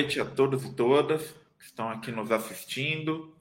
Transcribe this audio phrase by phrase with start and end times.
[0.00, 1.20] Noite a todos e todas
[1.58, 3.36] que estão aqui nos assistindo.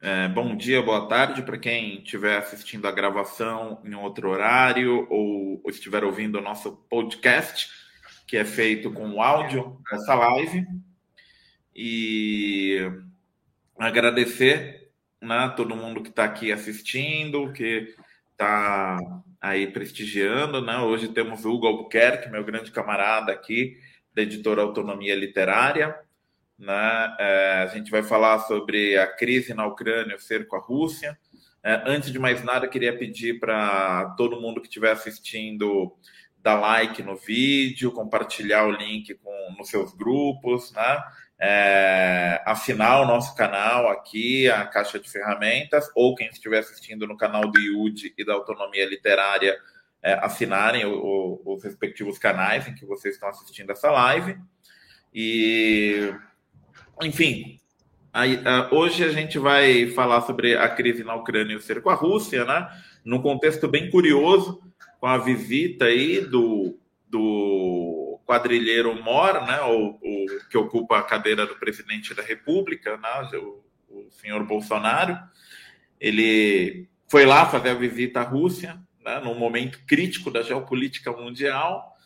[0.00, 5.60] É, bom dia, boa tarde para quem estiver assistindo a gravação em outro horário ou,
[5.62, 7.68] ou estiver ouvindo o nosso podcast,
[8.26, 10.66] que é feito com áudio dessa live.
[11.76, 12.78] E
[13.78, 17.94] agradecer né, todo mundo que está aqui assistindo, que
[18.32, 18.96] está
[19.38, 20.78] aí prestigiando, né?
[20.78, 23.76] Hoje temos o Hugo Albuquerque, meu grande camarada aqui,
[24.14, 25.96] da editora Autonomia Literária.
[26.58, 27.16] Né?
[27.18, 31.18] É, a gente vai falar sobre a crise na Ucrânia, o cerco à Rússia.
[31.62, 35.94] É, antes de mais nada, queria pedir para todo mundo que estiver assistindo
[36.42, 41.02] dar like no vídeo, compartilhar o link com, nos seus grupos, né?
[41.42, 47.16] É, assinar o nosso canal aqui, a Caixa de Ferramentas, ou quem estiver assistindo no
[47.16, 49.58] canal do IUD e da Autonomia Literária,
[50.02, 54.38] é, assinarem o, o, os respectivos canais em que vocês estão assistindo essa live.
[55.12, 56.12] E,
[57.02, 57.60] enfim,
[58.12, 61.90] aí, uh, hoje a gente vai falar sobre a crise na Ucrânia e o cerco
[61.90, 62.68] à Rússia, né?
[63.04, 64.62] Num contexto bem curioso,
[65.00, 66.78] com a visita aí do,
[67.08, 73.38] do quadrilheiro Mor, né, o, o, que ocupa a cadeira do presidente da República, né,
[73.38, 75.18] o, o senhor Bolsonaro.
[75.98, 81.96] Ele foi lá fazer a visita à Rússia, né, num momento crítico da geopolítica mundial,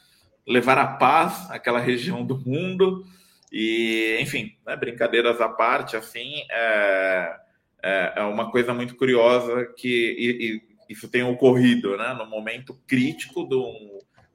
[0.46, 3.04] levar a paz àquela região do mundo.
[3.52, 7.36] E, enfim, né, brincadeiras à parte, assim, é,
[7.82, 12.78] é, é uma coisa muito curiosa que e, e, isso tem ocorrido né, no momento
[12.86, 13.72] crítico do,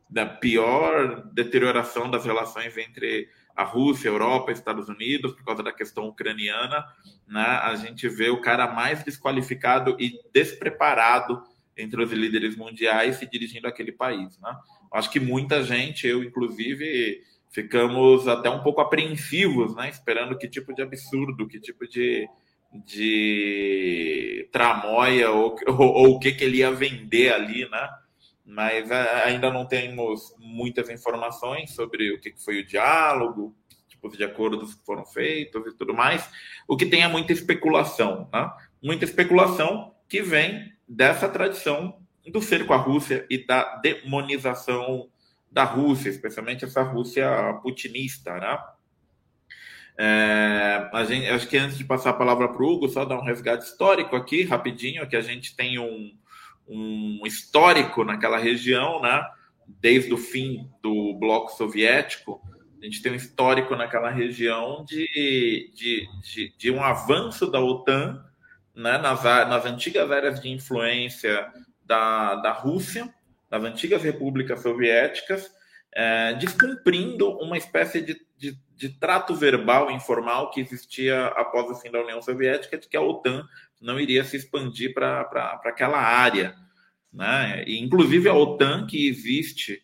[0.09, 5.73] da pior deterioração das relações entre a Rússia, a Europa, Estados Unidos, por causa da
[5.73, 6.85] questão ucraniana,
[7.27, 11.43] né, a gente vê o cara mais desqualificado e despreparado
[11.79, 14.37] entre os líderes mundiais se dirigindo àquele país.
[14.39, 14.55] Né?
[14.93, 20.73] Acho que muita gente, eu inclusive, ficamos até um pouco apreensivos, né, esperando que tipo
[20.73, 22.27] de absurdo, que tipo de
[22.71, 27.89] de tramóia ou, ou, ou, o que, que ele ia vender ali, né?
[28.45, 33.55] Mas ainda não temos muitas informações sobre o que, foi o diálogo,
[33.87, 36.29] tipos de acordos que foram feitos e tudo mais.
[36.67, 38.51] O que tem é muita especulação, né?
[38.81, 45.07] Muita especulação que vem dessa tradição do cerco à Rússia e da demonização
[45.51, 47.29] da Rússia, especialmente essa Rússia
[47.61, 48.57] putinista, né?
[50.01, 53.19] É, a gente, acho que antes de passar a palavra para o Hugo, só dar
[53.19, 56.15] um resgate histórico aqui, rapidinho, que a gente tem um,
[56.67, 59.21] um histórico naquela região, né?
[59.67, 62.41] Desde o fim do bloco soviético,
[62.81, 68.23] a gente tem um histórico naquela região de, de, de, de um avanço da OTAN
[68.79, 71.51] né, nas, nas antigas áreas de influência
[71.83, 73.13] da, da Rússia,
[73.49, 75.51] das antigas repúblicas soviéticas,
[75.93, 81.91] é, descumprindo uma espécie de, de, de, trato verbal informal que existia após o fim
[81.91, 83.45] da União Soviética, de que a OTAN
[83.81, 86.55] não iria se expandir para aquela área.
[87.11, 87.65] Né?
[87.67, 89.83] E, inclusive, a OTAN, que existe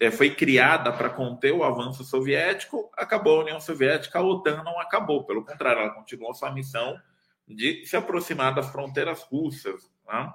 [0.00, 4.80] é, foi criada para conter o avanço soviético, acabou a União Soviética, a OTAN não
[4.80, 6.96] acabou, pelo contrário, ela continuou sua missão
[7.46, 9.90] de se aproximar das fronteiras russas.
[10.06, 10.32] Né?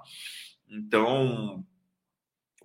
[0.68, 1.64] Então,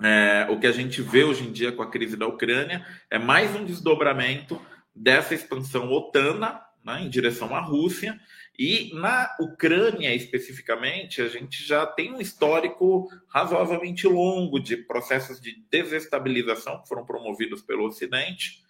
[0.02, 3.18] é, o que a gente vê hoje em dia com a crise da Ucrânia é
[3.18, 4.62] mais um desdobramento
[4.94, 8.20] dessa expansão otana né, em direção à Rússia.
[8.58, 15.66] E na Ucrânia, especificamente, a gente já tem um histórico razoavelmente longo de processos de
[15.70, 18.64] desestabilização que foram promovidos pelo Ocidente,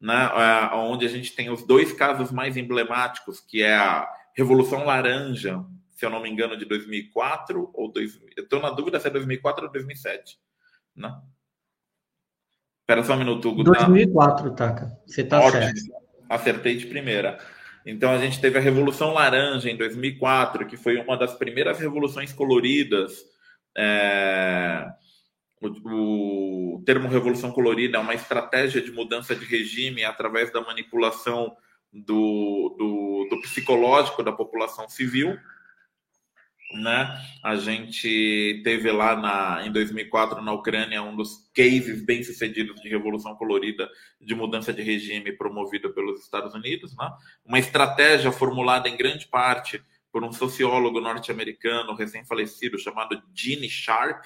[0.00, 0.30] né,
[0.74, 6.04] onde a gente tem os dois casos mais emblemáticos, que é a Revolução Laranja, se
[6.04, 9.66] eu não me engano, de 2004 ou 2000, eu estou na dúvida se é 2004
[9.66, 10.38] ou 2007
[10.96, 11.14] né?
[12.80, 13.64] Espera só um minuto, Hugo.
[13.64, 14.68] 2004, tá?
[14.68, 14.98] Taka.
[15.06, 15.62] Você tá Ótimo.
[15.62, 15.80] certo.
[16.28, 17.38] Acertei de primeira.
[17.84, 22.32] Então a gente teve a Revolução Laranja em 2004, que foi uma das primeiras revoluções
[22.32, 23.24] coloridas.
[23.76, 24.86] É...
[25.60, 31.56] O, o, termo Revolução Colorida é uma estratégia de mudança de regime através da manipulação
[31.92, 35.38] do, do, do psicológico da população civil
[36.74, 37.20] né?
[37.42, 42.88] A gente teve lá na, em 2004 na Ucrânia um dos cases bem sucedidos de
[42.88, 43.88] revolução colorida
[44.20, 47.10] de mudança de regime promovida pelos Estados Unidos, né?
[47.44, 54.24] Uma estratégia formulada em grande parte por um sociólogo norte-americano recém-falecido chamado Gene Sharp,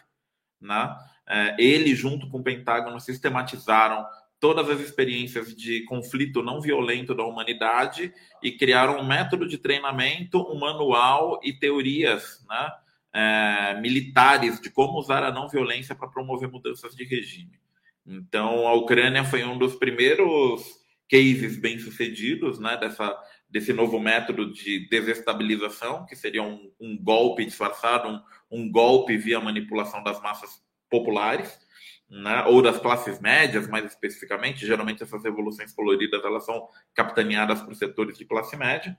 [0.60, 0.96] né?
[1.28, 4.06] É, ele junto com o Pentágono sistematizaram
[4.38, 8.12] todas as experiências de conflito não violento da humanidade
[8.42, 12.72] e criaram um método de treinamento, um manual e teorias né,
[13.12, 17.58] é, militares de como usar a não violência para promover mudanças de regime.
[18.06, 20.62] Então, a Ucrânia foi um dos primeiros
[21.10, 23.16] cases bem-sucedidos né, dessa,
[23.48, 29.40] desse novo método de desestabilização, que seria um, um golpe disfarçado, um, um, golpe via
[29.40, 31.58] manipulação das massas populares,
[32.08, 34.66] né, ou das classes médias, mais especificamente.
[34.66, 38.96] Geralmente, essas revoluções coloridas elas são capitaneadas por setores de classe média.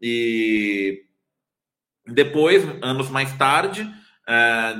[0.00, 1.04] E
[2.06, 3.88] depois, anos mais tarde,
[4.28, 4.74] é,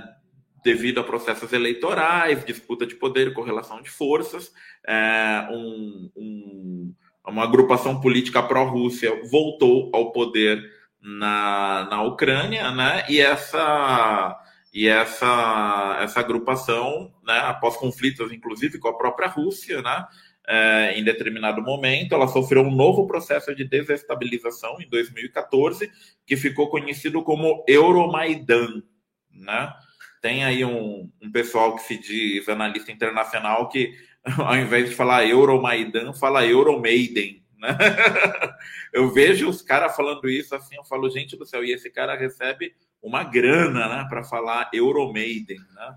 [0.63, 4.53] devido a processos eleitorais, disputa de poder, correlação de forças,
[4.87, 6.95] é, um, um,
[7.27, 10.63] uma agrupação política pró-Rússia voltou ao poder
[11.01, 13.05] na, na Ucrânia, né?
[13.09, 14.39] E essa
[14.73, 17.39] e essa essa agrupação, né?
[17.39, 20.07] Após conflitos, inclusive com a própria Rússia, né?
[20.49, 25.91] É, em determinado momento, ela sofreu um novo processo de desestabilização em 2014,
[26.27, 28.83] que ficou conhecido como Euromaidan,
[29.31, 29.73] né?
[30.21, 33.93] Tem aí um, um pessoal que se diz analista internacional que,
[34.39, 37.43] ao invés de falar Euromaidan, fala Euromaiden.
[37.59, 37.69] Né?
[38.93, 42.17] eu vejo os caras falando isso assim, eu falo, gente do céu, e esse cara
[42.17, 45.97] recebe uma grana né, para falar Euromaiden, né?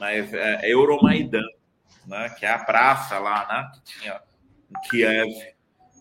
[0.00, 1.46] é, é Euromaidan,
[2.06, 4.20] né, que é a praça lá né, que tinha
[4.70, 5.30] em Kiev,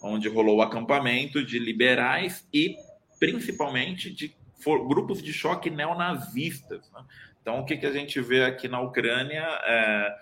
[0.03, 2.75] onde rolou o acampamento de liberais e
[3.19, 6.89] principalmente de for, grupos de choque neonazistas.
[6.92, 7.03] Né?
[7.42, 10.15] Então, o que, que a gente vê aqui na Ucrânia é,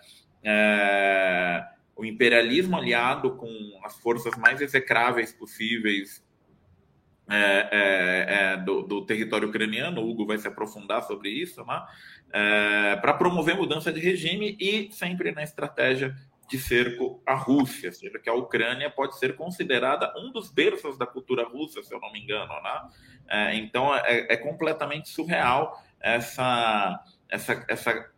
[0.44, 3.50] é o imperialismo aliado com
[3.84, 6.24] as forças mais execráveis possíveis
[7.30, 11.86] é, é, é, do, do, território ucraniano, o Hugo vai se aprofundar sobre isso, né?
[12.32, 16.16] É, para promover mudança de regime e sempre na estratégia
[16.50, 21.06] de cerco à Rússia, seja que a Ucrânia pode ser considerada um dos berços da
[21.06, 22.90] cultura russa, se eu não me engano, né?
[23.28, 27.00] É, então é, completamente surreal essa,
[27.30, 28.12] essa, essa,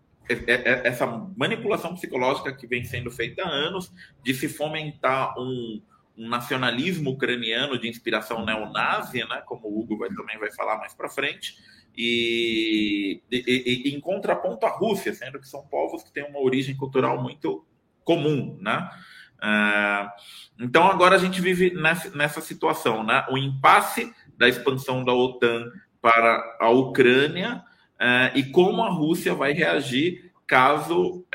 [0.85, 1.05] essa
[1.35, 3.91] manipulação psicológica que vem sendo feita há anos
[4.23, 5.81] de se fomentar um,
[6.21, 10.93] um nacionalismo ucraniano de inspiração neonazi, né, como o Hugo vai, também vai falar mais
[10.93, 11.55] para frente,
[11.97, 16.75] e, e, e, em contraponto à Rússia, sendo que são povos que têm uma origem
[16.75, 17.65] cultural muito
[18.03, 18.89] comum, né?
[19.37, 23.25] Uh, então agora a gente vive nessa, nessa situação, né?
[23.29, 25.65] O impasse da expansão da OTAN
[26.01, 27.63] para a Ucrânia
[27.95, 31.25] uh, e como a Rússia vai reagir caso uh,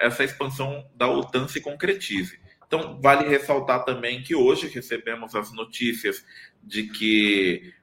[0.00, 2.41] essa expansão da OTAN se concretize.
[2.72, 6.24] Então, vale ressaltar também que hoje recebemos as notícias
[6.62, 7.74] de que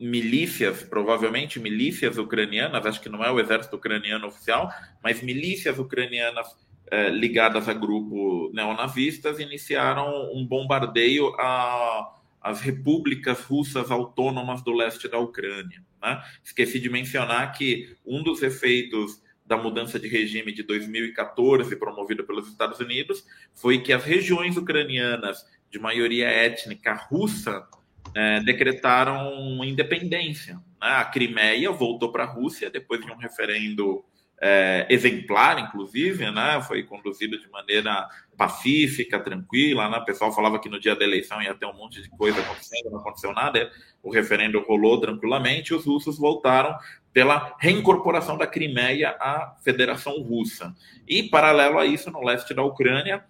[0.00, 4.72] milícias, provavelmente milícias ucranianas, acho que não é o exército ucraniano oficial,
[5.04, 6.46] mas milícias ucranianas
[6.90, 15.06] eh, ligadas a grupos neonazistas iniciaram um bombardeio a as repúblicas russas autônomas do leste
[15.08, 15.84] da Ucrânia.
[16.02, 16.20] Né?
[16.42, 22.48] Esqueci de mencionar que um dos efeitos da mudança de regime de 2014, promovida pelos
[22.48, 23.22] Estados Unidos,
[23.52, 27.68] foi que as regiões ucranianas de maioria étnica russa
[28.14, 30.54] é, decretaram independência.
[30.54, 30.60] Né?
[30.80, 34.02] A Crimeia voltou para a Rússia depois de um referendo
[34.40, 36.60] é, exemplar, inclusive, né?
[36.62, 39.98] Foi conduzido de maneira pacífica, tranquila, né?
[39.98, 42.90] O pessoal falava que no dia da eleição ia ter um monte de coisa acontecendo,
[42.90, 43.70] não aconteceu nada.
[44.02, 45.72] O referendo rolou tranquilamente.
[45.72, 46.76] Os russos voltaram
[47.12, 50.74] pela reincorporação da Crimeia à Federação Russa.
[51.06, 53.24] E, paralelo a isso, no leste da Ucrânia,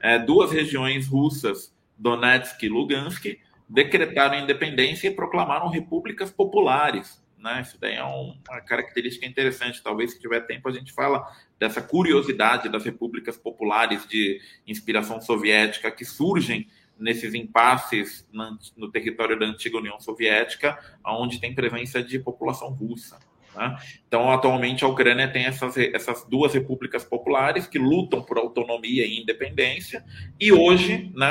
[0.00, 7.62] é, duas regiões russas, Donetsk e Lugansk, decretaram independência e proclamaram repúblicas populares né?
[7.62, 9.82] Isso daí é um, uma característica interessante.
[9.82, 11.24] Talvez, se tiver tempo, a gente fala
[11.58, 16.68] dessa curiosidade das repúblicas populares de inspiração soviética que surgem
[16.98, 18.28] nesses impasses
[18.76, 23.18] no território da antiga União Soviética, onde tem presença de população russa.
[23.58, 23.76] Né?
[24.06, 29.20] Então, atualmente, a Ucrânia tem essas, essas duas repúblicas populares que lutam por autonomia e
[29.20, 30.04] independência,
[30.38, 31.26] e hoje, né,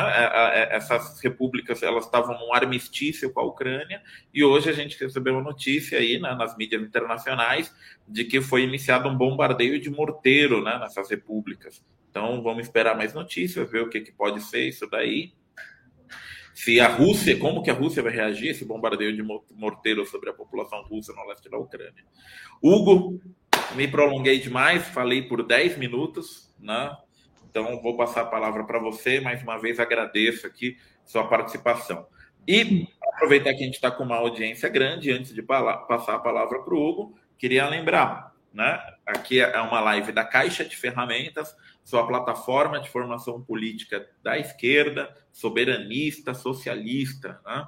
[0.71, 4.01] essas repúblicas elas estavam num armistício com a Ucrânia,
[4.33, 7.73] e hoje a gente recebeu uma notícia aí né, nas mídias internacionais
[8.07, 11.81] de que foi iniciado um bombardeio de morteiro né, nessas repúblicas.
[12.09, 15.33] Então, vamos esperar mais notícias, ver o que, que pode ser isso daí
[16.57, 19.21] se a Rússia, como que a Rússia vai reagir a esse bombardeio de
[19.53, 22.03] morteiro sobre a população russa no leste da Ucrânia.
[22.59, 23.21] Hugo,
[23.75, 26.97] me prolonguei demais, falei por 10 minutos, né?
[27.47, 32.07] Então vou passar a palavra para você, mais uma vez agradeço aqui sua participação.
[32.47, 36.63] E aproveitar que a gente está com uma audiência grande, antes de passar a palavra
[36.63, 38.81] para o Hugo, queria lembrar, né?
[39.05, 45.15] Aqui é uma live da Caixa de Ferramentas, sua plataforma de formação política da esquerda,
[45.31, 47.39] soberanista, socialista.
[47.45, 47.67] Né?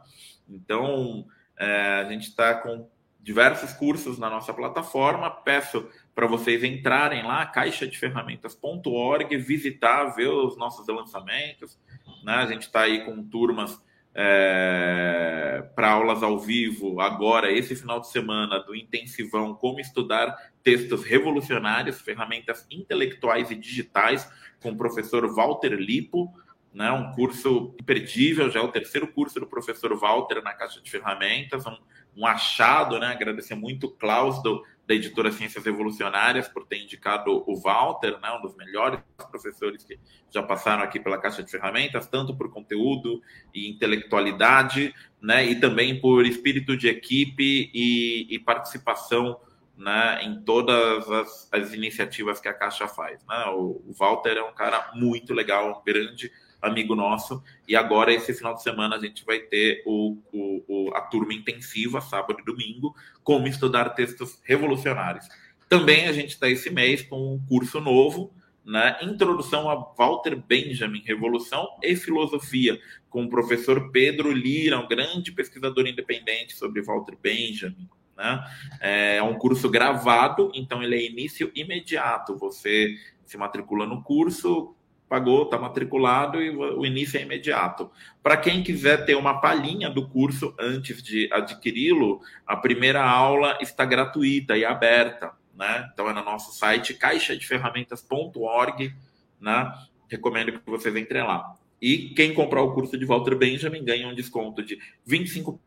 [0.50, 2.90] Então, é, a gente está com
[3.22, 5.30] diversos cursos na nossa plataforma.
[5.30, 11.78] Peço para vocês entrarem lá, caixadeferramentas.org, visitar, ver os nossos lançamentos.
[12.24, 12.34] Né?
[12.34, 13.80] A gente está aí com turmas
[14.14, 21.04] é, para aulas ao vivo agora, esse final de semana, do intensivão Como Estudar Textos
[21.04, 24.30] Revolucionários, Ferramentas Intelectuais e Digitais,
[24.62, 26.34] com o professor Walter Lipo
[26.74, 26.92] né?
[26.92, 31.66] Um curso imperdível, já é o terceiro curso do professor Walter na Caixa de Ferramentas,
[31.66, 31.78] um,
[32.16, 33.08] um achado, né?
[33.08, 38.32] Agradecer muito o Klaus do, da editora Ciências Revolucionárias por ter indicado o Walter, né?
[38.32, 40.00] Um dos melhores professores que
[40.32, 43.22] já passaram aqui pela Caixa de Ferramentas, tanto por conteúdo
[43.54, 44.92] e intelectualidade,
[45.22, 45.46] né?
[45.46, 49.40] E também por espírito de equipe e, e participação
[49.78, 53.24] né, em todas as, as, iniciativas que a Caixa faz.
[53.30, 53.46] Né?
[53.52, 56.32] O, o Walter é um cara muito legal, um grande
[56.62, 57.44] amigo nosso.
[57.68, 61.34] E agora, esse final de semana, a gente vai ter o, o, o, a turma
[61.34, 65.28] intensiva, sábado e domingo, como estudar textos revolucionários.
[65.68, 68.34] Também a gente está esse mês com um curso novo,
[68.66, 68.98] né?
[69.02, 75.88] Introdução a Walter Benjamin, Revolução e Filosofia, com o professor Pedro Lira, um grande pesquisador
[75.88, 77.90] independente sobre Walter Benjamin.
[78.16, 78.44] Né?
[78.82, 82.38] É um curso gravado, então ele é início imediato.
[82.38, 84.76] Você se matricula no curso,
[85.10, 87.90] pagou, está matriculado e o início é imediato.
[88.22, 93.84] Para quem quiser ter uma palhinha do curso antes de adquiri-lo, a primeira aula está
[93.84, 95.90] gratuita e aberta, né?
[95.92, 98.94] Então é no nosso site caixadeferramentas.org,
[99.42, 99.74] né?
[100.08, 101.56] Recomendo que vocês entrem lá.
[101.82, 105.60] E quem comprar o curso de Walter Benjamin ganha um desconto de 25%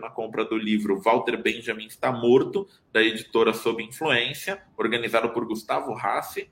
[0.00, 5.92] na compra do livro Walter Benjamin está morto, da editora Sob Influência, organizado por Gustavo
[5.92, 6.48] Rassi,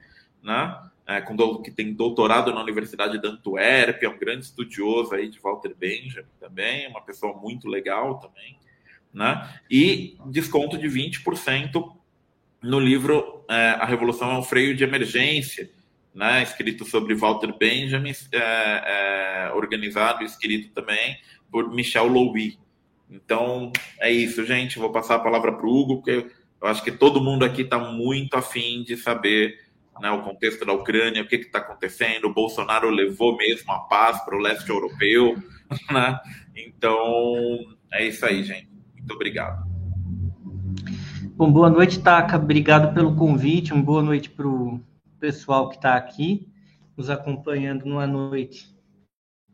[0.48, 0.88] né?
[1.08, 5.40] é, com, que tem doutorado na Universidade de Antuérpia, é um grande estudioso aí de
[5.40, 8.58] Walter Benjamin também, uma pessoa muito legal também,
[9.12, 9.48] né?
[9.70, 11.96] E desconto de 20%
[12.62, 15.70] no livro é, A Revolução é um Freio de Emergência,
[16.14, 16.42] né?
[16.42, 21.16] Escrito sobre Walter Benjamin, é, é organizado e escrito também
[21.50, 22.58] por Michel Louis.
[23.10, 24.78] Então, é isso, gente.
[24.78, 27.78] Vou passar a palavra para o Hugo, porque eu acho que todo mundo aqui está
[27.78, 29.67] muito afim de saber
[30.00, 32.26] né, o contexto da Ucrânia, o que está acontecendo.
[32.26, 35.36] O Bolsonaro levou mesmo a paz para o leste europeu.
[35.92, 36.18] Né?
[36.56, 37.58] Então,
[37.92, 38.70] é isso aí, gente.
[38.96, 39.68] Muito obrigado.
[41.34, 42.38] Bom, boa noite, Taca.
[42.38, 43.74] Obrigado pelo convite.
[43.74, 44.80] Uma boa noite para o
[45.20, 46.48] pessoal que está aqui
[46.98, 48.76] nos acompanhando numa noite,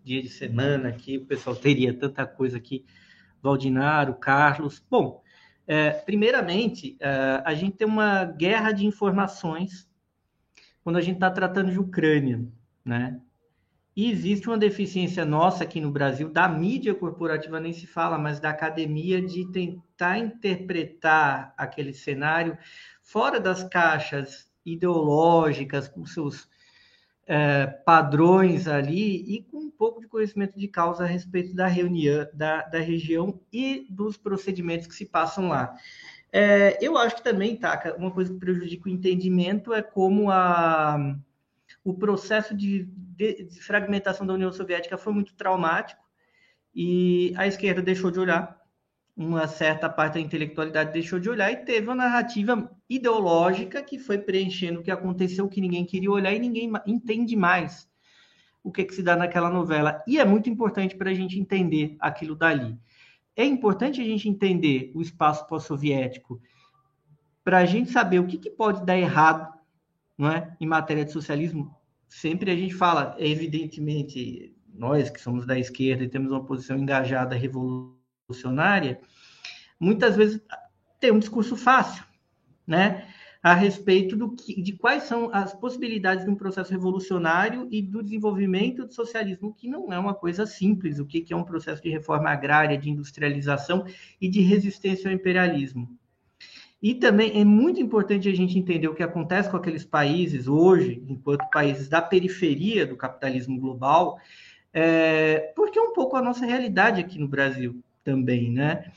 [0.02, 1.18] dia de semana aqui.
[1.18, 2.86] O pessoal teria tanta coisa aqui.
[3.42, 4.82] Valdinaro, Carlos.
[4.90, 5.22] Bom,
[5.66, 9.86] é, primeiramente, é, a gente tem uma guerra de informações
[10.84, 12.46] quando a gente está tratando de Ucrânia,
[12.84, 13.18] né?
[13.96, 18.40] E existe uma deficiência nossa aqui no Brasil, da mídia corporativa nem se fala, mas
[18.40, 22.58] da academia, de tentar interpretar aquele cenário
[23.02, 26.48] fora das caixas ideológicas, com seus
[27.26, 32.26] é, padrões ali e com um pouco de conhecimento de causa a respeito da reunião,
[32.34, 35.74] da, da região e dos procedimentos que se passam lá.
[36.36, 41.16] É, eu acho que também, Taca, uma coisa que prejudica o entendimento é como a,
[41.84, 46.02] o processo de, de, de fragmentação da União Soviética foi muito traumático
[46.74, 48.60] e a esquerda deixou de olhar,
[49.16, 54.18] uma certa parte da intelectualidade deixou de olhar e teve uma narrativa ideológica que foi
[54.18, 57.88] preenchendo o que aconteceu, que ninguém queria olhar e ninguém entende mais
[58.60, 60.02] o que, que se dá naquela novela.
[60.04, 62.76] E é muito importante para a gente entender aquilo dali
[63.36, 66.40] é importante a gente entender o espaço pós-soviético
[67.42, 69.52] para a gente saber o que, que, pode dar errado
[70.16, 70.56] não é?
[70.60, 71.74] em matéria de socialismo.
[72.08, 77.34] Sempre a gente fala, evidentemente, nós que somos da esquerda e temos uma posição engajada
[77.34, 79.00] revolucionária,
[79.78, 80.40] muitas vezes
[81.00, 82.04] tem um discurso fácil,
[82.66, 83.08] né?
[83.44, 88.02] A respeito do que, de quais são as possibilidades de um processo revolucionário e do
[88.02, 91.82] desenvolvimento do socialismo, que não é uma coisa simples, o que, que é um processo
[91.82, 93.84] de reforma agrária, de industrialização
[94.18, 95.90] e de resistência ao imperialismo.
[96.82, 101.04] E também é muito importante a gente entender o que acontece com aqueles países hoje,
[101.06, 104.18] enquanto países da periferia do capitalismo global,
[104.72, 108.90] é, porque é um pouco a nossa realidade aqui no Brasil também, né?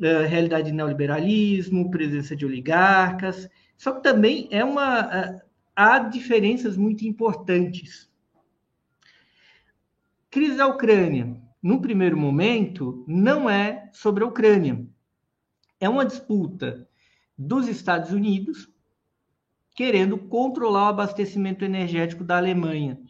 [0.00, 5.40] É, realidade de neoliberalismo, presença de oligarcas, só que também é uma
[5.74, 8.10] há diferenças muito importantes.
[10.30, 14.86] Crise da Ucrânia, no primeiro momento, não é sobre a Ucrânia.
[15.80, 16.86] É uma disputa
[17.38, 18.70] dos Estados Unidos
[19.74, 23.00] querendo controlar o abastecimento energético da Alemanha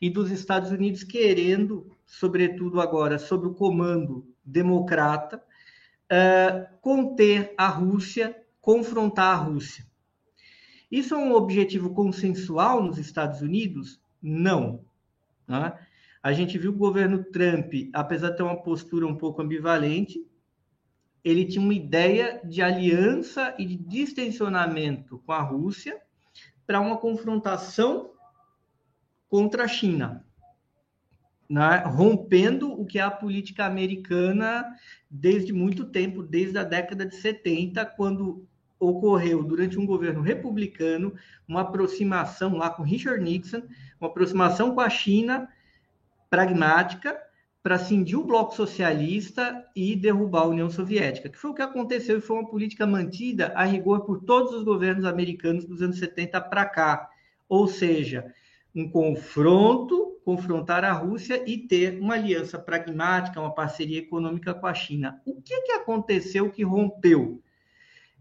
[0.00, 5.42] e dos Estados Unidos querendo, sobretudo agora, sob o comando democrata,
[6.12, 9.84] uh, conter a Rússia, confrontar a Rússia.
[10.90, 14.00] Isso é um objetivo consensual nos Estados Unidos?
[14.22, 14.84] Não.
[15.46, 15.72] Né?
[16.22, 20.24] A gente viu o governo Trump, apesar de ter uma postura um pouco ambivalente,
[21.24, 26.00] ele tinha uma ideia de aliança e de distensionamento com a Rússia
[26.64, 28.12] para uma confrontação
[29.28, 30.24] contra a China,
[31.50, 31.78] né?
[31.78, 34.64] rompendo o que é a política americana
[35.10, 38.46] desde muito tempo, desde a década de 70, quando
[38.78, 41.14] ocorreu durante um governo republicano
[41.48, 43.62] uma aproximação lá com Richard Nixon,
[44.00, 45.48] uma aproximação com a China
[46.28, 47.16] pragmática
[47.62, 52.18] para cindir o bloco socialista e derrubar a União Soviética, que foi o que aconteceu
[52.18, 56.40] e foi uma política mantida a rigor por todos os governos americanos dos anos 70
[56.42, 57.08] para cá.
[57.48, 58.32] Ou seja,
[58.72, 64.74] um confronto, confrontar a Rússia e ter uma aliança pragmática, uma parceria econômica com a
[64.74, 65.20] China.
[65.24, 67.42] O que, que aconteceu que rompeu?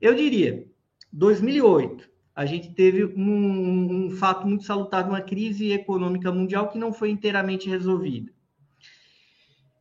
[0.02, 0.68] Eu diria,
[1.12, 6.92] 2008, a gente teve um, um fato muito salutar, uma crise econômica mundial que não
[6.92, 8.32] foi inteiramente resolvida.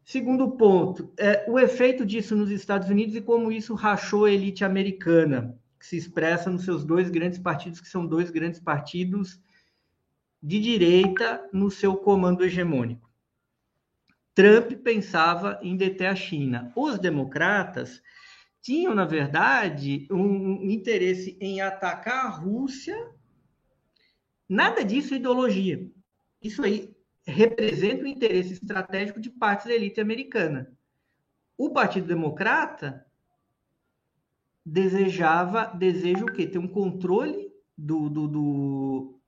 [0.04, 4.64] Segundo ponto, é, o efeito disso nos Estados Unidos e como isso rachou a elite
[4.64, 9.40] americana, que se expressa nos seus dois grandes partidos, que são dois grandes partidos
[10.42, 13.10] de direita no seu comando hegemônico.
[14.34, 16.70] Trump pensava em deter a China.
[16.76, 18.02] Os democratas
[18.64, 22.96] tinham, na verdade, um interesse em atacar a Rússia.
[24.48, 25.86] Nada disso é ideologia.
[26.40, 30.72] Isso aí representa o interesse estratégico de partes da elite americana.
[31.58, 33.04] O Partido Democrata
[34.64, 36.46] desejava, deseja o quê?
[36.46, 39.20] Ter um controle do, do, do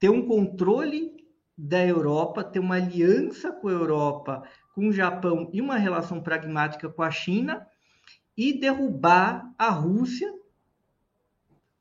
[0.00, 1.24] ter um controle
[1.56, 4.42] da Europa, ter uma aliança com a Europa,
[4.74, 7.64] com o Japão e uma relação pragmática com a China
[8.36, 10.32] e derrubar a Rússia,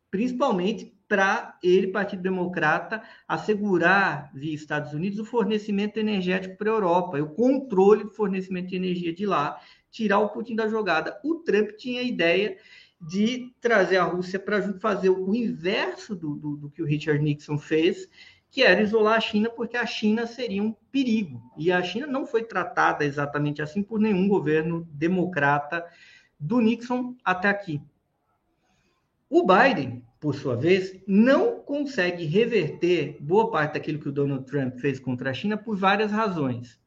[0.09, 7.21] principalmente para ele, Partido Democrata, assegurar via Estados Unidos o fornecimento energético para a Europa,
[7.21, 9.59] o controle do fornecimento de energia de lá,
[9.89, 11.19] tirar o Putin da jogada.
[11.23, 12.57] O Trump tinha a ideia
[13.01, 17.57] de trazer a Rússia para fazer o inverso do, do, do que o Richard Nixon
[17.57, 18.07] fez,
[18.49, 21.41] que era isolar a China, porque a China seria um perigo.
[21.57, 25.85] E a China não foi tratada exatamente assim por nenhum governo democrata
[26.41, 27.81] do Nixon até aqui.
[29.29, 34.77] O Biden por sua vez, não consegue reverter boa parte daquilo que o Donald Trump
[34.77, 36.79] fez contra a China por várias razões.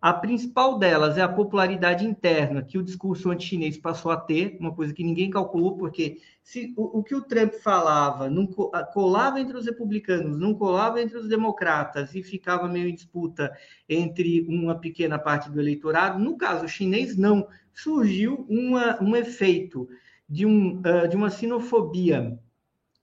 [0.00, 4.72] A principal delas é a popularidade interna que o discurso anti-chinês passou a ter, uma
[4.72, 9.56] coisa que ninguém calculou, porque se o, o, que o Trump falava não colava entre
[9.56, 13.52] os republicanos, não colava entre os democratas e ficava meio em disputa
[13.88, 17.48] entre uma pequena parte do eleitorado, no caso chinês, não.
[17.82, 19.88] Surgiu uma, um efeito
[20.28, 22.36] de, um, uh, de uma sinofobia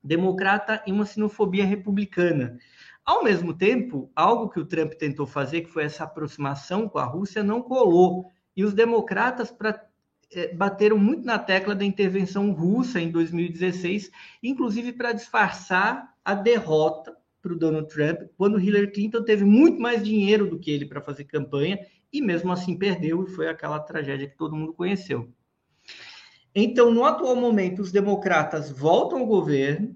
[0.04, 2.58] democrata e uma sinofobia republicana.
[3.06, 7.06] Ao mesmo tempo, algo que o Trump tentou fazer, que foi essa aproximação com a
[7.06, 8.32] Rússia, não colou.
[8.54, 9.82] E os democratas pra,
[10.34, 14.12] eh, bateram muito na tecla da intervenção russa em 2016,
[14.44, 20.04] inclusive para disfarçar a derrota para o Donald Trump, quando Hillary Clinton teve muito mais
[20.04, 21.80] dinheiro do que ele para fazer campanha
[22.16, 25.30] e mesmo assim perdeu e foi aquela tragédia que todo mundo conheceu.
[26.54, 29.94] Então, no atual momento, os democratas voltam ao governo,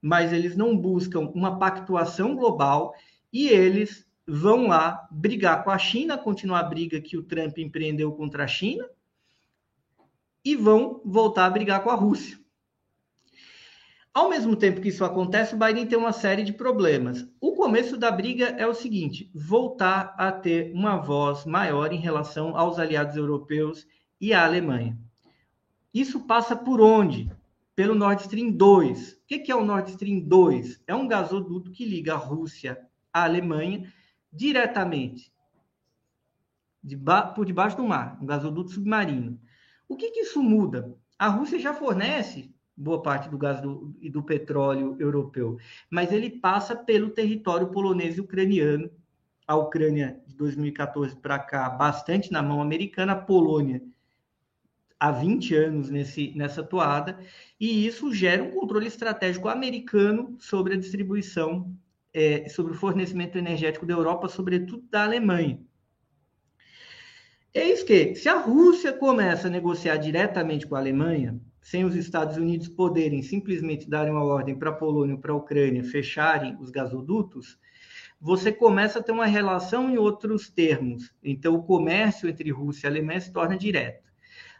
[0.00, 2.92] mas eles não buscam uma pactuação global
[3.32, 8.10] e eles vão lá brigar com a China, continuar a briga que o Trump empreendeu
[8.10, 8.88] contra a China,
[10.44, 12.41] e vão voltar a brigar com a Rússia.
[14.14, 17.26] Ao mesmo tempo que isso acontece, o Biden tem uma série de problemas.
[17.40, 22.56] O começo da briga é o seguinte: voltar a ter uma voz maior em relação
[22.56, 23.86] aos aliados europeus
[24.20, 24.98] e à Alemanha.
[25.94, 27.30] Isso passa por onde?
[27.74, 29.12] Pelo Nord Stream 2.
[29.12, 30.82] O que é o Nord Stream 2?
[30.86, 32.78] É um gasoduto que liga a Rússia
[33.10, 33.90] à Alemanha
[34.30, 35.32] diretamente
[37.34, 39.40] por debaixo do mar, um gasoduto submarino.
[39.88, 40.94] O que, que isso muda?
[41.18, 45.58] A Rússia já fornece boa parte do gás do, e do petróleo europeu,
[45.90, 48.90] mas ele passa pelo território polonês e ucraniano.
[49.46, 53.82] A Ucrânia, de 2014 para cá, bastante na mão americana, a Polônia
[55.02, 57.18] há 20 anos nesse, nessa toada,
[57.58, 61.76] e isso gera um controle estratégico americano sobre a distribuição,
[62.14, 65.60] é, sobre o fornecimento energético da Europa, sobretudo da Alemanha.
[67.52, 71.94] É isso que, se a Rússia começa a negociar diretamente com a Alemanha, sem os
[71.94, 76.56] Estados Unidos poderem simplesmente darem uma ordem para a Polônia ou para a Ucrânia fecharem
[76.60, 77.56] os gasodutos,
[78.20, 81.14] você começa a ter uma relação em outros termos.
[81.22, 84.12] Então, o comércio entre Rússia e Alemanha se torna direto.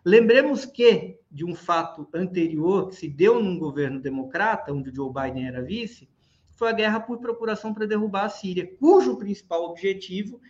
[0.04, 5.46] Lembremos que, de um fato anterior que se deu num governo democrata, onde Joe Biden
[5.46, 6.08] era vice,
[6.50, 10.40] foi a guerra por procuração para derrubar a Síria, cujo principal objetivo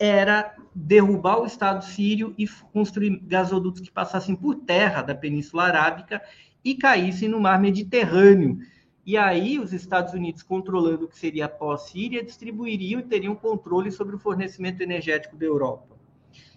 [0.00, 6.22] era derrubar o Estado sírio e construir gasodutos que passassem por terra da Península Arábica
[6.64, 8.60] e caíssem no mar Mediterrâneo.
[9.04, 13.90] E aí os Estados Unidos, controlando o que seria a pós-Síria, distribuiriam e teriam controle
[13.92, 15.98] sobre o fornecimento energético da Europa.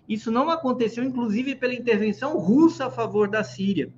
[0.08, 3.92] Isso não aconteceu, inclusive, pela intervenção russa a favor da Síria,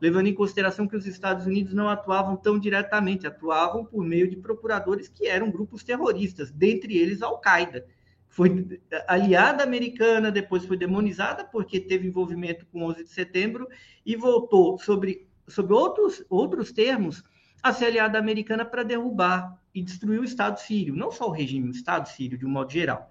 [0.00, 4.36] levando em consideração que os Estados Unidos não atuavam tão diretamente, atuavam por meio de
[4.36, 7.84] procuradores que eram grupos terroristas, dentre eles Al-Qaeda
[8.28, 13.68] foi aliada americana, depois foi demonizada porque teve envolvimento com 11 de setembro
[14.04, 17.24] e voltou sobre, sobre outros, outros termos
[17.62, 21.68] a ser aliada americana para derrubar e destruir o Estado sírio, não só o regime,
[21.68, 23.10] o Estado sírio de um modo geral.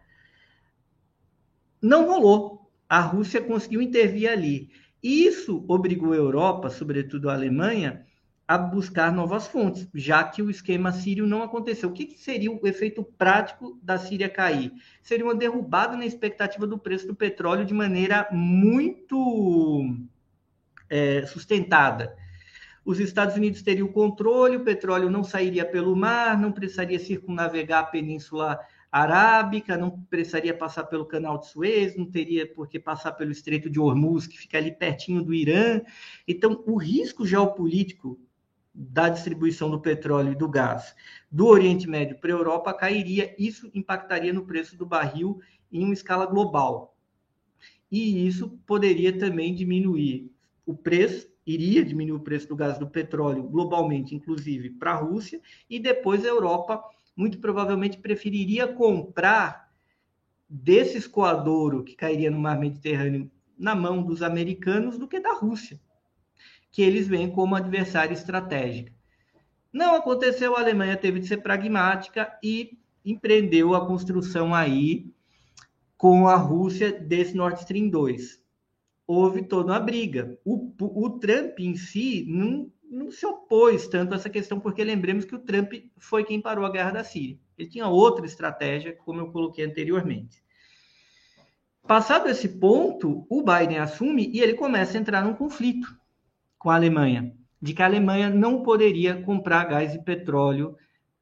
[1.82, 2.71] Não rolou.
[2.89, 4.69] A Rússia conseguiu intervir ali.
[5.03, 8.07] Isso obrigou a Europa, sobretudo a Alemanha,
[8.47, 11.89] a buscar novas fontes, já que o esquema sírio não aconteceu.
[11.89, 14.71] O que, que, seria o efeito prático da Síria cair?
[15.01, 19.86] Seria uma derrubada na expectativa do preço do petróleo de maneira muito
[20.89, 22.15] é, sustentada.
[22.86, 27.81] Os Estados Unidos teriam o controle, o petróleo não sairia pelo mar, não precisaria circunnavegar
[27.81, 28.57] a Península
[28.89, 33.69] Arábica, não precisaria passar pelo Canal de Suez, não teria por que passar pelo Estreito
[33.69, 35.81] de Hormuz, que fica ali pertinho do Irã.
[36.25, 38.17] Então, o risco geopolítico
[38.80, 40.96] da distribuição do petróleo e do gás
[41.32, 45.96] do Oriente Médio para a Europa cairia, isso impactaria no preço do barril em uma
[45.96, 46.96] escala global.
[47.92, 50.32] E isso poderia também diminuir
[50.63, 55.42] o preço, iria diminuir o preço do gás do petróleo globalmente, inclusive para a Rússia,
[55.68, 56.84] e depois a Europa
[57.16, 59.72] muito provavelmente preferiria comprar
[60.48, 65.80] desse escoadouro que cairia no mar Mediterrâneo na mão dos americanos do que da Rússia
[66.71, 68.91] que eles veem como adversário estratégico.
[69.71, 75.12] Não aconteceu, a Alemanha teve de ser pragmática e empreendeu a construção aí
[75.97, 78.41] com a Rússia desse Nord Stream 2.
[79.06, 80.38] Houve toda uma briga.
[80.43, 85.25] O, o Trump em si não, não se opôs tanto a essa questão, porque lembremos
[85.25, 87.39] que o Trump foi quem parou a guerra da Síria.
[87.58, 90.43] Ele tinha outra estratégia, como eu coloquei anteriormente.
[91.88, 95.88] Passado esse ponto, o Biden assume e ele começa a entrar num conflito
[96.58, 100.76] com a Alemanha, de que a Alemanha não poderia comprar gás e petróleo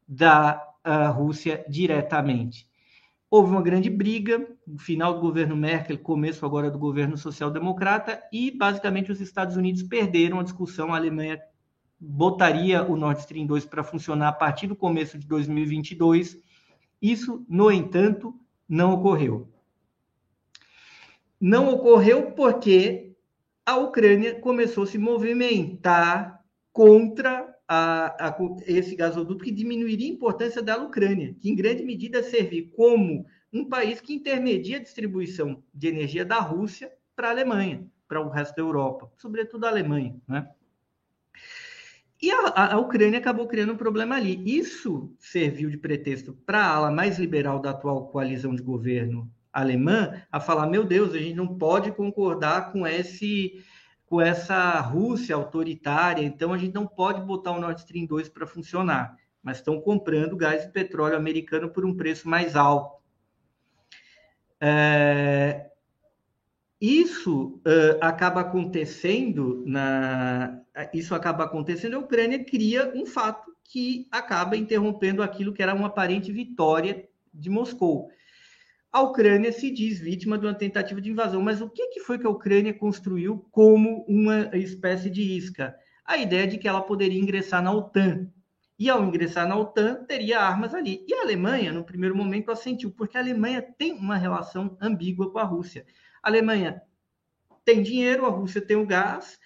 [0.08, 2.67] da uh, Rússia diretamente.
[3.30, 8.52] Houve uma grande briga, no final do governo Merkel, começo agora do governo social-democrata, e
[8.52, 10.93] basicamente os Estados Unidos perderam a discussão.
[10.93, 11.41] A Alemanha
[12.00, 16.38] botaria o Nord Stream 2 para funcionar a partir do começo de 2022.
[17.02, 18.34] Isso, no entanto,
[18.69, 19.50] não ocorreu.
[21.41, 23.05] Não ocorreu porque
[23.65, 30.62] a Ucrânia começou a se movimentar contra a, a, esse gasoduto que diminuiria a importância
[30.62, 35.88] da Ucrânia, que em grande medida servir como um país que intermedia a distribuição de
[35.88, 40.47] energia da Rússia para a Alemanha, para o resto da Europa, sobretudo a Alemanha, né?
[42.21, 44.41] E a, a, Ucrânia acabou criando um problema ali.
[44.58, 50.22] Isso serviu de pretexto para a ala mais liberal da atual coalizão de governo alemã
[50.30, 53.63] a falar: meu Deus, a gente não pode concordar com esse
[54.06, 58.46] com essa Rússia autoritária, então a gente não pode botar o Nord Stream 2 para
[58.46, 63.02] funcionar, mas estão comprando gás e petróleo americano por um preço mais alto.
[64.62, 65.72] É,
[66.80, 70.62] isso uh, acaba acontecendo na
[70.94, 75.88] isso acaba acontecendo a Ucrânia cria um fato que acaba interrompendo aquilo que era uma
[75.88, 78.12] aparente vitória de Moscou
[78.95, 81.41] a Ucrânia se diz vítima de uma tentativa de invasão.
[81.41, 85.75] Mas o que, que foi que a Ucrânia construiu como uma espécie de isca?
[86.05, 88.29] A ideia de que ela poderia ingressar na OTAN.
[88.79, 91.05] E ao ingressar na OTAN, teria armas ali.
[91.10, 95.39] E a Alemanha, no primeiro momento, assentiu, porque a Alemanha tem uma relação ambígua com
[95.39, 95.86] a Rússia.
[96.23, 96.81] A Alemanha
[97.65, 99.38] tem dinheiro, a Rússia tem o gás,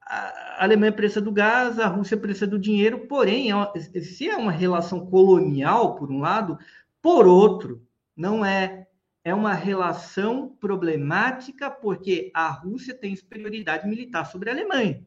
[0.00, 4.52] a Alemanha precisa do gás, a Rússia precisa do dinheiro, porém, é se é uma
[4.52, 6.58] relação colonial, por um lado,
[7.02, 7.86] por outro,
[8.16, 8.86] não é
[9.24, 15.02] é uma relação problemática porque a Rússia tem superioridade militar sobre a Alemanha.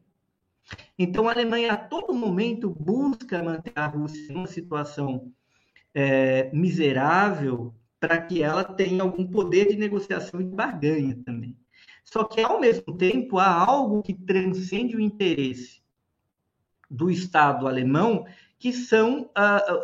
[0.98, 5.32] Então, a Alemanha a todo momento busca manter a Rússia numa situação
[5.94, 11.56] é, miserável para que ela tenha algum poder de negociação e barganha também.
[12.04, 15.80] Só que, ao mesmo tempo, há algo que transcende o interesse
[16.90, 18.26] do Estado alemão,
[18.58, 19.82] que são a, a,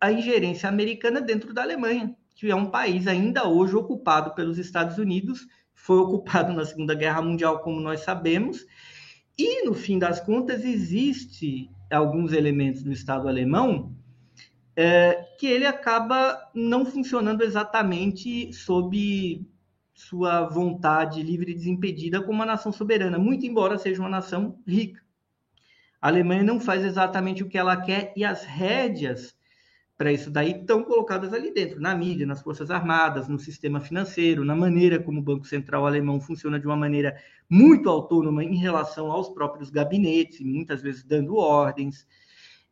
[0.00, 4.96] a ingerência americana dentro da Alemanha que é um país ainda hoje ocupado pelos Estados
[4.96, 8.64] Unidos, foi ocupado na Segunda Guerra Mundial, como nós sabemos,
[9.36, 13.94] e no fim das contas existe alguns elementos do Estado alemão
[14.74, 19.46] é, que ele acaba não funcionando exatamente sob
[19.92, 25.02] sua vontade livre e desimpedida como uma nação soberana, muito embora seja uma nação rica.
[26.00, 29.38] A Alemanha não faz exatamente o que ela quer e as rédeas
[30.00, 34.46] para isso daí estão colocadas ali dentro, na mídia, nas forças armadas, no sistema financeiro,
[34.46, 39.12] na maneira como o Banco Central alemão funciona de uma maneira muito autônoma em relação
[39.12, 42.06] aos próprios gabinetes, muitas vezes dando ordens.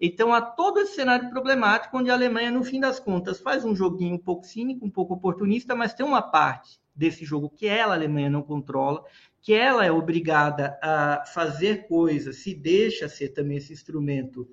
[0.00, 3.76] Então, há todo esse cenário problemático onde a Alemanha, no fim das contas, faz um
[3.76, 7.92] joguinho um pouco cínico, um pouco oportunista, mas tem uma parte desse jogo que ela,
[7.92, 9.04] a Alemanha, não controla,
[9.42, 14.48] que ela é obrigada a fazer coisas, se deixa ser também esse instrumento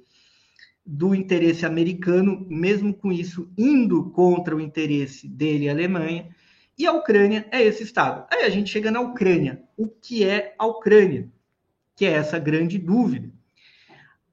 [0.85, 6.29] do interesse americano, mesmo com isso indo contra o interesse dele, a Alemanha,
[6.77, 8.27] e a Ucrânia é esse Estado.
[8.31, 9.63] Aí a gente chega na Ucrânia.
[9.75, 11.29] O que é a Ucrânia?
[11.95, 13.31] Que é essa grande dúvida.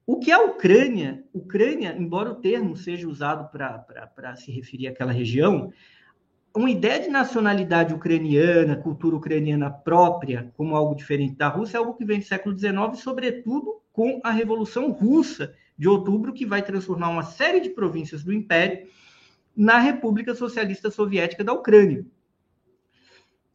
[0.05, 1.23] O que é a Ucrânia?
[1.33, 5.71] Ucrânia, embora o termo seja usado para se referir àquela região,
[6.55, 11.95] uma ideia de nacionalidade ucraniana, cultura ucraniana própria, como algo diferente da Rússia, é algo
[11.95, 17.09] que vem do século XIX, sobretudo com a Revolução Russa, de outubro, que vai transformar
[17.09, 18.87] uma série de províncias do Império
[19.55, 22.05] na República Socialista Soviética da Ucrânia.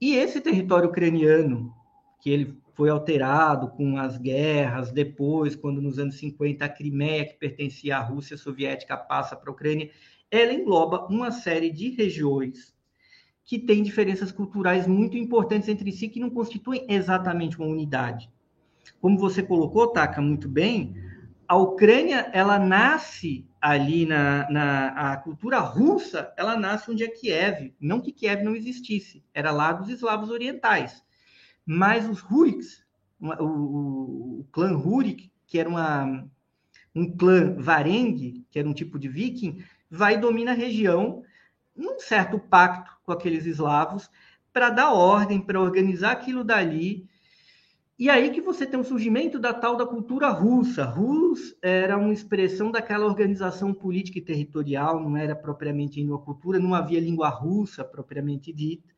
[0.01, 1.75] E esse território ucraniano,
[2.21, 7.35] que ele foi alterado com as guerras, depois, quando nos anos 50 a Crimeia, que
[7.35, 9.91] pertencia à Rússia Soviética, passa para a Ucrânia,
[10.31, 12.73] ela engloba uma série de regiões
[13.45, 18.31] que têm diferenças culturais muito importantes entre si, que não constituem exatamente uma unidade.
[19.01, 20.95] Como você colocou, Taka, muito bem,
[21.49, 27.75] a Ucrânia ela nasce ali na, na a cultura russa, ela nasce onde é Kiev.
[27.81, 31.03] Não que Kiev não existisse, era lá dos eslavos orientais.
[31.65, 32.85] Mas os Ruriks,
[33.19, 36.29] o, o, o clã Rurik, que era uma,
[36.95, 41.23] um clã varengue, que era um tipo de viking, vai e domina a região
[41.75, 44.11] num certo pacto com aqueles eslavos
[44.53, 47.09] para dar ordem, para organizar aquilo dali
[47.99, 50.85] e aí que você tem o surgimento da tal da cultura russa.
[50.85, 56.75] Rus era uma expressão daquela organização política e territorial, não era propriamente uma cultura, não
[56.75, 58.95] havia língua russa propriamente dita.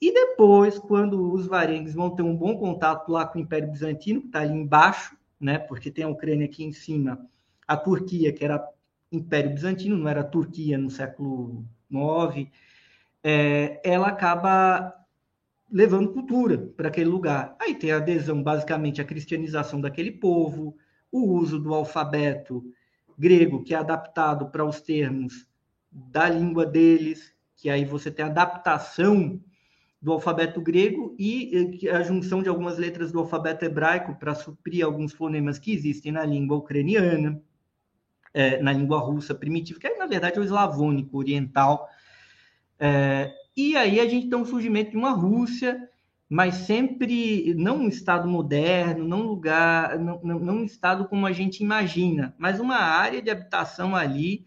[0.00, 4.20] E depois, quando os varengues vão ter um bom contato lá com o Império Bizantino,
[4.20, 7.26] que está ali embaixo, né, porque tem a Ucrânia aqui em cima,
[7.66, 8.64] a Turquia, que era
[9.10, 12.48] Império Bizantino, não era Turquia no século IX,
[13.22, 14.94] é, ela acaba
[15.70, 17.56] levando cultura para aquele lugar.
[17.60, 20.76] Aí tem a adesão, basicamente, à cristianização daquele povo,
[21.10, 22.64] o uso do alfabeto
[23.18, 25.46] grego, que é adaptado para os termos
[25.90, 29.40] da língua deles, que aí você tem a adaptação
[30.00, 35.12] do alfabeto grego e a junção de algumas letras do alfabeto hebraico para suprir alguns
[35.12, 37.40] fonemas que existem na língua ucraniana,
[38.32, 41.86] é, na língua russa primitiva, que na verdade é o eslavônico oriental.
[42.78, 43.30] É,
[43.68, 45.88] e aí a gente tem um surgimento de uma Rússia,
[46.28, 51.32] mas sempre não um Estado moderno, não lugar, não, não, não um Estado como a
[51.32, 54.44] gente imagina, mas uma área de habitação ali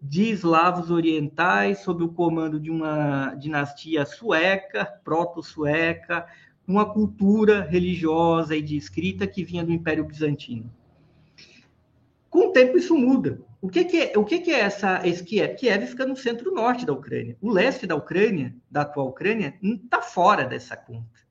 [0.00, 6.26] de eslavos orientais, sob o comando de uma dinastia sueca, proto-sueca,
[6.66, 10.72] uma cultura religiosa e de escrita que vinha do Império Bizantino.
[12.28, 13.40] Com o tempo isso muda.
[13.62, 15.54] O que, que é, o que, que é essa esse Kiev?
[15.54, 17.36] Kiev fica no centro-norte da Ucrânia.
[17.40, 21.22] O leste da Ucrânia, da atual Ucrânia, está fora dessa conta.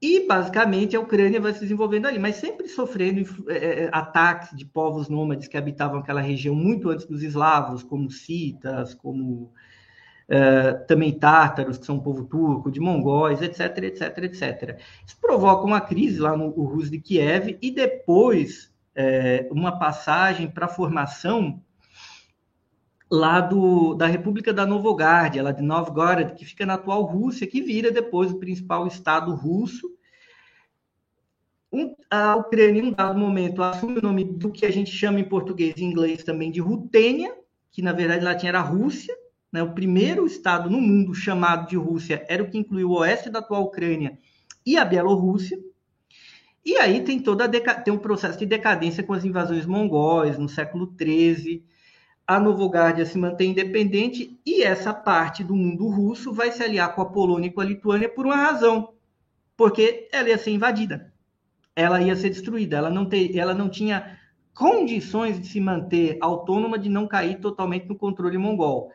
[0.00, 4.64] E, basicamente, a Ucrânia vai se desenvolvendo ali, mas sempre sofrendo é, é, ataques de
[4.64, 9.52] povos nômades que habitavam aquela região muito antes dos eslavos, como citas, como
[10.26, 14.80] é, também tártaros, que são um povo turco, de mongóis, etc, etc, etc.
[15.06, 20.66] Isso provoca uma crise lá no Rus de Kiev e depois é, uma passagem para
[20.66, 21.62] a formação
[23.10, 27.60] lá do, da República da Novogárdia, lá de Novgorod, que fica na atual Rússia, que
[27.60, 29.88] vira depois o principal estado russo.
[31.72, 35.20] Um, a Ucrânia, em um dado momento, assume o nome do que a gente chama
[35.20, 37.36] em português e inglês também de Rutênia,
[37.70, 39.14] que na verdade lá tinha a Rússia.
[39.52, 39.62] Né?
[39.62, 43.40] O primeiro estado no mundo chamado de Rússia era o que incluiu o oeste da
[43.40, 44.18] atual Ucrânia
[44.64, 45.58] e a Bielorrússia.
[46.66, 50.92] E aí tem toda tem um processo de decadência com as invasões mongóis no século
[51.00, 51.64] XIII.
[52.26, 57.00] A Novogárdia se mantém independente e essa parte do mundo russo vai se aliar com
[57.00, 58.94] a Polônia e com a Lituânia por uma razão,
[59.56, 61.14] porque ela ia ser invadida,
[61.76, 64.18] ela ia ser destruída, ela não, ter, ela não tinha
[64.52, 68.90] condições de se manter autônoma, de não cair totalmente no controle mongol.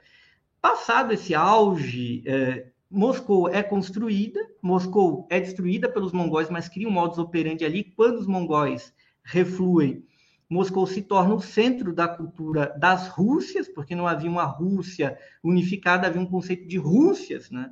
[0.62, 6.92] Passado esse auge é, Moscou é construída, Moscou é destruída pelos mongóis, mas cria um
[6.92, 7.86] modus operandi ali.
[7.86, 10.06] Quando os mongóis refluem,
[10.50, 16.06] Moscou se torna o centro da cultura das Rússias, porque não havia uma Rússia unificada,
[16.06, 17.72] havia um conceito de Rússias, né?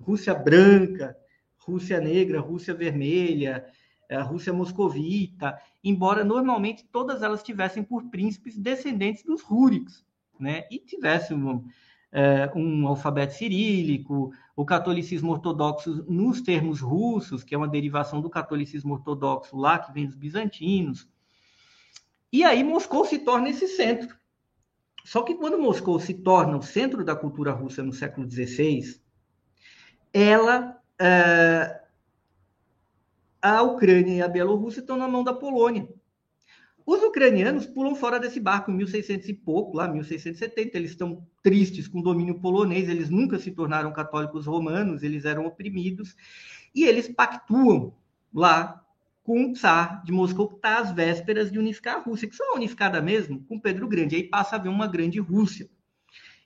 [0.00, 1.16] Rússia branca,
[1.56, 3.66] Rússia negra, Rússia vermelha,
[4.08, 10.06] eh, Rússia moscovita, embora normalmente todas elas tivessem por príncipes descendentes dos Rúricos,
[10.38, 10.68] né?
[10.70, 11.36] E tivessem
[12.12, 18.28] é, um alfabeto cirílico, o catolicismo ortodoxo nos termos russos, que é uma derivação do
[18.28, 21.08] catolicismo ortodoxo lá, que vem dos bizantinos.
[22.30, 24.14] E aí Moscou se torna esse centro.
[25.04, 29.00] Só que quando Moscou se torna o centro da cultura russa no século XVI,
[30.12, 31.82] ela, é,
[33.40, 35.88] a Ucrânia e a Bielorrússia estão na mão da Polônia.
[36.84, 40.76] Os ucranianos pulam fora desse barco em 1600 e pouco, lá 1670.
[40.76, 45.46] Eles estão tristes com o domínio polonês, eles nunca se tornaram católicos romanos, eles eram
[45.46, 46.16] oprimidos,
[46.74, 47.94] e eles pactuam
[48.34, 48.82] lá
[49.22, 52.44] com o czar de Moscou, que está às vésperas de unificar a Rússia, que só
[52.52, 54.16] é unificada mesmo com Pedro Grande.
[54.16, 55.70] Aí passa a haver uma grande Rússia.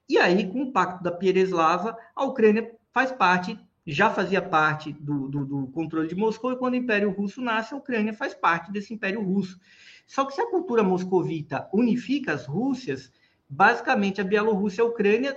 [0.09, 5.29] E aí, com o pacto da Pereslava, a Ucrânia faz parte, já fazia parte do,
[5.29, 8.71] do, do controle de Moscou, e quando o Império Russo nasce, a Ucrânia faz parte
[8.71, 9.59] desse Império Russo.
[10.07, 13.13] Só que se a cultura moscovita unifica as Rússias,
[13.49, 15.37] basicamente a Bielorrússia e a Ucrânia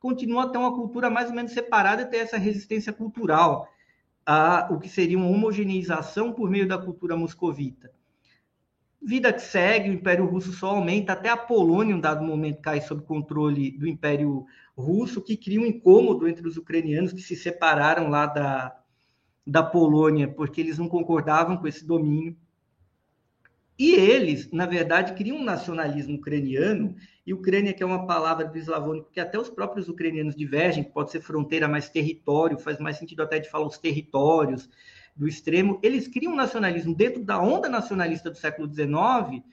[0.00, 3.68] continuam a ter uma cultura mais ou menos separada e ter essa resistência cultural
[4.24, 7.90] a o que seria uma homogeneização por meio da cultura moscovita.
[9.00, 12.60] Vida que segue, o Império Russo só aumenta, até a Polônia, em um dado momento,
[12.60, 14.44] cai sob controle do Império
[14.76, 18.76] Russo, que cria um incômodo entre os ucranianos que se separaram lá da,
[19.46, 22.36] da Polônia, porque eles não concordavam com esse domínio.
[23.78, 28.58] E eles, na verdade, criam um nacionalismo ucraniano, e Ucrânia, que é uma palavra do
[28.58, 33.22] eslavônico que até os próprios ucranianos divergem, pode ser fronteira mais território, faz mais sentido
[33.22, 34.68] até de falar os territórios
[35.14, 39.44] do extremo, eles criam um nacionalismo dentro da onda nacionalista do século XIX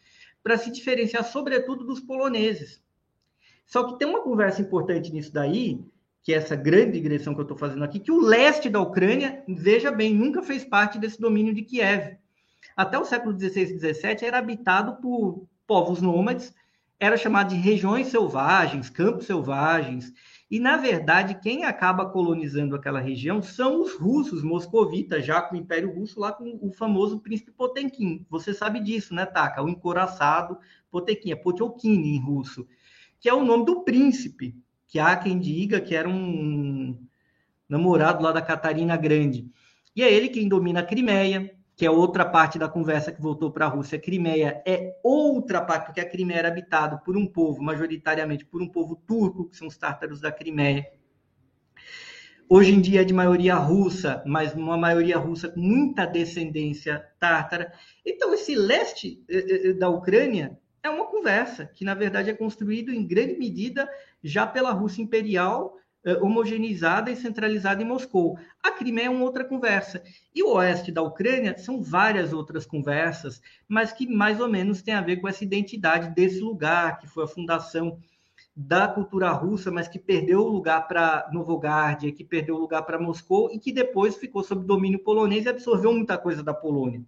[0.41, 2.81] para se diferenciar, sobretudo, dos poloneses.
[3.65, 5.83] Só que tem uma conversa importante nisso daí,
[6.23, 9.43] que é essa grande digressão que eu estou fazendo aqui, que o leste da Ucrânia,
[9.47, 12.17] veja bem, nunca fez parte desse domínio de Kiev
[12.75, 16.53] até o século XVI e XVII era habitado por povos nômades,
[16.99, 20.13] era chamado de regiões selvagens, campos selvagens,
[20.49, 25.57] e na verdade quem acaba colonizando aquela região são os russos moscovitas, já com o
[25.57, 28.25] Império Russo lá com o famoso príncipe Potemkin.
[28.29, 29.63] Você sabe disso, né, Taka?
[29.63, 30.57] O encoraçado
[30.91, 32.67] Potemkin, é Potiokin em russo,
[33.19, 34.55] que é o nome do príncipe,
[34.87, 36.97] que há quem diga que era um
[37.67, 39.49] namorado lá da Catarina Grande.
[39.95, 43.51] E é ele quem domina a Crimeia, que é outra parte da conversa que voltou
[43.51, 43.99] para a Rússia.
[43.99, 48.67] Crimeia é outra parte, porque a Crimeia era habitada por um povo, majoritariamente por um
[48.67, 50.87] povo turco, que são os tártaros da Crimeia.
[52.47, 57.73] Hoje em dia é de maioria russa, mas uma maioria russa com muita descendência tártara.
[58.05, 62.33] Então, esse leste eh, eh, eh, da Ucrânia é uma conversa que, na verdade, é
[62.33, 63.89] construído em grande medida
[64.23, 65.75] já pela Rússia imperial
[66.21, 68.37] homogeneizada e centralizada em Moscou.
[68.61, 70.03] A Crimeia é uma outra conversa.
[70.33, 74.93] E o oeste da Ucrânia são várias outras conversas, mas que mais ou menos tem
[74.93, 77.97] a ver com essa identidade desse lugar, que foi a fundação
[78.55, 82.99] da cultura russa, mas que perdeu o lugar para Novogárdia, que perdeu o lugar para
[82.99, 87.03] Moscou e que depois ficou sob domínio polonês e absorveu muita coisa da Polônia.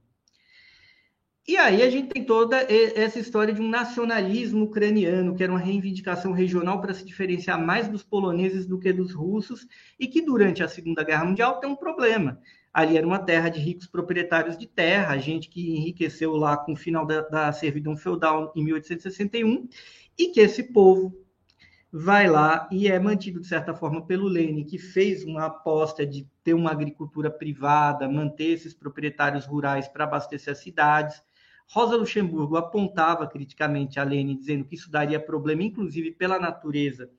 [1.48, 5.60] E aí a gente tem toda essa história de um nacionalismo ucraniano, que era uma
[5.60, 9.66] reivindicação regional para se diferenciar mais dos poloneses do que dos russos,
[9.98, 12.38] e que durante a Segunda Guerra Mundial tem um problema.
[12.74, 16.76] Ali era uma terra de ricos proprietários de terra, gente que enriqueceu lá com o
[16.76, 19.70] final da, da servidão feudal em 1861,
[20.20, 21.18] e que esse povo
[21.90, 26.28] vai lá e é mantido, de certa forma, pelo Lênin, que fez uma aposta de
[26.44, 31.24] ter uma agricultura privada, manter esses proprietários rurais para abastecer as cidades.
[31.70, 37.09] Rosa Luxemburgo apontava criticamente a Lenin, dizendo que isso daria problema, inclusive pela natureza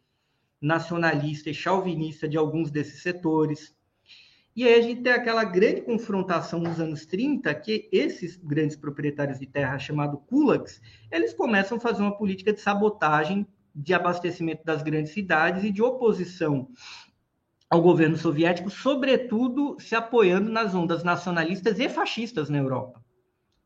[0.61, 3.77] nacionalista e chauvinista de alguns desses setores.
[4.57, 9.39] E aí a gente tem aquela grande confrontação nos anos 30, que esses grandes proprietários
[9.39, 10.81] de terra, chamados kulaks,
[11.13, 15.81] eles começam a fazer uma política de sabotagem de abastecimento das grandes cidades e de
[15.81, 16.69] oposição
[17.71, 23.01] ao governo soviético, sobretudo se apoiando nas ondas nacionalistas e fascistas na Europa.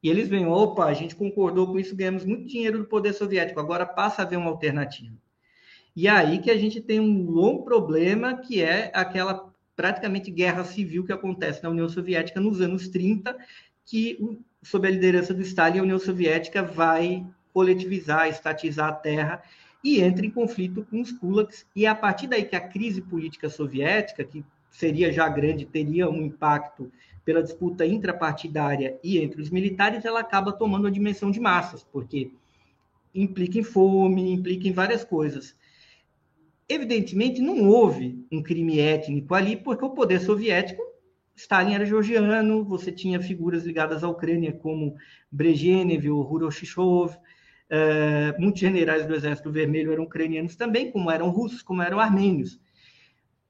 [0.03, 3.61] E eles veem, opa, a gente concordou com isso, ganhamos muito dinheiro do poder soviético,
[3.61, 5.17] agora passa a haver uma alternativa.
[5.95, 11.05] E aí que a gente tem um longo problema, que é aquela praticamente guerra civil
[11.05, 13.37] que acontece na União Soviética nos anos 30,
[13.85, 19.43] que, sob a liderança do Stalin, a União Soviética vai coletivizar, estatizar a terra
[19.85, 21.67] e entra em conflito com os kulaks.
[21.75, 26.09] E é a partir daí que a crise política soviética, que seria já grande, teria
[26.09, 26.91] um impacto
[27.25, 32.31] pela disputa intrapartidária e entre os militares, ela acaba tomando a dimensão de massas, porque
[33.14, 35.55] implica em fome, implica em várias coisas.
[36.68, 40.83] Evidentemente, não houve um crime étnico ali, porque o poder soviético,
[41.37, 44.97] Stalin era georgiano, você tinha figuras ligadas à Ucrânia, como
[45.31, 51.62] Brezhnev ou Huroshishov, uh, muitos generais do Exército Vermelho eram ucranianos também, como eram russos,
[51.62, 52.61] como eram armênios.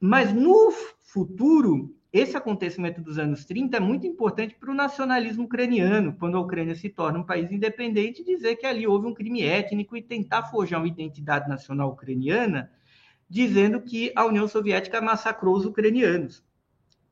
[0.01, 6.15] Mas no futuro, esse acontecimento dos anos 30 é muito importante para o nacionalismo ucraniano,
[6.19, 9.97] quando a Ucrânia se torna um país independente, dizer que ali houve um crime étnico
[9.97, 12.71] e tentar forjar uma identidade nacional ucraniana,
[13.29, 16.45] dizendo que a União Soviética massacrou os ucranianos.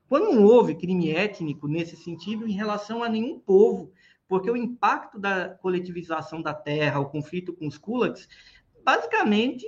[0.07, 3.91] Quando não houve crime étnico nesse sentido em relação a nenhum povo,
[4.29, 8.29] porque o impacto da coletivização da terra, o conflito com os kulaks,
[8.85, 9.65] basicamente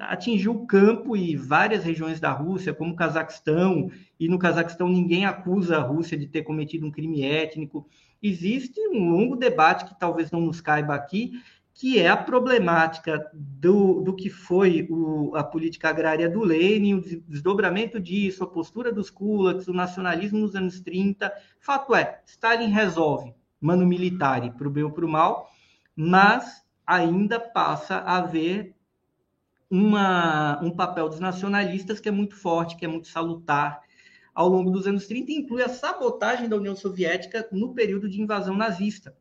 [0.00, 5.26] atingiu o campo e várias regiões da Rússia, como o Cazaquistão, e no Cazaquistão ninguém
[5.26, 7.86] acusa a Rússia de ter cometido um crime étnico.
[8.22, 11.32] Existe um longo debate que talvez não nos caiba aqui,
[11.74, 17.00] que é a problemática do, do que foi o, a política agrária do Lenin, o
[17.00, 21.32] desdobramento disso, a postura dos kulaks, o nacionalismo nos anos 30.
[21.58, 25.50] Fato é, Stalin resolve, mano militar, para o bem ou para o mal,
[25.96, 28.74] mas ainda passa a haver
[29.70, 33.80] uma, um papel dos nacionalistas que é muito forte, que é muito salutar
[34.34, 38.20] ao longo dos anos 30, e inclui a sabotagem da União Soviética no período de
[38.20, 39.16] invasão nazista,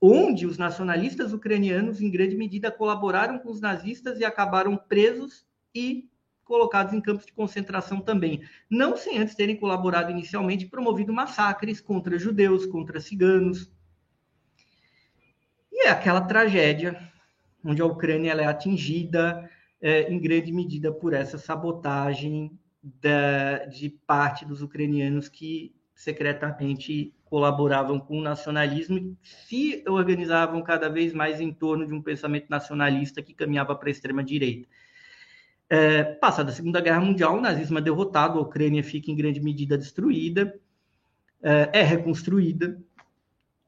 [0.00, 6.08] onde os nacionalistas ucranianos, em grande medida, colaboraram com os nazistas e acabaram presos e
[6.44, 8.42] colocados em campos de concentração também.
[8.68, 13.70] Não sem antes terem colaborado inicialmente promovido massacres contra judeus, contra ciganos.
[15.70, 17.08] E é aquela tragédia
[17.64, 19.48] onde a Ucrânia é atingida,
[19.80, 28.00] é, em grande medida por essa sabotagem da, de parte dos ucranianos que secretamente colaboravam
[28.00, 33.22] com o nacionalismo e se organizavam cada vez mais em torno de um pensamento nacionalista
[33.22, 34.66] que caminhava para a extrema-direita.
[35.68, 39.40] É, passada a Segunda Guerra Mundial, o nazismo é derrotado, a Ucrânia fica em grande
[39.40, 40.58] medida destruída,
[41.42, 42.82] é, é reconstruída,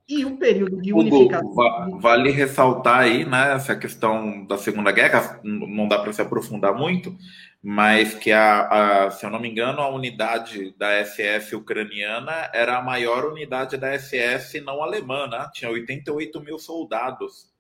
[0.09, 1.99] e o período de unificação.
[2.01, 7.17] Vale ressaltar aí, né, essa questão da Segunda Guerra, não dá para se aprofundar muito,
[7.63, 12.79] mas que, a, a, se eu não me engano, a unidade da SS ucraniana era
[12.79, 15.49] a maior unidade da SS não alemã, né?
[15.53, 17.53] tinha 88 mil soldados.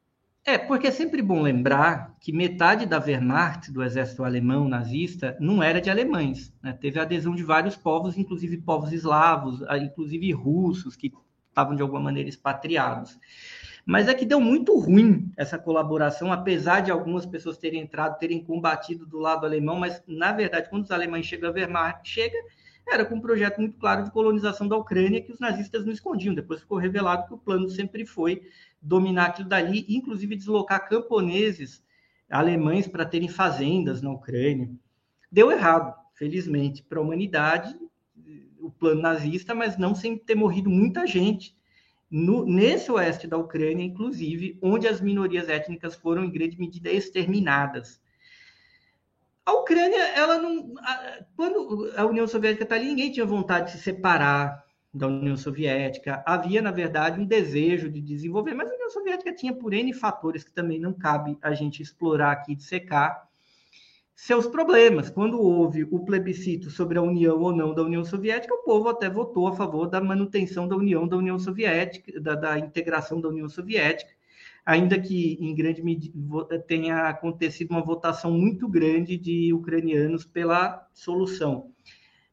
[0.45, 5.63] É, porque é sempre bom lembrar que metade da Wehrmacht, do exército alemão nazista, não
[5.63, 6.53] era de alemães.
[6.61, 6.73] Né?
[6.73, 11.13] Teve a adesão de vários povos, inclusive povos eslavos, inclusive russos, que
[11.53, 13.19] estavam de alguma maneira expatriados.
[13.85, 18.43] Mas é que deu muito ruim essa colaboração, apesar de algumas pessoas terem entrado, terem
[18.43, 22.39] combatido do lado alemão, mas na verdade, quando os alemães chegam a Wehrmacht, chega,
[22.87, 26.35] era com um projeto muito claro de colonização da Ucrânia que os nazistas não escondiam.
[26.35, 28.43] Depois ficou revelado que o plano sempre foi
[28.81, 31.83] dominar aquilo dali, inclusive deslocar camponeses
[32.31, 34.71] alemães para terem fazendas na Ucrânia.
[35.31, 37.77] Deu errado, felizmente, para a humanidade,
[38.63, 41.57] o plano nazista, mas não sem ter morrido muita gente
[42.11, 48.01] no, nesse oeste da Ucrânia, inclusive, onde as minorias étnicas foram em grande medida exterminadas.
[49.45, 50.75] A Ucrânia, ela não,
[51.35, 54.63] quando a União Soviética está ali, ninguém tinha vontade de se separar
[54.95, 56.23] da União Soviética.
[56.27, 60.45] Havia, na verdade, um desejo de desenvolver, mas a União Soviética tinha por N fatores
[60.45, 63.27] que também não cabe a gente explorar aqui, de secar
[64.23, 65.11] seus problemas.
[65.11, 69.11] Quando houve o plebiscito sobre a união ou não da União Soviética, o povo até
[69.11, 73.49] votou a favor da manutenção da união da União Soviética, da, da integração da União
[73.49, 74.13] Soviética,
[74.65, 81.73] ainda que em grande medida tenha acontecido uma votação muito grande de ucranianos pela solução.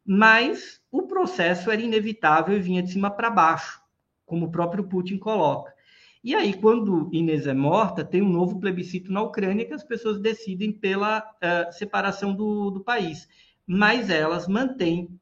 [0.05, 3.81] Mas o processo era inevitável e vinha de cima para baixo,
[4.27, 5.73] como o próprio Putin coloca.
[6.21, 10.19] E aí, quando Inês é morta, tem um novo plebiscito na Ucrânia que as pessoas
[10.19, 13.27] decidem pela uh, separação do, do, país.
[13.65, 15.17] Mas elas mantêm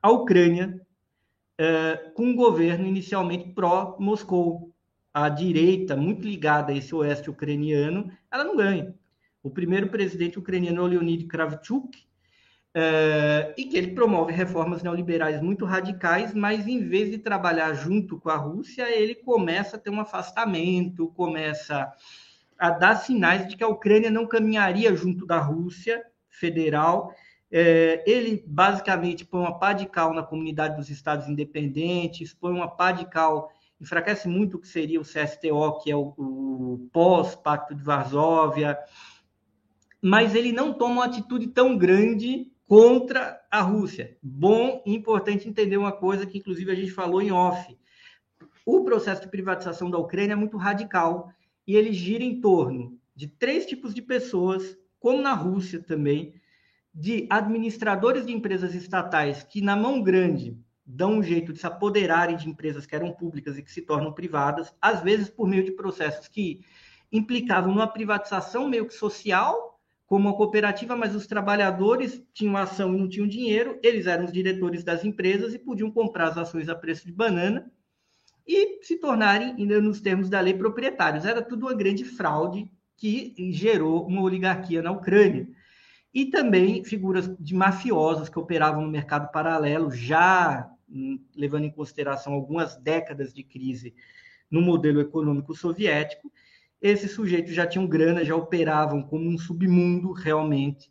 [0.00, 0.80] a Ucrânia
[1.60, 4.72] uh, com um governo inicialmente pró-Moscou.
[5.12, 8.94] A direita, muito ligada a esse oeste ucraniano, ela não ganha.
[9.42, 12.05] O primeiro presidente ucraniano é Leonid Kravchuk,
[12.76, 18.20] Uh, e que ele promove reformas neoliberais muito radicais, mas em vez de trabalhar junto
[18.20, 21.90] com a Rússia, ele começa a ter um afastamento, começa
[22.58, 27.14] a dar sinais de que a Ucrânia não caminharia junto da Rússia federal.
[27.50, 32.68] Uh, ele basicamente põe uma pá de cal na comunidade dos estados independentes, põe uma
[32.68, 33.50] pá de cal,
[33.80, 38.78] enfraquece muito o que seria o CSTO, que é o, o pós-Pacto de Varsóvia,
[40.02, 44.16] mas ele não toma uma atitude tão grande contra a Rússia.
[44.22, 47.78] Bom e importante entender uma coisa que, inclusive, a gente falou em off.
[48.64, 51.32] O processo de privatização da Ucrânia é muito radical
[51.66, 56.34] e ele gira em torno de três tipos de pessoas, como na Rússia também,
[56.92, 62.36] de administradores de empresas estatais que, na mão grande, dão um jeito de se apoderarem
[62.36, 65.72] de empresas que eram públicas e que se tornam privadas, às vezes por meio de
[65.72, 66.64] processos que
[67.12, 69.75] implicavam numa privatização meio que social,
[70.06, 74.32] como uma cooperativa, mas os trabalhadores tinham ação e não tinham dinheiro, eles eram os
[74.32, 77.70] diretores das empresas e podiam comprar as ações a preço de banana
[78.46, 81.24] e se tornarem, nos termos da lei, proprietários.
[81.24, 85.48] Era tudo uma grande fraude que gerou uma oligarquia na Ucrânia.
[86.14, 92.32] E também figuras de mafiosos que operavam no mercado paralelo, já hum, levando em consideração
[92.32, 93.92] algumas décadas de crise
[94.48, 96.32] no modelo econômico soviético.
[96.80, 100.90] Esses sujeitos já tinham grana, já operavam como um submundo realmente,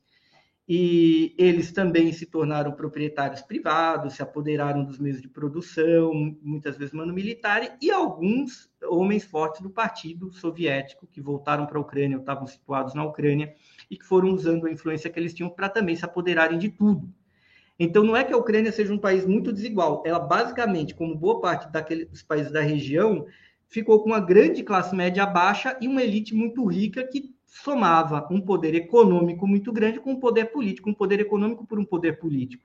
[0.68, 6.12] e eles também se tornaram proprietários privados, se apoderaram dos meios de produção,
[6.42, 11.82] muitas vezes mano militar, e alguns homens fortes do partido soviético que voltaram para a
[11.82, 13.54] Ucrânia, ou estavam situados na Ucrânia,
[13.92, 17.14] e que foram usando a influência que eles tinham para também se apoderarem de tudo.
[17.78, 21.42] Então, não é que a Ucrânia seja um país muito desigual, ela basicamente, como boa
[21.42, 23.28] parte daqueles países da região,
[23.76, 28.40] ficou com uma grande classe média baixa e uma elite muito rica que somava um
[28.40, 32.64] poder econômico muito grande com um poder político, um poder econômico por um poder político.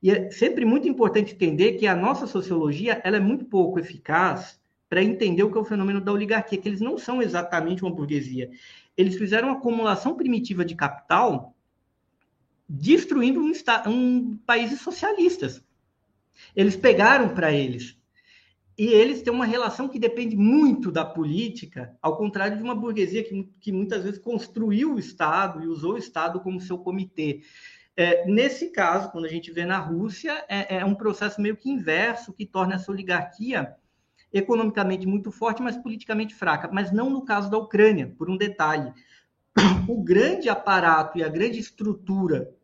[0.00, 4.60] E é sempre muito importante entender que a nossa sociologia ela é muito pouco eficaz
[4.88, 7.90] para entender o que é o fenômeno da oligarquia, que eles não são exatamente uma
[7.90, 8.48] burguesia.
[8.96, 11.52] Eles fizeram uma acumulação primitiva de capital
[12.68, 13.52] destruindo um,
[13.88, 15.60] um países socialistas.
[16.54, 17.97] Eles pegaram para eles
[18.78, 23.24] e eles têm uma relação que depende muito da política, ao contrário de uma burguesia
[23.24, 27.40] que, que muitas vezes construiu o Estado e usou o Estado como seu comitê.
[27.96, 31.68] É, nesse caso, quando a gente vê na Rússia, é, é, um processo meio que
[31.68, 33.74] inverso, que torna essa oligarquia
[34.32, 36.70] economicamente muito forte, mas politicamente fraca.
[36.72, 38.92] Mas não no caso da Ucrânia, por um detalhe.
[39.88, 42.54] O grande aparato e a grande estrutura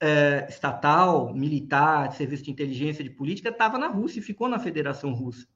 [0.00, 4.58] é, estatal, militar, de serviço de inteligência, de política, estava na Rússia e ficou na
[4.58, 5.46] Federação Russa.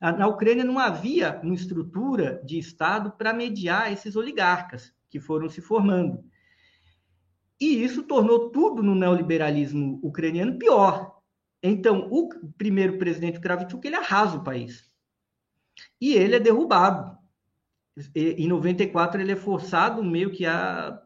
[0.00, 5.60] Na Ucrânia não havia uma estrutura de Estado para mediar esses oligarcas que foram se
[5.60, 6.24] formando.
[7.60, 11.18] E isso tornou tudo no neoliberalismo ucraniano pior.
[11.60, 14.88] Então, o primeiro presidente Kravchuk, ele arrasa o país.
[16.00, 17.18] E ele é derrubado.
[18.14, 21.02] Em 94, ele é forçado meio que a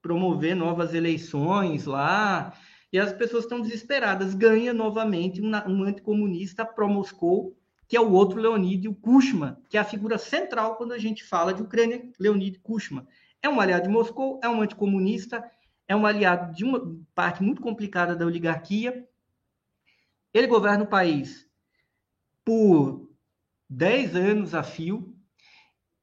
[0.00, 2.52] promover novas eleições lá,
[2.92, 4.34] e as pessoas estão desesperadas.
[4.34, 9.84] Ganha novamente um, um anticomunista pró-Moscou, que é o outro Leonid Kuchma, que é a
[9.84, 13.06] figura central quando a gente fala de Ucrânia, Leonid Kuchma.
[13.42, 15.42] É um aliado de Moscou, é um anticomunista,
[15.86, 19.08] é um aliado de uma parte muito complicada da oligarquia.
[20.34, 21.48] Ele governa o país
[22.44, 23.10] por
[23.70, 25.17] 10 anos a fio,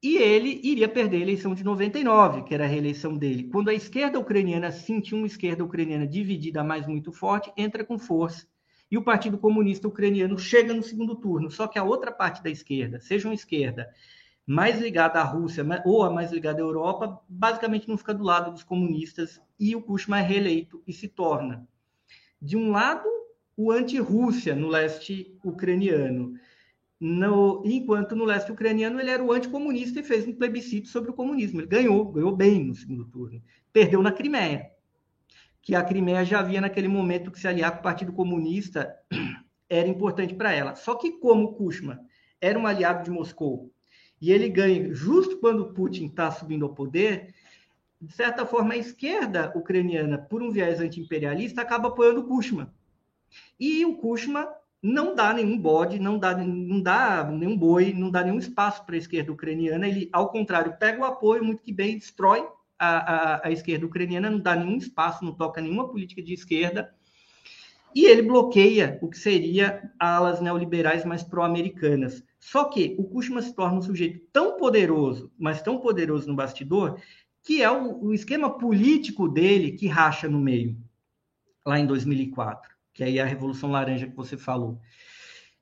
[0.06, 3.48] e ele iria perder a eleição de 99, que era a reeleição dele.
[3.50, 8.46] Quando a esquerda ucraniana sentiu uma esquerda ucraniana dividida, mas muito forte, entra com força.
[8.88, 11.50] E o Partido Comunista Ucraniano chega no segundo turno.
[11.50, 13.92] Só que a outra parte da esquerda, seja uma esquerda
[14.46, 18.52] mais ligada à Rússia ou a mais ligada à Europa, basicamente não fica do lado
[18.52, 21.66] dos comunistas e o Kuchma é reeleito e se torna,
[22.40, 23.08] de um lado,
[23.56, 26.34] o anti-Rússia no leste ucraniano
[26.98, 31.14] no, enquanto no leste ucraniano ele era o anticomunista e fez um plebiscito sobre o
[31.14, 31.60] comunismo.
[31.60, 33.42] Ele ganhou, ganhou bem no segundo turno.
[33.72, 34.70] Perdeu na Crimeia,
[35.60, 38.96] que a Crimeia já havia naquele momento que se aliar com o Partido Comunista
[39.68, 40.74] era importante para ela.
[40.74, 42.00] Só que como Kushma
[42.40, 43.70] era um aliado de Moscou
[44.20, 47.34] e ele ganha justo quando Putin está subindo ao poder,
[48.00, 52.74] de certa forma a esquerda ucraniana, por um viés anti-imperialista, acaba apoiando Kushma.
[53.60, 54.48] E o Kushma
[54.86, 58.94] não dá nenhum bode, não dá, não dá nenhum boi, não dá nenhum espaço para
[58.94, 59.88] a esquerda ucraniana.
[59.88, 62.46] Ele, ao contrário, pega o apoio muito que bem, destrói
[62.78, 66.94] a, a, a esquerda ucraniana, não dá nenhum espaço, não toca nenhuma política de esquerda.
[67.92, 72.22] E ele bloqueia o que seria alas neoliberais mais pró-americanas.
[72.38, 77.00] Só que o Kushma se torna um sujeito tão poderoso, mas tão poderoso no bastidor,
[77.42, 80.76] que é o, o esquema político dele que racha no meio,
[81.66, 84.80] lá em 2004 que aí é a Revolução Laranja que você falou,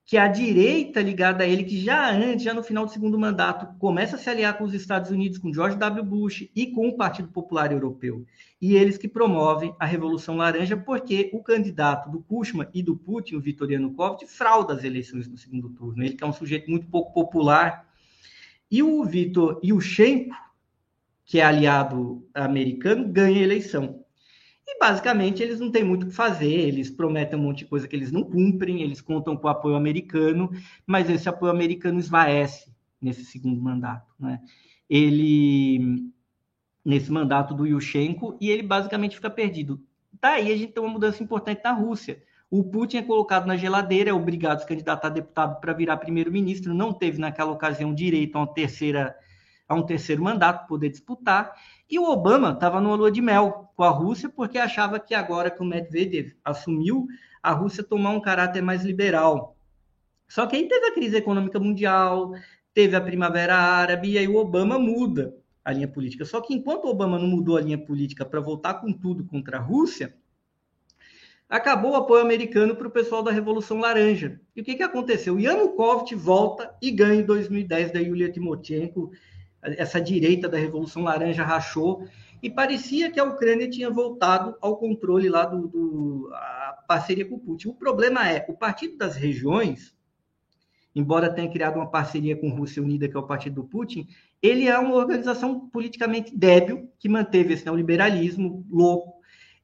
[0.06, 3.76] que a direita ligada a ele, que já antes, já no final do segundo mandato,
[3.78, 6.04] começa a se aliar com os Estados Unidos, com George W.
[6.04, 8.24] Bush e com o Partido Popular Europeu.
[8.60, 13.34] E eles que promovem a Revolução Laranja, porque o candidato do Kushma e do Putin,
[13.34, 16.04] o Vitoriano Yanukovych, frauda as eleições no segundo turno.
[16.04, 17.88] Ele que é um sujeito muito pouco popular.
[18.70, 20.36] E o Vitor Yushchenko,
[21.24, 24.03] que é aliado americano, ganha a eleição.
[24.66, 27.86] E basicamente eles não têm muito o que fazer, eles prometem um monte de coisa
[27.86, 30.50] que eles não cumprem, eles contam com o apoio americano,
[30.86, 34.10] mas esse apoio americano esvaece nesse segundo mandato.
[34.18, 34.40] Né?
[34.88, 36.10] Ele,
[36.84, 39.82] nesse mandato do Yushchenko, e ele basicamente fica perdido.
[40.20, 42.22] Daí a gente tem uma mudança importante na Rússia.
[42.50, 45.98] O Putin é colocado na geladeira, é obrigado a se candidatar a deputado para virar
[45.98, 49.14] primeiro-ministro, não teve naquela ocasião direito a uma terceira
[49.66, 51.54] a um terceiro mandato, poder disputar.
[51.94, 55.48] E o Obama estava numa lua de mel com a Rússia, porque achava que agora
[55.48, 57.06] que o Medvedev assumiu,
[57.40, 59.56] a Rússia tomar um caráter mais liberal.
[60.26, 62.32] Só que aí teve a crise econômica mundial,
[62.74, 66.24] teve a Primavera Árabe, e aí o Obama muda a linha política.
[66.24, 69.58] Só que enquanto o Obama não mudou a linha política para voltar com tudo contra
[69.58, 70.16] a Rússia,
[71.48, 74.40] acabou o apoio americano para o pessoal da Revolução Laranja.
[74.56, 75.38] E o que, que aconteceu?
[75.38, 79.12] Yanukovych volta e ganha em 2010 da Yulia Timoshenko
[79.64, 82.06] essa direita da Revolução Laranja rachou
[82.42, 86.30] e parecia que a Ucrânia tinha voltado ao controle lá do, do
[86.86, 87.68] parceria com o Putin.
[87.68, 89.94] O problema é, o Partido das Regiões,
[90.94, 94.06] embora tenha criado uma parceria com a Rússia Unida, que é o partido do Putin,
[94.42, 99.14] ele é uma organização politicamente débil, que manteve esse neoliberalismo louco.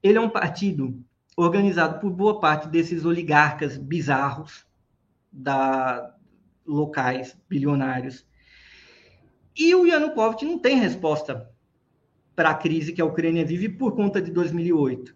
[0.03, 0.99] Ele é um partido
[1.37, 4.67] organizado por boa parte desses oligarcas bizarros
[5.31, 6.15] da
[6.67, 8.27] locais bilionários
[9.57, 11.51] e o Yanukovych não tem resposta
[12.35, 15.15] para a crise que a Ucrânia vive por conta de 2008.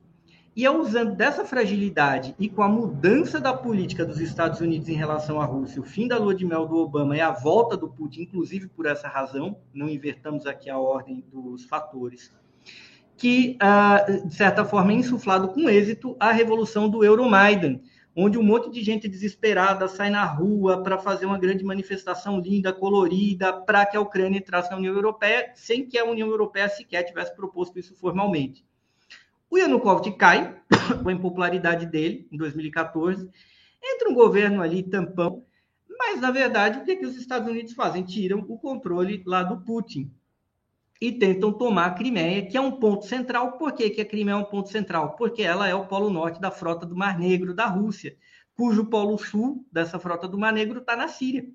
[0.56, 4.94] E é usando dessa fragilidade e com a mudança da política dos Estados Unidos em
[4.94, 7.88] relação à Rússia, o fim da lua de mel do Obama e a volta do
[7.88, 12.32] Putin, inclusive por essa razão, não invertamos aqui a ordem dos fatores,
[13.16, 17.80] que, ah, de certa forma, é insuflado com êxito a revolução do Euromaidan,
[18.16, 22.72] onde um monte de gente desesperada sai na rua para fazer uma grande manifestação linda,
[22.72, 27.02] colorida, para que a Ucrânia entrasse na União Europeia, sem que a União Europeia sequer
[27.02, 28.64] tivesse proposto isso formalmente.
[29.50, 30.56] O Yanukovych cai
[31.02, 33.28] com a impopularidade dele em 2014,
[33.82, 35.44] entra um governo ali tampão,
[35.98, 38.02] mas na verdade o que, é que os Estados Unidos fazem?
[38.02, 40.10] Tiram o controle lá do Putin
[41.06, 43.58] e tentam tomar a Crimeia, que é um ponto central.
[43.58, 45.16] Por que, que a Crimeia é um ponto central?
[45.16, 48.16] Porque ela é o polo norte da frota do Mar Negro da Rússia,
[48.56, 51.46] cujo polo sul dessa frota do Mar Negro está na Síria.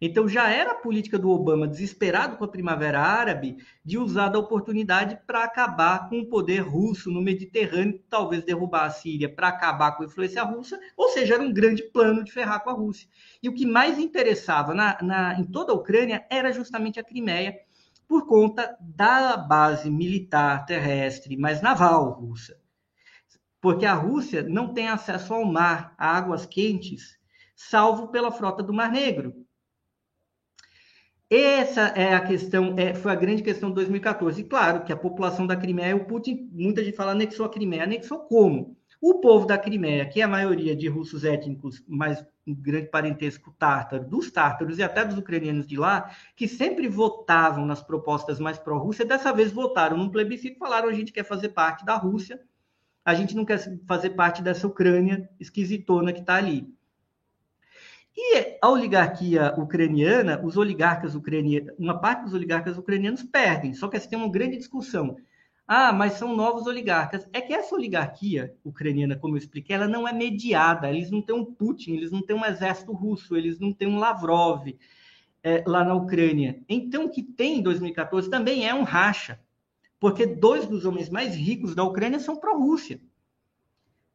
[0.00, 4.38] Então já era a política do Obama, desesperado com a Primavera Árabe, de usar da
[4.38, 9.92] oportunidade para acabar com o poder russo no Mediterrâneo, talvez derrubar a Síria para acabar
[9.92, 13.08] com a influência russa, ou seja, era um grande plano de ferrar com a Rússia.
[13.42, 17.56] E o que mais interessava na, na, em toda a Ucrânia era justamente a Crimeia,
[18.08, 22.56] por conta da base militar terrestre, mas naval russa.
[23.60, 27.18] Porque a Rússia não tem acesso ao mar, a águas quentes,
[27.56, 29.34] salvo pela frota do Mar Negro.
[31.30, 34.40] Essa é a questão, é, foi a grande questão de 2014.
[34.40, 37.84] E claro que a população da Crimeia, o Putin, muita gente fala anexou a Crimeia.
[37.84, 38.76] Anexou como?
[39.06, 43.54] O povo da Crimeia, que é a maioria de russos étnicos, mas um grande parentesco
[43.58, 48.58] tártaro, dos tártaros e até dos ucranianos de lá, que sempre votavam nas propostas mais
[48.58, 52.40] pró-Rússia, dessa vez votaram num plebiscito e falaram: a gente quer fazer parte da Rússia,
[53.04, 56.74] a gente não quer fazer parte dessa Ucrânia esquisitona que está ali.
[58.16, 63.98] E a oligarquia ucraniana, os oligarcas ucranianos, uma parte dos oligarcas ucranianos perdem, só que
[63.98, 65.18] assim, tem uma grande discussão.
[65.66, 67.26] Ah, mas são novos oligarcas.
[67.32, 70.90] É que essa oligarquia ucraniana, como eu expliquei, ela não é mediada.
[70.90, 73.98] Eles não têm um Putin, eles não têm um exército russo, eles não têm um
[73.98, 74.68] Lavrov
[75.42, 76.62] é, lá na Ucrânia.
[76.68, 79.40] Então, o que tem em 2014 também é um racha,
[79.98, 83.00] porque dois dos homens mais ricos da Ucrânia são pró-Rússia.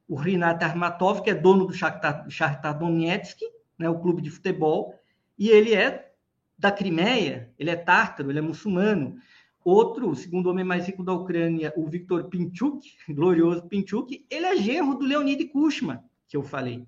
[0.07, 3.41] O Rinat Armatov, que é dono do Shakhtar, Shakhtar Donetsk,
[3.77, 4.93] né, o clube de futebol,
[5.37, 6.11] e ele é
[6.57, 9.17] da Crimeia, ele é tártaro, ele é muçulmano.
[9.63, 12.79] Outro, o segundo homem mais rico da Ucrânia, o Viktor Pinchuk,
[13.09, 16.87] glorioso Pinchuk, ele é genro do Leonid Kuchma, que eu falei.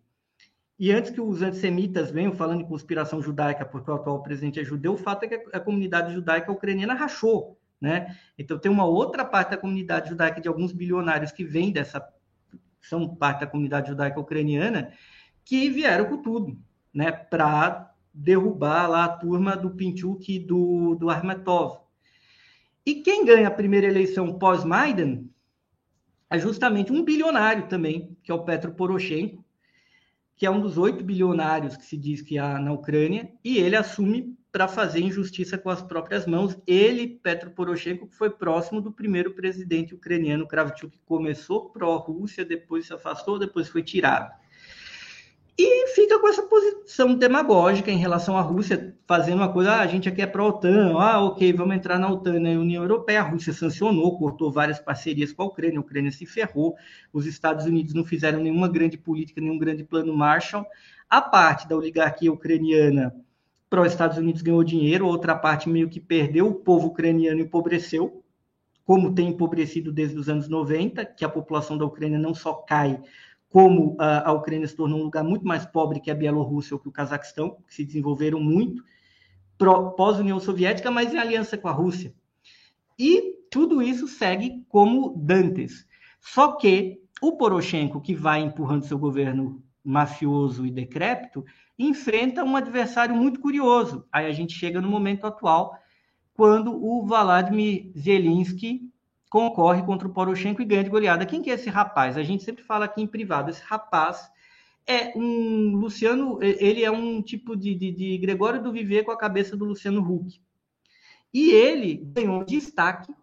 [0.79, 4.63] E antes que os antissemitas venham falando em conspiração judaica, porque o atual presidente é
[4.63, 8.17] judeu, o fato é que a comunidade judaica ucraniana rachou, né?
[8.37, 12.01] Então tem uma outra parte da comunidade judaica de alguns bilionários que vêm dessa
[12.81, 14.91] são parte da comunidade judaica ucraniana
[15.45, 16.57] que vieram com tudo,
[16.93, 21.79] né, para derrubar lá a turma do Pinchuk e do, do Armatov.
[22.85, 25.23] E quem ganha a primeira eleição pós-Maidan
[26.29, 29.45] é justamente um bilionário também, que é o Petro Poroshenko,
[30.35, 33.75] que é um dos oito bilionários que se diz que há na Ucrânia, e ele
[33.75, 36.57] assume para fazer injustiça com as próprias mãos.
[36.65, 42.93] Ele, Petro Poroshenko, foi próximo do primeiro presidente ucraniano, Kravchuk, que começou pró-Rússia, depois se
[42.93, 44.33] afastou, depois foi tirado.
[45.57, 49.87] E fica com essa posição demagógica em relação à Rússia, fazendo uma coisa, ah, a
[49.87, 53.21] gente aqui é para a OTAN, ah, ok, vamos entrar na OTAN, na União Europeia,
[53.21, 56.75] a Rússia sancionou, cortou várias parcerias com a Ucrânia, a Ucrânia se ferrou,
[57.11, 60.65] os Estados Unidos não fizeram nenhuma grande política, nenhum grande plano Marshall,
[61.09, 63.13] a parte da oligarquia ucraniana
[63.69, 68.21] para os Estados Unidos ganhou dinheiro, outra parte meio que perdeu, o povo ucraniano empobreceu,
[68.83, 72.99] como tem empobrecido desde os anos 90, que a população da Ucrânia não só cai,
[73.51, 76.79] como a, a Ucrânia se tornou um lugar muito mais pobre que a Bielorrússia ou
[76.79, 78.83] que o Cazaquistão, que se desenvolveram muito
[79.95, 82.15] pós-União Soviética, mas em aliança com a Rússia.
[82.97, 85.85] E tudo isso segue como Dantes.
[86.19, 91.45] Só que o Poroshenko, que vai empurrando seu governo mafioso e decrépito,
[91.77, 94.07] enfrenta um adversário muito curioso.
[94.11, 95.77] Aí a gente chega no momento atual,
[96.33, 98.89] quando o Vladimir Zelensky
[99.31, 101.25] concorre contra o Poroshenko e ganha de goleada.
[101.25, 102.17] Quem que é esse rapaz?
[102.17, 103.49] A gente sempre fala aqui em privado.
[103.49, 104.29] Esse rapaz
[104.85, 109.17] é um Luciano, ele é um tipo de, de, de Gregório do Viver com a
[109.17, 110.41] cabeça do Luciano Huck.
[111.33, 113.15] E ele ganhou destaque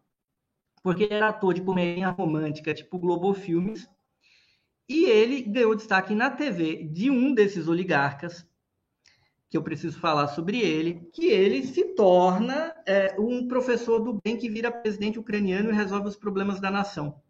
[0.83, 3.87] porque ele era ator de comédia romântica, tipo Globo Filmes,
[4.89, 8.48] e ele ganhou destaque na TV de um desses oligarcas,
[9.51, 14.37] que eu preciso falar sobre ele, que ele se torna é, um professor do bem
[14.37, 17.21] que vira presidente ucraniano e resolve os problemas da nação.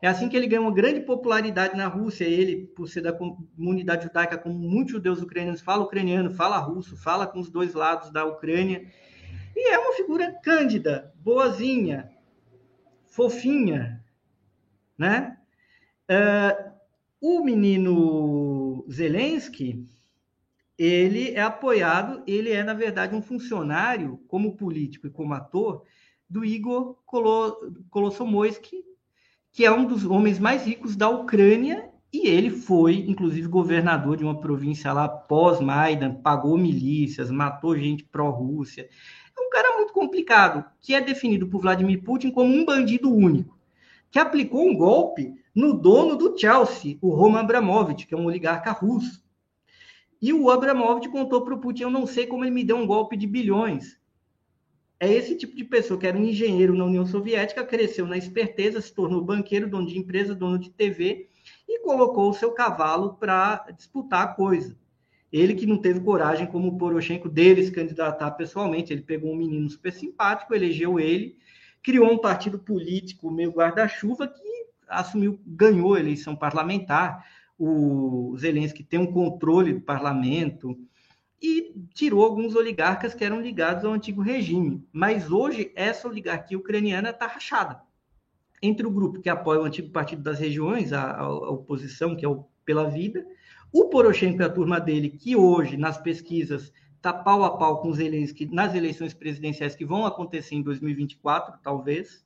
[0.00, 2.24] É assim que ele ganha uma grande popularidade na Rússia.
[2.24, 7.26] Ele, por ser da comunidade judaica, como muitos judeus ucranianos, fala ucraniano, fala russo, fala
[7.26, 8.86] com os dois lados da Ucrânia.
[9.54, 12.10] E é uma figura cândida, boazinha,
[13.06, 14.04] fofinha,
[14.96, 15.36] né?
[16.08, 16.72] Uh,
[17.20, 19.86] o menino Zelensky,
[20.78, 25.82] ele é apoiado, ele é, na verdade, um funcionário, como político e como ator,
[26.28, 26.96] do Igor
[27.90, 28.84] Kolossomoisky,
[29.52, 34.24] que é um dos homens mais ricos da Ucrânia, e ele foi, inclusive, governador de
[34.24, 38.88] uma província lá pós-Maidan, pagou milícias, matou gente pró-Rússia.
[39.36, 43.58] É um cara muito complicado, que é definido por Vladimir Putin como um bandido único,
[44.10, 48.72] que aplicou um golpe no dono do Chelsea, o Roman Abramovich, que é um oligarca
[48.72, 49.25] russo
[50.20, 52.86] e o Abramovich contou para o Putin: eu não sei como ele me deu um
[52.86, 53.98] golpe de bilhões.
[54.98, 58.80] É esse tipo de pessoa que era um engenheiro na União Soviética, cresceu na esperteza,
[58.80, 61.28] se tornou banqueiro, dono de empresa, dono de TV
[61.68, 64.76] e colocou o seu cavalo para disputar a coisa.
[65.30, 68.92] Ele que não teve coragem, como o Poroshenko, dele se candidatar pessoalmente.
[68.92, 71.36] Ele pegou um menino super simpático, elegeu ele,
[71.82, 77.22] criou um partido político meio guarda-chuva que assumiu, ganhou a eleição parlamentar
[77.58, 80.78] o Zelensky tem um controle do parlamento
[81.40, 84.86] e tirou alguns oligarcas que eram ligados ao antigo regime.
[84.92, 87.80] Mas hoje essa oligarquia ucraniana está rachada
[88.62, 92.28] entre o grupo que apoia o antigo Partido das Regiões, a, a, oposição, que é
[92.28, 93.24] o Pela Vida,
[93.72, 97.88] o Poroshenko e a turma dele, que hoje, nas pesquisas, está pau a pau com
[97.88, 102.24] os Zelensky nas eleições presidenciais que vão acontecer em 2024, talvez.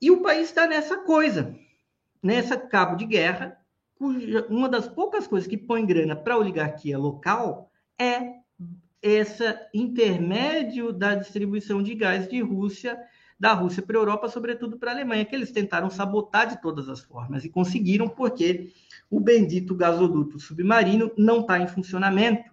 [0.00, 1.56] E o país está nessa coisa,
[2.22, 3.58] nessa cabo de guerra,
[3.94, 8.34] cuja uma das poucas coisas que põe grana para a oligarquia local é
[9.00, 12.98] esse intermédio da distribuição de gás de Rússia,
[13.38, 16.88] da Rússia para a Europa, sobretudo para a Alemanha, que eles tentaram sabotar de todas
[16.88, 18.72] as formas e conseguiram porque
[19.10, 22.50] o bendito gasoduto submarino não está em funcionamento.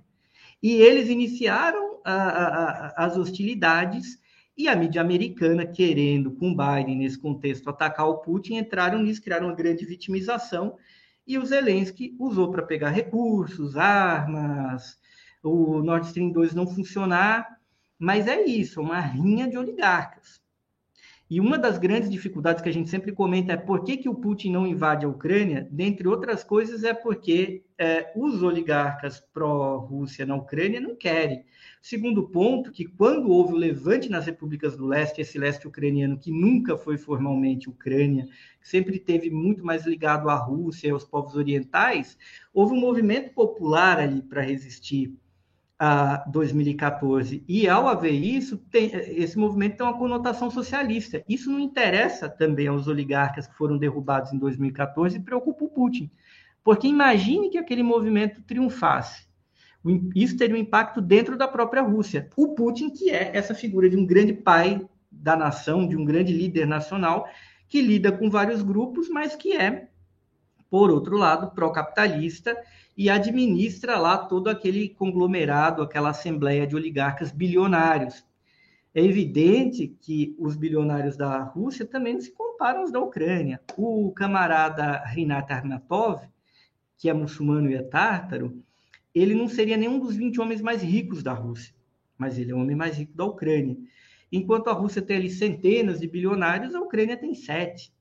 [0.61, 4.19] E eles iniciaram a, a, as hostilidades
[4.57, 9.47] e a mídia americana, querendo, com Biden nesse contexto, atacar o Putin, entraram nisso, criaram
[9.47, 10.77] uma grande vitimização
[11.25, 14.97] e o Zelensky usou para pegar recursos, armas,
[15.43, 17.59] o Nord Stream 2 não funcionar,
[17.97, 20.41] mas é isso, uma rinha de oligarcas.
[21.29, 24.15] E uma das grandes dificuldades que a gente sempre comenta é por que, que o
[24.15, 30.35] Putin não invade a Ucrânia, dentre outras coisas, é porque é, os oligarcas pró-Rússia na
[30.35, 31.45] Ucrânia não querem.
[31.81, 36.31] Segundo ponto, que quando houve o levante nas repúblicas do leste, esse leste ucraniano que
[36.31, 38.27] nunca foi formalmente Ucrânia,
[38.61, 42.15] sempre teve muito mais ligado à Rússia e aos povos orientais,
[42.53, 45.11] houve um movimento popular ali para resistir
[45.79, 47.43] a 2014.
[47.47, 51.23] E ao haver isso, tem, esse movimento tem uma conotação socialista.
[51.27, 56.11] Isso não interessa também aos oligarcas que foram derrubados em 2014 e preocupa o Putin.
[56.63, 59.30] Porque imagine que aquele movimento triunfasse.
[60.15, 62.29] Isso teria um impacto dentro da própria Rússia.
[62.35, 66.31] O Putin, que é essa figura de um grande pai da nação, de um grande
[66.31, 67.27] líder nacional,
[67.67, 69.87] que lida com vários grupos, mas que é,
[70.69, 72.55] por outro lado, pró-capitalista
[72.95, 78.23] e administra lá todo aquele conglomerado, aquela assembleia de oligarcas bilionários.
[78.93, 83.61] É evidente que os bilionários da Rússia também se comparam aos da Ucrânia.
[83.77, 86.21] O camarada Rinat Armatov,
[86.97, 88.61] que é muçulmano e é tártaro,
[89.13, 91.73] ele não seria nenhum dos 20 homens mais ricos da Rússia,
[92.17, 93.77] mas ele é o homem mais rico da Ucrânia.
[94.31, 97.93] Enquanto a Rússia tem ali centenas de bilionários, a Ucrânia tem sete,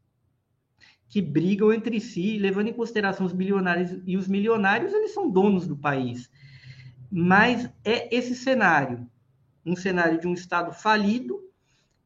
[1.09, 5.67] que brigam entre si, levando em consideração os bilionários e os milionários, eles são donos
[5.67, 6.31] do país.
[7.11, 9.09] Mas é esse cenário,
[9.67, 11.41] um cenário de um Estado falido,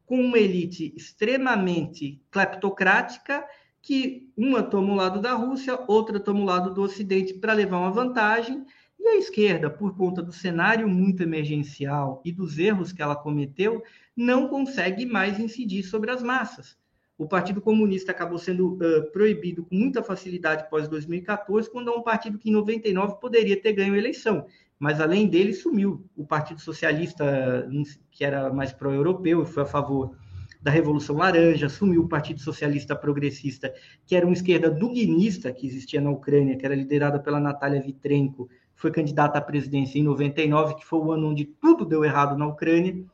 [0.06, 3.44] com uma elite extremamente cleptocrática,
[3.82, 7.78] que uma toma o lado da Rússia, outra toma o lado do Ocidente para levar
[7.78, 8.64] uma vantagem,
[9.04, 13.82] e a esquerda, por conta do cenário muito emergencial e dos erros que ela cometeu,
[14.16, 16.74] não consegue mais incidir sobre as massas.
[17.18, 22.02] O Partido Comunista acabou sendo uh, proibido com muita facilidade pós 2014, quando é um
[22.02, 24.46] partido que em 99 poderia ter ganho a eleição.
[24.78, 27.68] Mas além dele sumiu o Partido Socialista,
[28.10, 30.16] que era mais pró-europeu e foi a favor
[30.60, 33.72] da Revolução Laranja, sumiu o Partido Socialista Progressista,
[34.06, 38.48] que era uma esquerda duguinista que existia na Ucrânia, que era liderada pela Natália Vitrenko,
[38.74, 42.46] foi candidata à presidência em 99, que foi o ano onde tudo deu errado na
[42.46, 43.04] Ucrânia.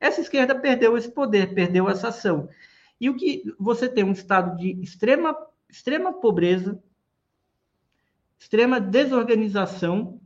[0.00, 2.48] Essa esquerda perdeu esse poder, perdeu essa ação.
[3.00, 5.36] E o que você tem um estado de extrema,
[5.68, 6.82] extrema pobreza,
[8.38, 10.20] extrema desorganização,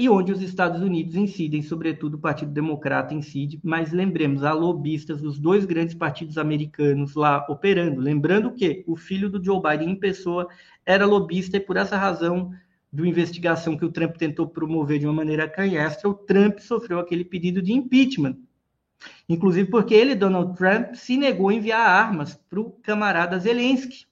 [0.00, 5.20] e onde os Estados Unidos incidem, sobretudo o Partido Democrata incide, mas lembremos, há lobistas
[5.20, 8.00] dos dois grandes partidos americanos lá operando.
[8.00, 10.48] Lembrando que o filho do Joe Biden em pessoa
[10.86, 12.50] era lobista e por essa razão
[12.92, 17.24] do investigação que o Trump tentou promover de uma maneira canhestra, o Trump sofreu aquele
[17.24, 18.36] pedido de impeachment.
[19.28, 24.06] Inclusive porque ele, Donald Trump, se negou a enviar armas para o camarada Zelensky.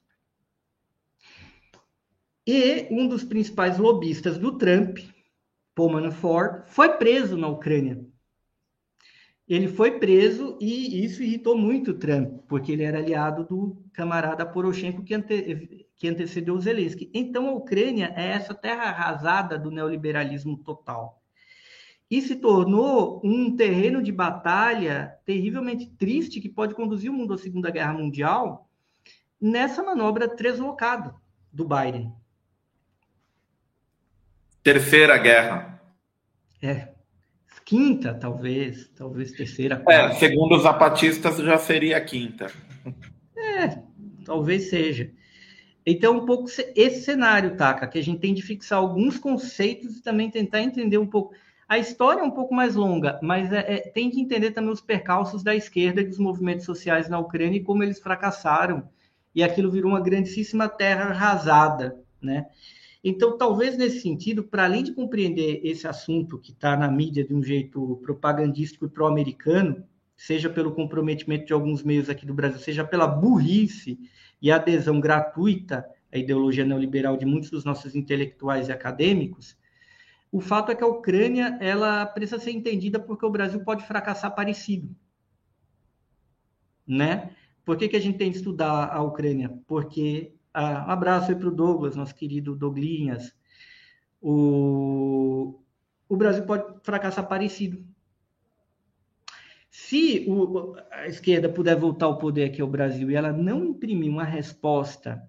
[2.47, 4.99] E um dos principais lobistas do Trump,
[5.75, 8.08] Paul Manafort, foi preso na Ucrânia.
[9.49, 14.45] Ele foi preso e isso irritou muito o Trump, porque ele era aliado do camarada
[14.45, 17.11] Poroshenko que, ante, que antecedeu o Zelensky.
[17.15, 21.23] Então a Ucrânia é essa terra arrasada do neoliberalismo total.
[22.11, 27.39] E se tornou um terreno de batalha terrivelmente triste que pode conduzir o mundo à
[27.39, 28.69] Segunda Guerra Mundial
[29.41, 31.15] nessa manobra deslocada
[31.51, 32.13] do Biden.
[34.63, 35.81] Terceira guerra.
[36.61, 36.93] É,
[37.69, 39.75] quinta, talvez, talvez terceira.
[39.75, 40.17] É, quarta.
[40.17, 42.51] É, segundo os zapatistas, já seria a quinta.
[43.37, 43.79] É,
[44.25, 45.11] talvez seja.
[45.85, 50.03] Então, um pouco esse cenário, Taka, que a gente tem de fixar alguns conceitos e
[50.03, 51.35] também tentar entender um pouco.
[51.69, 54.81] A história é um pouco mais longa, mas é, é, tem que entender também os
[54.81, 58.89] percalços da esquerda e dos movimentos sociais na Ucrânia e como eles fracassaram.
[59.35, 62.47] E aquilo virou uma grandíssima terra arrasada, né?
[63.03, 67.33] Então, talvez nesse sentido, para além de compreender esse assunto que está na mídia de
[67.33, 69.85] um jeito propagandístico e pró-americano,
[70.17, 73.99] seja pelo comprometimento de alguns meios aqui do Brasil, seja pela burrice
[74.43, 79.57] e adesão gratuita à ideologia neoliberal de muitos dos nossos intelectuais e acadêmicos,
[80.31, 84.35] o fato é que a Ucrânia ela precisa ser entendida porque o Brasil pode fracassar
[84.35, 84.95] parecido,
[86.87, 87.35] né?
[87.65, 89.51] Por que, que a gente tem que estudar a Ucrânia?
[89.67, 93.33] Porque ah, um abraço aí para o Douglas, nosso querido Douglinhas.
[94.21, 95.63] O,
[96.09, 97.87] o Brasil pode fracassar parecido.
[99.71, 104.11] Se o, a esquerda puder voltar ao poder aqui ao Brasil e ela não imprimir
[104.11, 105.23] uma resposta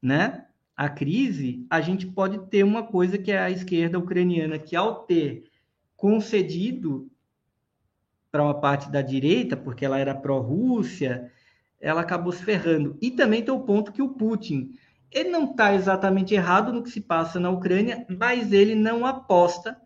[0.00, 0.46] né,
[0.76, 5.02] à crise, a gente pode ter uma coisa que é a esquerda ucraniana, que ao
[5.02, 5.50] ter
[5.96, 7.10] concedido
[8.30, 11.28] para uma parte da direita, porque ela era pró-Rússia,
[11.82, 12.96] ela acabou se ferrando.
[13.02, 14.70] E também tem o ponto que o Putin,
[15.10, 19.76] ele não está exatamente errado no que se passa na Ucrânia, mas ele não aposta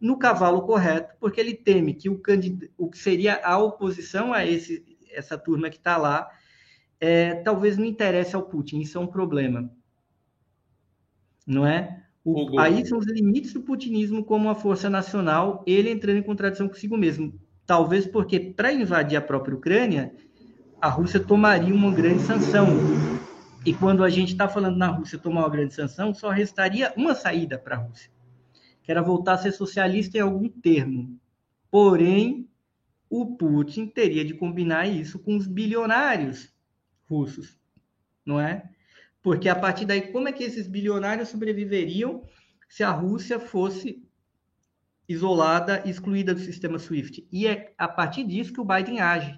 [0.00, 4.44] no cavalo correto, porque ele teme que o, candidato, o que seria a oposição a
[4.44, 6.28] esse, essa turma que está lá,
[7.00, 8.80] é, talvez não interesse ao Putin.
[8.80, 9.70] Isso é um problema.
[11.46, 12.02] Não é?
[12.24, 16.68] O, aí são os limites do putinismo como uma força nacional, ele entrando em contradição
[16.68, 17.32] consigo mesmo.
[17.64, 20.12] Talvez porque, para invadir a própria Ucrânia,
[20.86, 22.68] a Rússia tomaria uma grande sanção.
[23.64, 27.12] E quando a gente está falando na Rússia tomar uma grande sanção, só restaria uma
[27.12, 28.08] saída para a Rússia,
[28.84, 31.18] que era voltar a ser socialista em algum termo.
[31.72, 32.48] Porém,
[33.10, 36.54] o Putin teria de combinar isso com os bilionários
[37.10, 37.58] russos,
[38.24, 38.70] não é?
[39.20, 42.22] Porque a partir daí, como é que esses bilionários sobreviveriam
[42.68, 44.08] se a Rússia fosse
[45.08, 47.26] isolada, excluída do sistema SWIFT?
[47.32, 49.36] E é a partir disso que o Biden age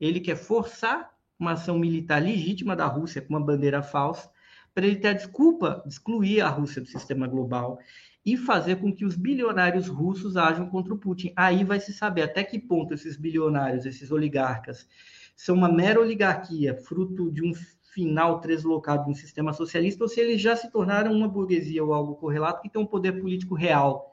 [0.00, 4.30] ele quer forçar uma ação militar legítima da Rússia com uma bandeira falsa,
[4.74, 7.78] para ele ter a desculpa de excluir a Rússia do sistema global
[8.24, 11.32] e fazer com que os bilionários russos ajam contra o Putin.
[11.34, 14.86] Aí vai se saber até que ponto esses bilionários, esses oligarcas,
[15.34, 17.52] são uma mera oligarquia, fruto de um
[17.92, 21.92] final deslocado de um sistema socialista, ou se eles já se tornaram uma burguesia ou
[21.92, 24.12] algo correlato que tem um poder político real.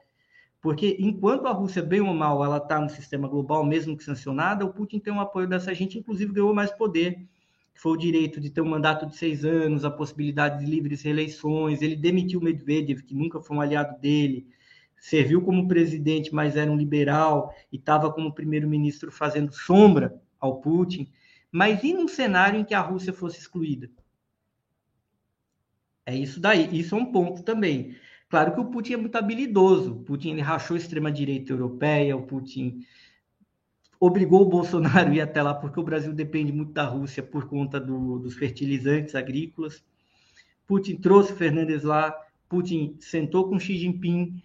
[0.66, 4.64] Porque enquanto a Rússia, bem ou mal, ela está no sistema global, mesmo que sancionada,
[4.64, 7.20] o Putin tem o apoio dessa gente, inclusive ganhou mais poder,
[7.72, 11.02] que foi o direito de ter um mandato de seis anos, a possibilidade de livres
[11.02, 14.48] reeleições, ele demitiu Medvedev, que nunca foi um aliado dele,
[14.98, 21.08] serviu como presidente, mas era um liberal, e estava como primeiro-ministro fazendo sombra ao Putin.
[21.52, 23.88] Mas e num cenário em que a Rússia fosse excluída?
[26.04, 27.94] É isso daí, isso é um ponto também.
[28.28, 29.92] Claro que o Putin é muito habilidoso.
[29.92, 32.84] O Putin ele rachou a extrema-direita europeia, o Putin
[33.98, 37.48] obrigou o Bolsonaro a ir até lá, porque o Brasil depende muito da Rússia por
[37.48, 39.82] conta do, dos fertilizantes agrícolas.
[40.66, 42.14] Putin trouxe Fernandes lá,
[42.48, 44.42] Putin sentou com Xi Jinping,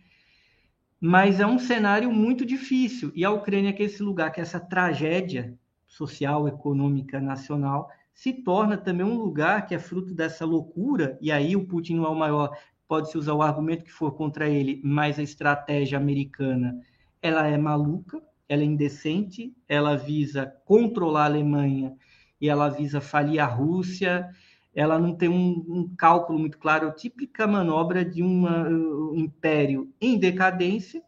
[1.00, 3.12] mas é um cenário muito difícil.
[3.16, 5.58] E a Ucrânia, que é esse lugar, que é essa tragédia
[5.88, 11.56] social, econômica, nacional, se torna também um lugar que é fruto dessa loucura, e aí
[11.56, 12.56] o Putin não é o maior,
[12.92, 16.78] pode-se usar o argumento que for contra ele, mas a estratégia americana,
[17.22, 21.96] ela é maluca, ela é indecente, ela visa controlar a Alemanha
[22.42, 24.30] e ela visa falir a Rússia,
[24.76, 29.90] ela não tem um, um cálculo muito claro, é típica manobra de uma, um império
[30.02, 31.02] em decadência,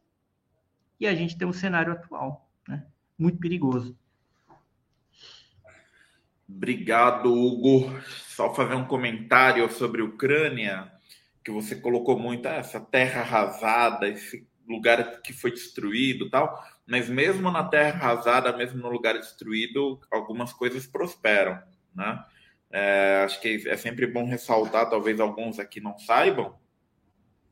[0.98, 2.86] e a gente tem um cenário atual, né?
[3.20, 3.94] muito perigoso.
[6.48, 7.94] Obrigado, Hugo.
[8.06, 10.93] Só fazer um comentário sobre a Ucrânia,
[11.44, 16.64] que você colocou muito ah, essa terra arrasada, esse lugar que foi destruído, tal.
[16.86, 21.62] Mas mesmo na terra arrasada, mesmo no lugar destruído, algumas coisas prosperam,
[21.96, 22.24] né?
[22.72, 26.58] É, acho que é sempre bom ressaltar, talvez alguns aqui não saibam,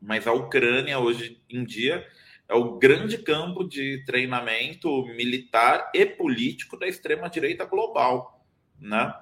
[0.02, 2.04] mas a Ucrânia hoje em dia
[2.50, 8.42] é o grande campo de treinamento militar e político da extrema direita global
[8.82, 9.14] né?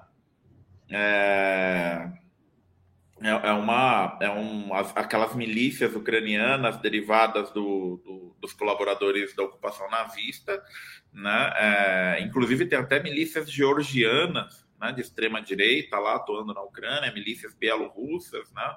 [0.88, 2.10] É,
[3.22, 9.88] é, é uma, é um, aquelas milícias ucranianas derivadas do, do, dos colaboradores da ocupação
[9.90, 10.62] nazista,
[11.12, 11.52] né?
[11.56, 17.54] É, inclusive tem até milícias georgianas, né, de extrema direita lá atuando na Ucrânia, milícias
[17.54, 18.76] bielorrussas, né?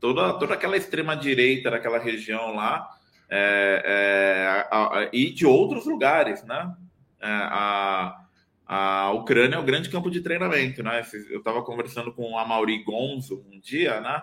[0.00, 2.86] Toda, toda aquela extrema direita daquela região lá
[3.30, 6.74] é, é, a, a, e de outros lugares, né?
[7.20, 8.23] É, a,
[8.66, 11.02] a Ucrânia é o grande campo de treinamento, né?
[11.30, 14.22] Eu estava conversando com o Amaury Gonzo um dia, né?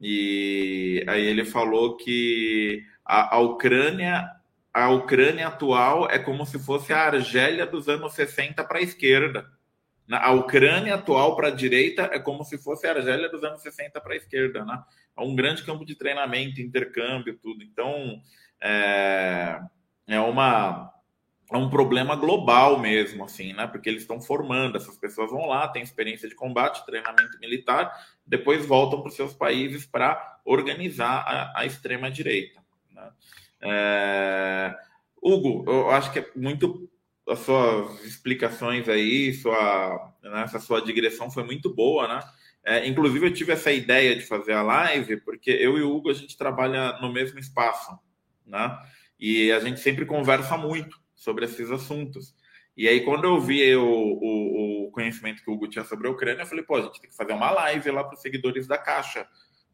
[0.00, 4.30] E aí ele falou que a, a Ucrânia
[4.72, 9.48] a Ucrânia atual é como se fosse a Argélia dos anos 60 para a esquerda.
[10.10, 14.00] A Ucrânia atual para a direita é como se fosse a Argélia dos anos 60
[14.00, 14.64] para a esquerda.
[14.64, 14.82] Né?
[15.16, 17.62] É um grande campo de treinamento, intercâmbio, tudo.
[17.62, 18.20] Então,
[18.60, 19.60] é,
[20.08, 20.92] é uma
[21.52, 23.66] é um problema global mesmo, assim, né?
[23.66, 27.92] Porque eles estão formando, essas pessoas vão lá, têm experiência de combate, treinamento militar,
[28.26, 32.60] depois voltam para os seus países para organizar a, a extrema-direita.
[32.90, 33.10] Né?
[33.60, 34.74] É...
[35.22, 36.90] Hugo, eu acho que é muito
[37.28, 42.20] as suas explicações aí, sua, né, essa sua digressão foi muito boa, né?
[42.62, 46.10] É, inclusive, eu tive essa ideia de fazer a live, porque eu e o Hugo,
[46.10, 47.98] a gente trabalha no mesmo espaço,
[48.46, 48.78] né?
[49.18, 52.34] E a gente sempre conversa muito sobre esses assuntos.
[52.76, 56.10] E aí, quando eu vi o, o, o, conhecimento que o Hugo tinha sobre a
[56.10, 58.66] Ucrânia, eu falei, pô, a gente tem que fazer uma live lá para os seguidores
[58.66, 59.28] da Caixa,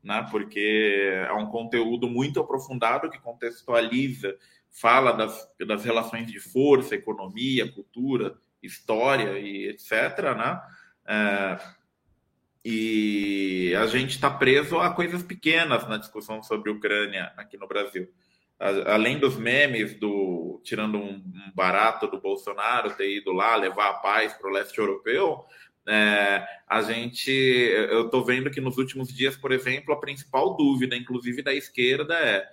[0.05, 0.27] né?
[0.31, 4.37] Porque é um conteúdo muito aprofundado que contextualiza,
[4.71, 10.61] fala das, das relações de força, economia, cultura, história e etc., né?
[11.07, 11.59] É,
[12.63, 17.67] e a gente está preso a coisas pequenas na discussão sobre a Ucrânia aqui no
[17.67, 18.07] Brasil
[18.61, 21.23] além dos memes do tirando um,
[21.55, 25.45] barato do Bolsonaro ter ido lá levar a paz para o leste europeu,
[25.89, 30.95] é, a gente, eu estou vendo que nos últimos dias, por exemplo, a principal dúvida,
[30.95, 32.47] inclusive da esquerda, é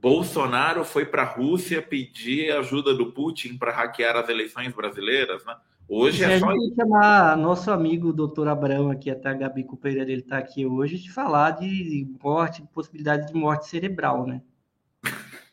[0.00, 5.56] Bolsonaro foi para a Rússia pedir ajuda do Putin para hackear as eleições brasileiras, né?
[5.88, 6.50] Hoje é só.
[6.50, 10.66] A gente chamar nosso amigo doutor Abrão aqui, até a Gabi Cooper, ele está aqui
[10.66, 14.42] hoje, de falar de morte, possibilidade de morte cerebral, né?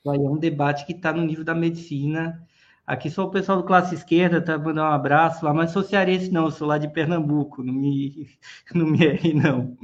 [0.07, 2.45] Aí é um debate que está no nível da medicina.
[2.85, 6.31] Aqui só o pessoal do classe esquerda tá mandando um abraço lá, mas sou cearense
[6.31, 8.29] não, sou lá de Pernambuco, não me,
[8.73, 9.75] não me erre não.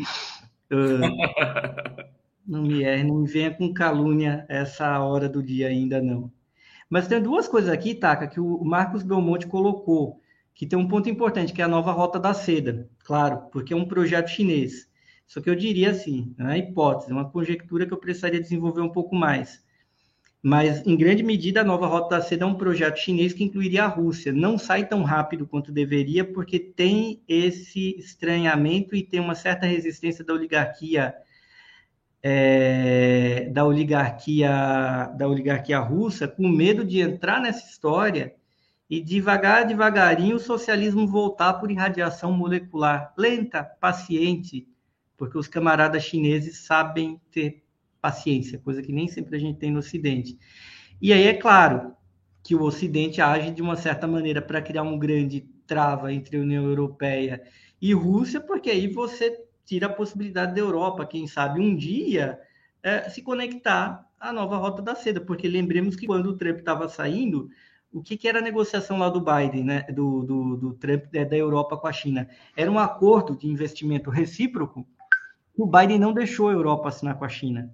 [0.71, 1.01] Uh,
[2.45, 6.31] não me erre, não me venha com calúnia essa hora do dia ainda não.
[6.87, 10.21] Mas tem duas coisas aqui, Taca, que o Marcos Belmonte colocou,
[10.53, 13.77] que tem um ponto importante, que é a nova Rota da Seda, claro, porque é
[13.77, 14.87] um projeto chinês.
[15.25, 18.91] Só que eu diria assim, é uma hipótese, uma conjectura que eu precisaria desenvolver um
[18.91, 19.63] pouco mais
[20.43, 23.83] Mas, em grande medida, a nova Rota da Seda é um projeto chinês que incluiria
[23.83, 24.33] a Rússia.
[24.33, 30.25] Não sai tão rápido quanto deveria, porque tem esse estranhamento e tem uma certa resistência
[30.25, 31.13] da oligarquia
[32.23, 38.35] é, da oligarquia da oligarquia russa, com medo de entrar nessa história
[38.89, 44.67] e devagar, devagarinho, o socialismo voltar por irradiação molecular lenta, paciente,
[45.17, 47.63] porque os camaradas chineses sabem ter
[48.01, 50.37] paciência, coisa que nem sempre a gente tem no Ocidente.
[51.01, 51.93] E aí é claro
[52.43, 56.41] que o Ocidente age de uma certa maneira para criar um grande trava entre a
[56.41, 57.43] União Europeia
[57.81, 62.39] e Rússia, porque aí você tira a possibilidade da Europa, quem sabe um dia,
[62.83, 66.89] é, se conectar à nova rota da seda, porque lembremos que quando o Trump estava
[66.89, 67.49] saindo,
[67.93, 71.25] o que, que, era a negociação lá do Biden, né, do, do, do Trump é,
[71.25, 72.27] da Europa com a China?
[72.55, 74.87] Era um acordo de investimento recíproco
[75.53, 77.73] que o Biden não deixou a Europa assinar com a China.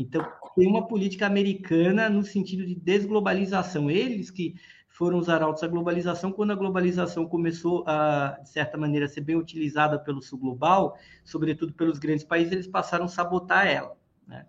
[0.00, 0.24] Então,
[0.54, 3.90] tem uma política americana no sentido de desglobalização.
[3.90, 4.54] Eles que
[4.88, 9.34] foram os arautos da globalização, quando a globalização começou a, de certa maneira, ser bem
[9.34, 13.96] utilizada pelo sul global, sobretudo pelos grandes países, eles passaram a sabotar ela.
[14.24, 14.46] Né?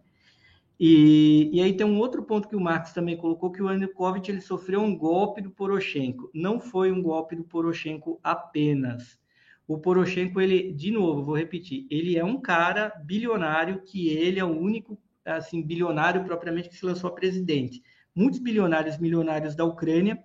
[0.80, 4.30] E, e, aí tem um outro ponto que o Marx também colocou, que o Yanukovych
[4.30, 6.30] ele sofreu um golpe do Poroshenko.
[6.32, 9.20] Não foi um golpe do Poroshenko apenas.
[9.68, 14.46] O Poroshenko, ele, de novo, vou repetir, ele é um cara bilionário que ele é
[14.46, 14.96] o único
[15.36, 17.82] assim, bilionário propriamente que se lançou a presidente.
[18.16, 20.24] Muitos bilionários milionários da Ucrânia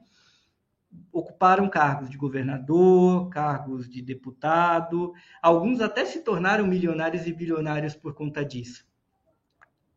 [1.13, 8.15] ocuparam cargos de governador, cargos de deputado, alguns até se tornaram milionários e bilionários por
[8.15, 8.87] conta disso.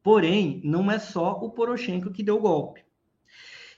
[0.01, 2.85] Porém, não é só o Poroshenko que deu golpe.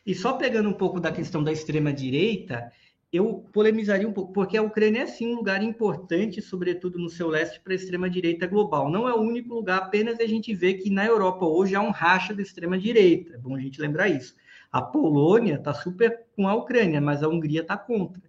[0.06, 2.72] E só pegando um pouco da questão da extrema direita,
[3.12, 7.28] eu polemizaria um pouco, porque a Ucrânia é sim um lugar importante, sobretudo no seu
[7.28, 8.90] leste, para a extrema-direita global.
[8.90, 11.90] Não é o único lugar, apenas a gente vê que na Europa hoje há um
[11.90, 13.34] racha da extrema-direita.
[13.34, 14.36] É bom a gente lembrar isso.
[14.72, 18.22] A Polônia está super com a Ucrânia, mas a Hungria está contra.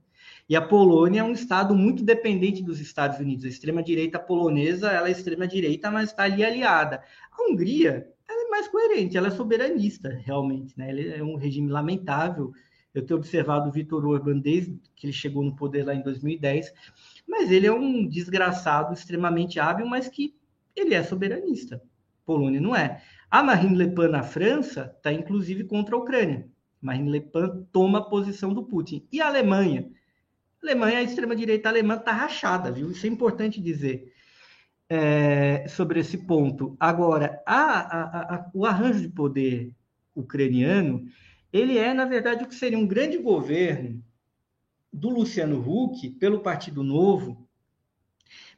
[0.49, 3.45] E a Polônia é um estado muito dependente dos Estados Unidos.
[3.45, 7.03] A extrema-direita polonesa ela é extrema-direita, mas está ali aliada.
[7.31, 10.77] A Hungria ela é mais coerente, ela é soberanista, realmente.
[10.79, 10.91] Né?
[10.91, 12.53] Ele é um regime lamentável,
[12.95, 16.73] eu tenho observado o Vitor Orban desde que ele chegou no poder lá em 2010,
[17.27, 20.35] mas ele é um desgraçado extremamente hábil, mas que
[20.75, 21.83] ele é soberanista.
[22.25, 23.03] Polônia não é.
[23.31, 26.49] A Marine Le Pen na França está inclusive contra a Ucrânia.
[26.81, 29.07] Marine Le Pen toma a posição do Putin.
[29.13, 29.91] E a Alemanha?
[30.63, 32.91] A Alemanha, a extrema-direita alemã está rachada, viu?
[32.91, 34.13] Isso é importante dizer
[34.89, 36.77] é, sobre esse ponto.
[36.81, 39.73] Agora, a, a, o arranjo de poder
[40.15, 41.05] ucraniano
[41.53, 44.03] ele é, na verdade, o que seria um grande governo
[44.93, 47.49] do Luciano Huck pelo Partido Novo,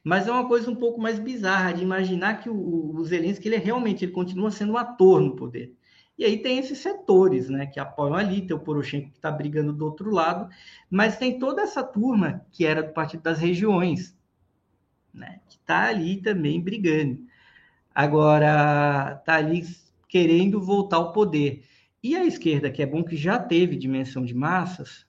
[0.03, 3.55] mas é uma coisa um pouco mais bizarra de imaginar que o, o Zelensky ele
[3.55, 5.73] é realmente ele continua sendo um ator no poder.
[6.17, 9.73] E aí tem esses setores, né, que apoiam ali, tem o Poroshenko que está brigando
[9.73, 10.47] do outro lado,
[10.89, 14.15] mas tem toda essa turma que era do Partido das Regiões,
[15.13, 17.19] né, que está ali também brigando.
[17.95, 19.63] Agora, está ali
[20.07, 21.63] querendo voltar ao poder.
[22.03, 25.05] E a esquerda, que é bom que já teve dimensão de massas,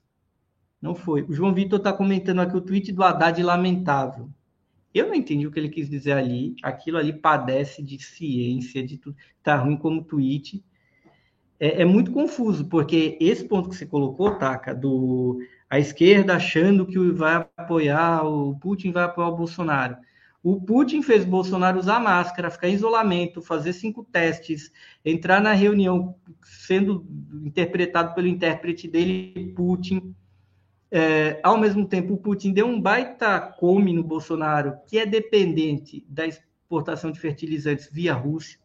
[0.81, 1.23] não foi.
[1.23, 4.29] O João Vitor está comentando aqui o tweet do Haddad lamentável.
[4.93, 6.55] Eu não entendi o que ele quis dizer ali.
[6.63, 9.17] Aquilo ali padece de ciência, de tudo.
[9.37, 10.63] Está ruim como tweet.
[11.59, 15.39] É, é, muito confuso, porque esse ponto que você colocou, Taca, do
[15.69, 19.97] a esquerda achando que vai apoiar, o Putin vai apoiar o Bolsonaro.
[20.45, 24.71] O Putin fez Bolsonaro usar máscara, ficar em isolamento, fazer cinco testes,
[25.03, 26.13] entrar na reunião
[26.43, 27.03] sendo
[27.43, 30.13] interpretado pelo intérprete dele, Putin.
[30.91, 36.05] É, ao mesmo tempo, o Putin deu um baita come no Bolsonaro, que é dependente
[36.07, 38.59] da exportação de fertilizantes via Rússia.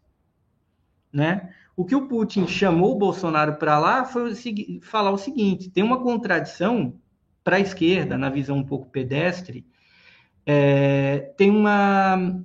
[1.11, 1.51] Né?
[1.75, 4.35] O que o Putin chamou o Bolsonaro para lá foi
[4.83, 6.93] falar o seguinte: tem uma contradição
[7.43, 9.65] para a esquerda, na visão um pouco pedestre,
[10.47, 12.43] é, tem uma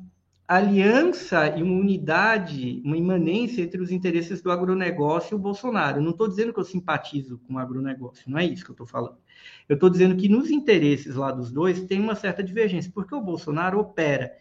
[0.48, 6.02] aliança e uma unidade, uma imanência entre os interesses do agronegócio e o Bolsonaro.
[6.02, 8.88] Não estou dizendo que eu simpatizo com o agronegócio, não é isso que eu estou
[8.88, 9.18] falando.
[9.68, 13.22] Eu estou dizendo que nos interesses lá dos dois tem uma certa divergência, porque o
[13.22, 14.34] Bolsonaro opera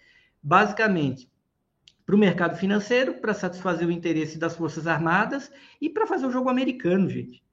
[0.42, 1.30] basicamente
[2.04, 5.50] para o mercado financeiro, para satisfazer o interesse das Forças Armadas
[5.80, 7.43] e para fazer o jogo americano, gente.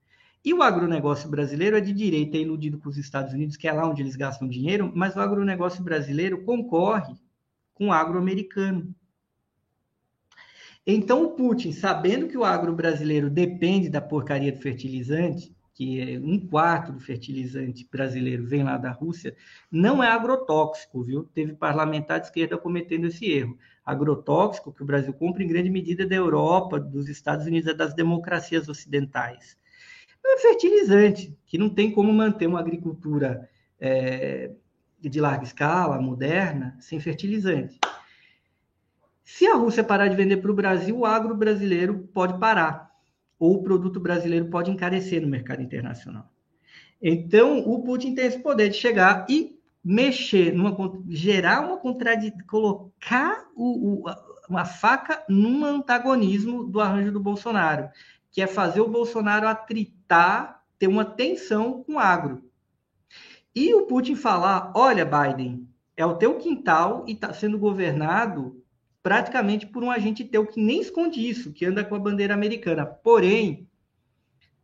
[0.43, 3.71] E o agronegócio brasileiro é de direita, é iludido com os Estados Unidos, que é
[3.71, 7.15] lá onde eles gastam dinheiro, mas o agronegócio brasileiro concorre
[7.75, 8.93] com o agro-americano.
[10.85, 16.19] Então, o Putin, sabendo que o agro brasileiro depende da porcaria do fertilizante, que é
[16.19, 19.35] um quarto do fertilizante brasileiro vem lá da Rússia,
[19.71, 21.23] não é agrotóxico, viu?
[21.23, 23.57] Teve parlamentar de esquerda cometendo esse erro.
[23.85, 28.67] Agrotóxico que o Brasil compra em grande medida da Europa, dos Estados Unidos, das democracias
[28.67, 29.55] ocidentais.
[30.25, 33.49] É fertilizante, que não tem como manter uma agricultura
[33.79, 34.51] é,
[34.99, 37.79] de larga escala, moderna, sem fertilizante.
[39.23, 42.91] Se a Rússia parar de vender para o Brasil, o agro brasileiro pode parar,
[43.39, 46.31] ou o produto brasileiro pode encarecer no mercado internacional.
[47.01, 50.75] Então, o Putin tem esse poder de chegar e mexer, numa,
[51.09, 54.03] gerar uma contradição, colocar o, o,
[54.47, 57.89] uma faca num antagonismo do arranjo do Bolsonaro,
[58.31, 60.00] que é fazer o Bolsonaro atritar,
[60.77, 62.43] ter uma tensão com o agro.
[63.55, 68.61] E o Putin falar: olha, Biden, é o teu quintal e está sendo governado
[69.03, 72.85] praticamente por um agente teu que nem esconde isso, que anda com a bandeira americana.
[72.85, 73.67] Porém,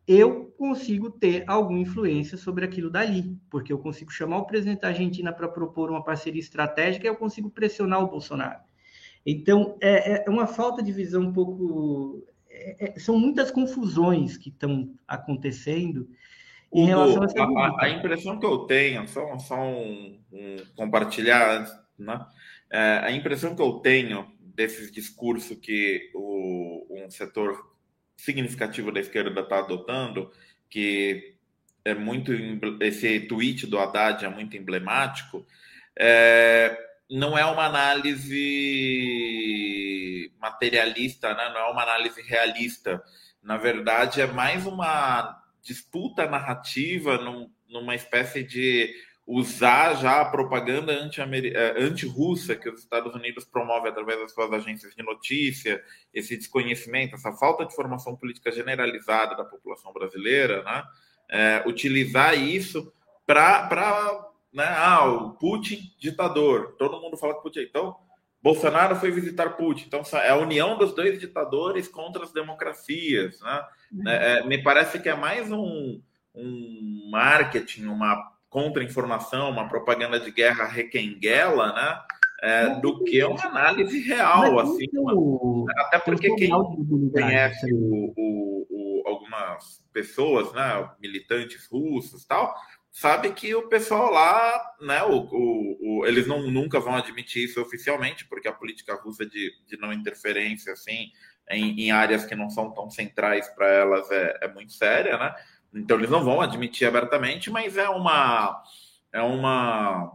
[0.07, 4.88] eu consigo ter alguma influência sobre aquilo dali, porque eu consigo chamar o presidente da
[4.88, 8.60] Argentina para propor uma parceria estratégica e eu consigo pressionar o Bolsonaro.
[9.26, 12.26] Então, é, é uma falta de visão um pouco.
[12.59, 16.09] É, é, são muitas confusões que estão acontecendo
[16.73, 21.65] em relação a, a, a impressão que eu tenho, só, só um, um compartilhar,
[21.97, 22.25] né?
[22.69, 27.73] É, a impressão que eu tenho desses discursos que o, um setor
[28.17, 30.31] significativo da esquerda está adotando,
[30.69, 31.35] que
[31.85, 32.34] é muito
[32.81, 35.45] esse tweet do Haddad é muito emblemático,
[35.97, 36.77] é,
[37.09, 38.31] não é uma análise
[40.39, 41.49] materialista, né?
[41.49, 43.01] não é uma análise realista.
[43.41, 48.93] Na verdade, é mais uma disputa narrativa num, numa espécie de
[49.27, 54.95] usar já a propaganda eh, anti-russa que os Estados Unidos promovem através das suas agências
[54.95, 60.84] de notícia, esse desconhecimento, essa falta de formação política generalizada da população brasileira, né?
[61.29, 62.93] É, utilizar isso
[63.25, 64.25] para.
[64.57, 66.73] Né, ah, o Putin, ditador.
[66.79, 67.59] Todo mundo fala que Putin.
[67.59, 67.95] Então,
[68.41, 69.84] Bolsonaro foi visitar Putin.
[69.85, 73.39] Então, é a união dos dois ditadores contra as democracias.
[73.39, 73.65] Né?
[73.91, 74.09] Uhum.
[74.09, 76.01] É, me parece que é mais um,
[76.34, 82.01] um marketing, uma contra-informação, uma propaganda de guerra requenguela, né?
[82.41, 84.88] É, do que uma análise real, assim.
[84.93, 86.49] Uma, até porque quem
[87.11, 92.55] conhece o, o, o, algumas pessoas, né, militantes russos tal,
[92.98, 98.48] sabe que o pessoal lá, né, o, eles não, nunca vão admitir isso oficialmente, porque
[98.48, 101.11] a política russa de, de não interferência, assim,
[101.48, 105.36] em, em áreas que não são tão centrais para elas é, é muito séria, né?
[105.72, 108.64] Então eles não vão admitir abertamente, mas é uma
[109.14, 110.11] é uma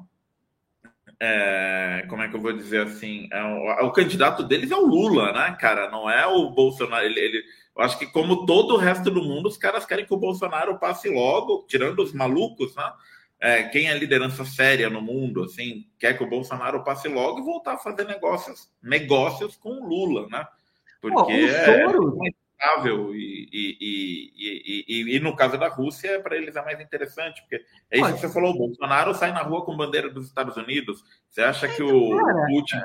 [1.20, 3.28] é, como é que eu vou dizer assim?
[3.30, 5.88] É o, o, candidato deles é o Lula, né, cara?
[5.88, 7.04] Não é o Bolsonaro.
[7.04, 7.44] Ele, ele,
[7.76, 10.78] eu acho que, como todo o resto do mundo, os caras querem que o Bolsonaro
[10.78, 12.92] passe logo, tirando os malucos, né?
[13.40, 17.44] É, quem é liderança séria no mundo, assim, quer que o Bolsonaro passe logo e
[17.44, 20.46] voltar a fazer negócios, negócios com o Lula, né?
[21.00, 27.42] Porque é, e, e, e, e, no caso da Rússia, para eles é mais interessante,
[27.42, 30.56] porque é isso que você falou: o Bolsonaro sai na rua com bandeira dos Estados
[30.56, 31.02] Unidos.
[31.28, 32.16] Você acha que o
[32.46, 32.76] Putin.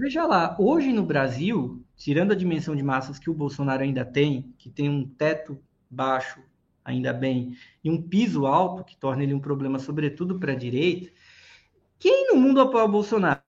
[0.00, 4.54] Veja lá, hoje no Brasil, tirando a dimensão de massas que o Bolsonaro ainda tem,
[4.58, 5.58] que tem um teto
[5.90, 6.40] baixo,
[6.84, 11.10] ainda bem, e um piso alto, que torna ele um problema, sobretudo para a direita,
[11.98, 13.40] quem no mundo apoia o Bolsonaro?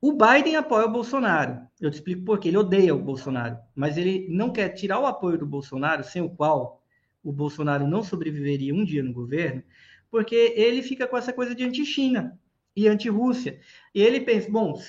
[0.00, 1.60] O Biden apoia o Bolsonaro.
[1.78, 2.48] Eu te explico por quê.
[2.48, 6.30] Ele odeia o Bolsonaro, mas ele não quer tirar o apoio do Bolsonaro, sem o
[6.30, 6.82] qual
[7.22, 9.62] o Bolsonaro não sobreviveria um dia no governo,
[10.10, 12.38] porque ele fica com essa coisa de anti-China
[12.74, 13.60] e anti-Rússia.
[13.94, 14.80] E ele pensa, bom,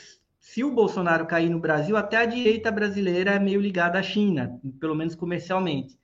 [0.41, 4.59] se o Bolsonaro cair no Brasil, até a direita brasileira é meio ligada à China,
[4.79, 5.99] pelo menos comercialmente.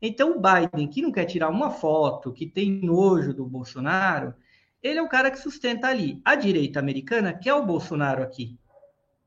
[0.00, 4.32] Então, o Biden, que não quer tirar uma foto, que tem nojo do Bolsonaro,
[4.80, 6.22] ele é o cara que sustenta ali.
[6.24, 8.56] A direita americana quer o Bolsonaro aqui,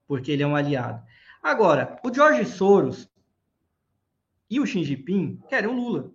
[0.07, 1.03] porque ele é um aliado.
[1.43, 3.07] Agora, o George Soros
[4.49, 6.09] e o Xi Jinping querem o Lula.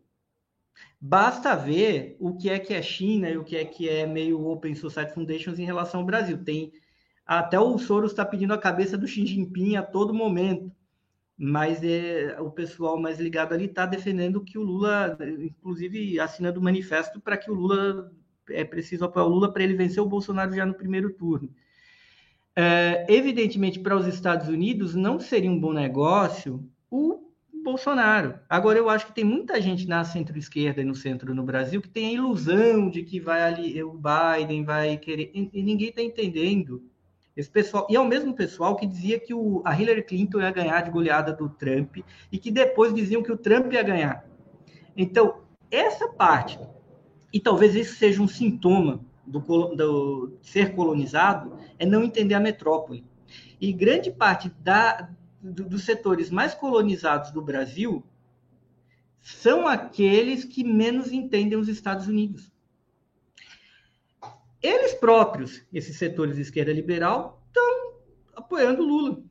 [0.98, 4.44] Basta ver o que é que é China e o que é que é meio
[4.48, 6.42] Open Society Foundations em relação ao Brasil.
[6.42, 6.72] Tem
[7.28, 10.72] até o Soros está pedindo a cabeça do Xi Jinping a todo momento,
[11.36, 16.62] mas é, o pessoal mais ligado ali está defendendo que o Lula, inclusive assinando o
[16.62, 18.10] manifesto para que o Lula
[18.48, 21.50] é preciso apoiar o Lula para ele vencer o Bolsonaro já no primeiro turno.
[22.56, 27.30] É, evidentemente, para os Estados Unidos, não seria um bom negócio o
[27.62, 28.40] Bolsonaro.
[28.48, 31.90] Agora, eu acho que tem muita gente na centro-esquerda e no centro no Brasil que
[31.90, 35.30] tem a ilusão de que vai ali, o Biden vai querer.
[35.34, 36.82] E ninguém está entendendo.
[37.38, 40.50] Esse pessoal, e é o mesmo pessoal que dizia que o, a Hillary Clinton ia
[40.50, 41.98] ganhar de goleada do Trump
[42.32, 44.28] e que depois diziam que o Trump ia ganhar.
[44.96, 46.58] Então, essa parte,
[47.32, 53.06] e talvez esse seja um sintoma do, do ser colonizado, é não entender a metrópole.
[53.60, 55.08] E grande parte da,
[55.40, 58.02] do, dos setores mais colonizados do Brasil
[59.20, 62.50] são aqueles que menos entendem os Estados Unidos.
[64.62, 67.94] Eles próprios, esses setores de esquerda liberal, estão
[68.34, 69.22] apoiando Lula.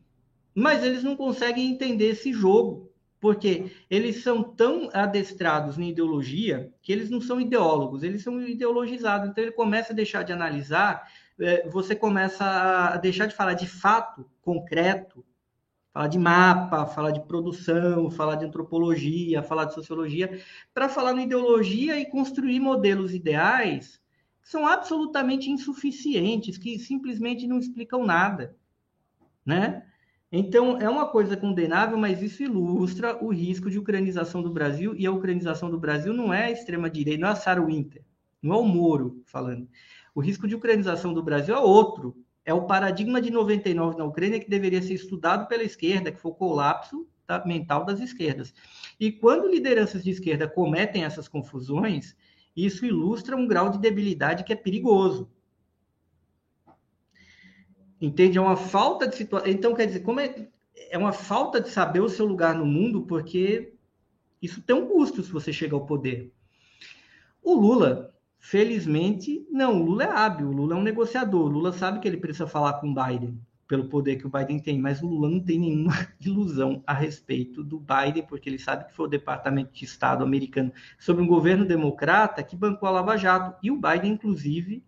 [0.56, 6.92] Mas eles não conseguem entender esse jogo, porque eles são tão adestrados em ideologia que
[6.92, 9.30] eles não são ideólogos, eles são ideologizados.
[9.30, 13.68] Então ele começa a deixar de analisar, é, você começa a deixar de falar de
[13.68, 15.26] fato concreto,
[15.94, 20.42] falar de mapa, falar de produção, falar de antropologia, falar de sociologia,
[20.74, 24.00] para falar na ideologia e construir modelos ideais
[24.48, 28.56] são absolutamente insuficientes, que simplesmente não explicam nada,
[29.46, 29.84] né?
[30.32, 35.06] Então, é uma coisa condenável, mas isso ilustra o risco de ucranização do Brasil, e
[35.06, 38.06] a ucranização do Brasil não é a extrema-direita, não é a Sarah Winter,
[38.42, 39.68] não é o Moro falando.
[40.16, 42.16] O risco de ucranização do Brasil é outro,
[42.46, 46.32] é o paradigma de 99 na Ucrânia que deveria ser estudado pela esquerda, que foi
[46.32, 47.06] o colapso
[47.46, 48.54] mental das esquerdas.
[48.98, 52.16] E quando lideranças de esquerda cometem essas confusões,
[52.66, 55.30] isso ilustra um grau de debilidade que é perigoso.
[58.02, 58.38] Entende?
[58.38, 59.48] É uma falta de situação.
[59.48, 60.48] Então, quer dizer, como é,
[60.90, 63.74] é uma falta de saber o seu lugar no mundo, porque
[64.42, 66.32] isso tem um custo se você chega ao poder.
[67.42, 71.72] O Lula, felizmente, não, o Lula é hábil, o Lula é um negociador, o Lula
[71.72, 75.02] sabe que ele precisa falar com o Biden pelo poder que o Biden tem, mas
[75.02, 79.06] o Lula não tem nenhuma ilusão a respeito do Biden, porque ele sabe que foi
[79.06, 83.58] o Departamento de Estado americano sobre um governo democrata que bancou a Lava Jato.
[83.62, 84.84] E o Biden, inclusive,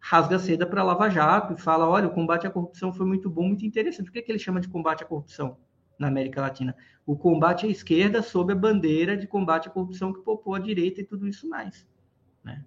[0.00, 3.30] rasga seda para a Lava Jato e fala: olha, o combate à corrupção foi muito
[3.30, 4.06] bom, muito interessante.
[4.06, 5.56] Por que, que ele chama de combate à corrupção
[5.96, 6.76] na América Latina?
[7.06, 11.00] O combate à esquerda sob a bandeira de combate à corrupção que popou a direita
[11.00, 11.86] e tudo isso mais.
[12.42, 12.64] Né?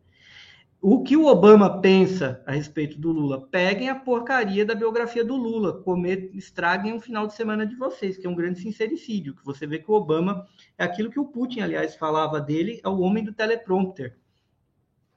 [0.82, 3.46] O que o Obama pensa a respeito do Lula?
[3.48, 8.18] Peguem a porcaria da biografia do Lula, comer, estraguem o final de semana de vocês,
[8.18, 10.48] que é um grande sincericídio, que você vê que o Obama
[10.78, 14.18] é aquilo que o Putin, aliás, falava dele, é o homem do teleprompter.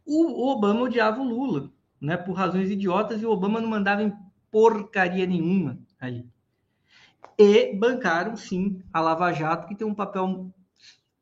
[0.05, 1.71] O, Obama odiava o Lula,
[2.01, 4.13] né, por razões idiotas, e o Obama não mandava em
[4.51, 6.27] porcaria nenhuma aí.
[7.39, 10.53] E bancaram, sim, a Lava Jato, que tem um papel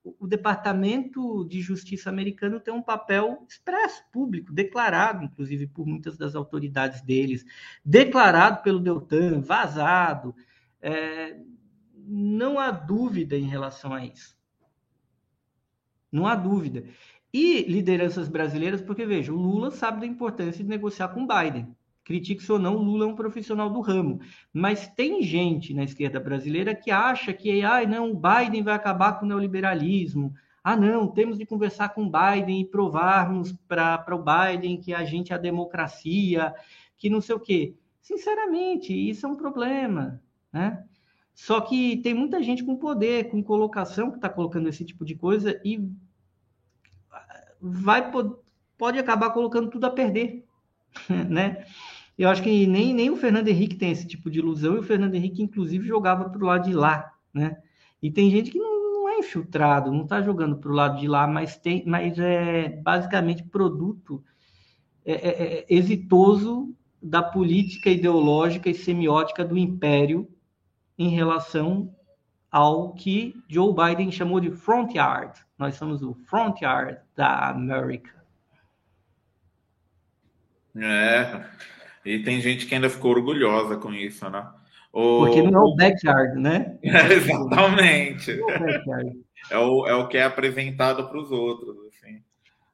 [0.04, 6.34] o Departamento de Justiça americano tem um papel expresso, público, declarado, inclusive, por muitas das
[6.34, 7.44] autoridades deles,
[7.84, 10.34] declarado pelo Deltan, vazado.
[10.80, 11.38] É,
[11.94, 14.38] não há dúvida em relação a isso.
[16.10, 16.84] Não há dúvida.
[17.32, 22.50] E lideranças brasileiras, porque veja, o Lula sabe da importância de negociar com Biden critique-se
[22.50, 24.20] ou não, Lula é um profissional do ramo.
[24.52, 29.18] Mas tem gente na esquerda brasileira que acha que, ah, não, o Biden vai acabar
[29.18, 30.34] com o neoliberalismo.
[30.62, 35.04] Ah, não, temos de conversar com o Biden e provarmos para o Biden que a
[35.04, 36.54] gente é a democracia,
[36.96, 37.74] que não sei o quê.
[38.02, 40.20] Sinceramente, isso é um problema,
[40.52, 40.84] né?
[41.34, 45.14] Só que tem muita gente com poder, com colocação, que está colocando esse tipo de
[45.14, 45.88] coisa e
[47.60, 48.10] vai
[48.76, 50.44] pode acabar colocando tudo a perder,
[51.28, 51.64] né?
[52.20, 54.82] Eu acho que nem, nem o Fernando Henrique tem esse tipo de ilusão, e o
[54.82, 57.56] Fernando Henrique, inclusive, jogava para o lado de lá, né?
[58.02, 61.08] E tem gente que não, não é infiltrado, não está jogando para o lado de
[61.08, 64.22] lá, mas, tem, mas é basicamente produto
[65.02, 65.28] é, é,
[65.60, 70.28] é, exitoso da política ideológica e semiótica do império
[70.98, 71.90] em relação
[72.50, 75.40] ao que Joe Biden chamou de front yard.
[75.56, 78.12] Nós somos o front yard da América.
[80.76, 81.46] É,
[82.04, 84.46] e tem gente que ainda ficou orgulhosa com isso, né?
[84.92, 85.20] O...
[85.20, 86.78] Porque não é o backyard, né?
[86.82, 88.40] É, exatamente.
[89.50, 91.76] É o, é o que é apresentado para os outros.
[91.88, 92.20] Assim.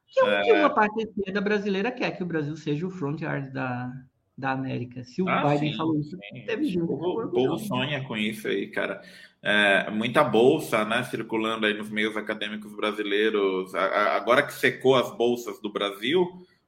[0.07, 2.89] Que é o que uma parte da esquerda brasileira quer que o Brasil seja o
[2.89, 3.91] front yard da,
[4.37, 5.03] da América.
[5.03, 6.45] Se o ah, Biden sim, falou isso, sim.
[6.45, 6.79] deve gente.
[6.81, 9.01] O povo, sonha com isso aí, cara.
[9.43, 13.73] É, muita bolsa, né, circulando aí nos meios acadêmicos brasileiros.
[13.75, 16.27] Agora que secou as bolsas do Brasil,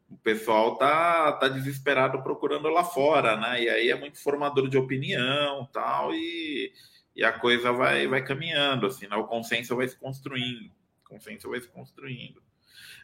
[0.09, 3.63] o pessoal tá, tá desesperado procurando lá fora, né?
[3.63, 6.73] E aí é muito formador de opinião tal, e,
[7.15, 9.15] e a coisa vai, vai caminhando, assim, né?
[9.15, 10.71] O consenso vai se construindo,
[11.05, 12.41] o consenso vai se construindo.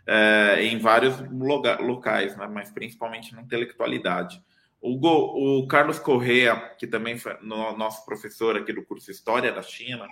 [0.08, 2.48] É, em vários loga, locais, né?
[2.48, 4.44] mas principalmente na intelectualidade.
[4.80, 9.52] O, Go, o Carlos Correa, que também foi no, nosso professor aqui do curso História
[9.52, 10.08] da China,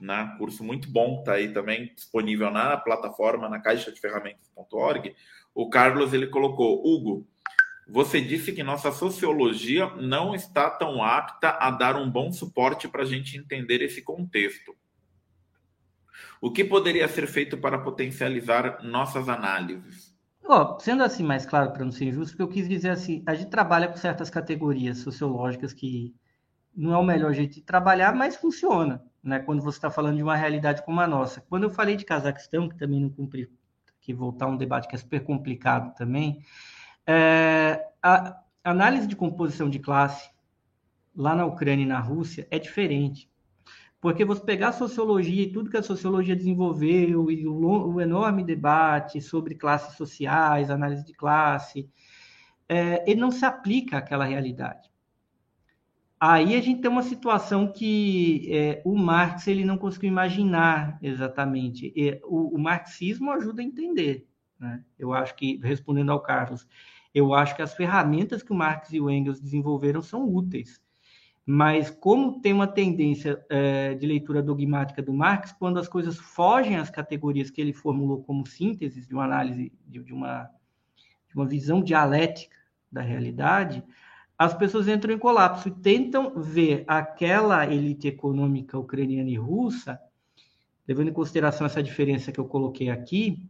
[0.00, 0.34] né?
[0.38, 5.14] curso muito bom, está aí também disponível na plataforma, na caixa de ferramentas.org
[5.56, 7.26] o Carlos ele colocou, Hugo,
[7.88, 13.04] você disse que nossa sociologia não está tão apta a dar um bom suporte para
[13.04, 14.76] a gente entender esse contexto.
[16.42, 20.14] O que poderia ser feito para potencializar nossas análises?
[20.44, 23.48] Oh, sendo assim mais claro, para não ser injusto, eu quis dizer assim, a gente
[23.48, 26.14] trabalha com certas categorias sociológicas que
[26.76, 29.38] não é o melhor jeito de trabalhar, mas funciona, né?
[29.38, 31.40] Quando você está falando de uma realidade como a nossa.
[31.48, 33.50] Quando eu falei de Cazaquistão, que também não cumpri,
[34.06, 36.40] que voltar a um debate que é super complicado também,
[37.04, 40.30] é, a análise de composição de classe
[41.14, 43.28] lá na Ucrânia e na Rússia é diferente.
[44.00, 48.44] Porque você pegar a sociologia e tudo que a sociologia desenvolveu, e o, o enorme
[48.44, 51.90] debate sobre classes sociais, análise de classe,
[52.68, 54.88] é, ele não se aplica àquela realidade.
[56.18, 61.92] Aí a gente tem uma situação que é, o Marx ele não conseguiu imaginar exatamente.
[62.24, 64.26] O, o, marxismo ajuda a entender.
[64.58, 64.82] Né?
[64.98, 66.66] Eu acho que, respondendo ao Carlos,
[67.14, 70.80] eu acho que as ferramentas que o Marx e o Engels desenvolveram são úteis.
[71.44, 76.76] Mas como tem uma tendência é, de leitura dogmática do Marx, quando as coisas fogem
[76.76, 80.50] às categorias que ele formulou como síntese de uma análise, de, de uma,
[81.28, 82.56] de uma visão dialética
[82.90, 83.84] da realidade,
[84.38, 89.98] as pessoas entram em colapso e tentam ver aquela elite econômica ucraniana e russa,
[90.86, 93.42] levando em consideração essa diferença que eu coloquei aqui,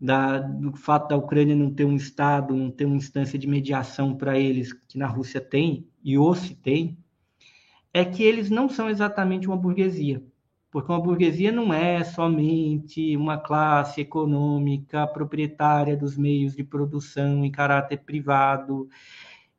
[0.00, 4.16] da, do fato da Ucrânia não ter um Estado, não ter uma instância de mediação
[4.16, 6.96] para eles, que na Rússia tem, e ou se tem,
[7.92, 10.22] é que eles não são exatamente uma burguesia.
[10.70, 17.50] Porque uma burguesia não é somente uma classe econômica proprietária dos meios de produção em
[17.50, 18.88] caráter privado.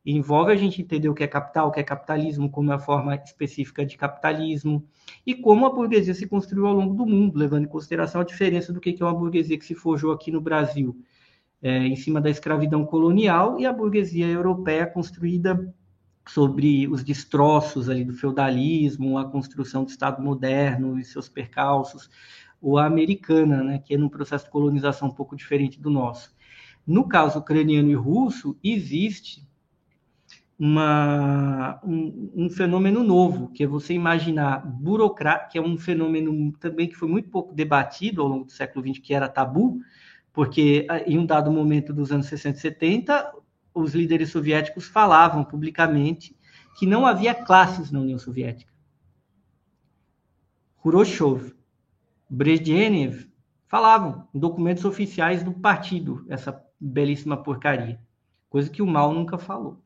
[0.04, 2.78] Envolve a gente entender o que é capital, o que é capitalismo, como é a
[2.78, 4.86] forma específica de capitalismo,
[5.26, 8.72] e como a burguesia se construiu ao longo do mundo, levando em consideração a diferença
[8.72, 10.96] do que é uma burguesia que se forjou aqui no Brasil,
[11.62, 15.74] é, em cima da escravidão colonial, e a burguesia europeia construída
[16.26, 22.08] sobre os destroços ali do feudalismo, a construção do Estado moderno e seus percalços,
[22.60, 26.34] ou a americana, né, que é num processo de colonização um pouco diferente do nosso.
[26.86, 29.49] No caso ucraniano e russo, existe
[30.60, 36.86] uma, um, um, fenômeno novo, que é você imaginar burocrata, que é um fenômeno também
[36.86, 39.80] que foi muito pouco debatido ao longo do século XX, que era tabu,
[40.34, 43.34] porque em um dado momento dos anos 60 e 70,
[43.72, 46.36] os líderes soviéticos falavam publicamente
[46.78, 48.70] que não havia classes na União Soviética.
[50.82, 51.54] Khrushchev,
[52.28, 53.30] Brezhnev
[53.66, 57.98] falavam em documentos oficiais do partido essa belíssima porcaria,
[58.50, 59.82] coisa que o Mao nunca falou.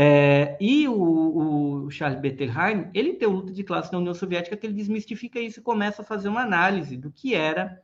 [0.00, 4.56] É, e o, o, Charles Bettelheim, ele tem o luta de classe na União Soviética
[4.56, 7.82] que ele desmistifica isso e começa a fazer uma análise do que era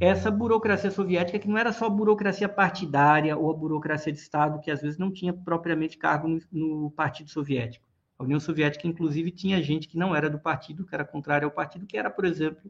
[0.00, 4.58] essa burocracia soviética, que não era só a burocracia partidária ou a burocracia de Estado,
[4.58, 7.86] que às vezes não tinha propriamente cargo no, no Partido Soviético.
[8.18, 11.52] A União Soviética, inclusive, tinha gente que não era do partido, que era contrário ao
[11.52, 12.68] partido, que era, por exemplo,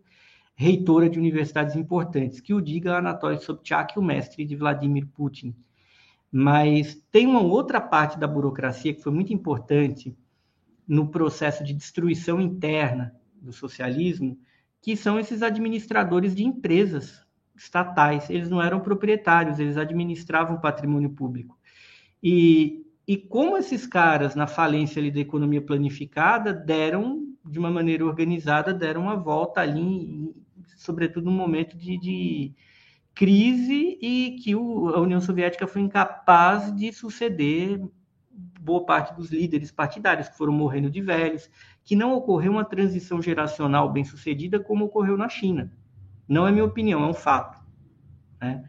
[0.55, 5.55] reitora de universidades importantes, que o diga Anatoly Sobchak, o mestre de Vladimir Putin.
[6.31, 10.17] Mas tem uma outra parte da burocracia que foi muito importante
[10.87, 14.39] no processo de destruição interna do socialismo,
[14.81, 17.25] que são esses administradores de empresas
[17.57, 18.31] estatais.
[18.31, 21.59] Eles não eram proprietários, eles administravam patrimônio público.
[22.23, 28.05] E, e como esses caras, na falência ali da economia planificada, deram, de uma maneira
[28.05, 30.35] organizada, deram uma volta ali,
[30.77, 32.55] sobretudo no momento de, de
[33.19, 37.81] crise e que o, a União Soviética foi incapaz de suceder
[38.61, 41.51] boa parte dos líderes partidários que foram morrendo de velhos,
[41.83, 45.73] que não ocorreu uma transição geracional bem sucedida como ocorreu na China.
[46.29, 47.59] Não é minha opinião, é um fato.
[48.41, 48.65] Né?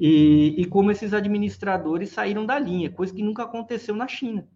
[0.00, 4.48] E, e como esses administradores saíram da linha, coisa que nunca aconteceu na China.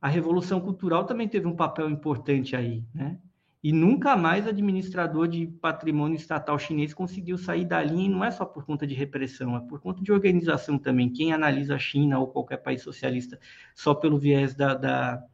[0.00, 3.20] A Revolução Cultural também teve um papel importante aí, né?
[3.62, 8.30] E nunca mais administrador de patrimônio estatal chinês conseguiu sair da linha, e não é
[8.30, 11.08] só por conta de repressão, é por conta de organização também.
[11.08, 13.38] Quem analisa a China ou qualquer país socialista
[13.72, 15.24] só pelo viés da, da,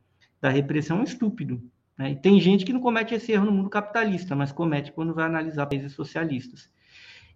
[0.42, 1.62] da repressão é estúpido.
[1.96, 2.10] Né?
[2.10, 5.24] E tem gente que não comete esse erro no mundo capitalista, mas comete quando vai
[5.24, 6.70] analisar países socialistas.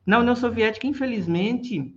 [0.04, 1.96] Na União Soviética, infelizmente,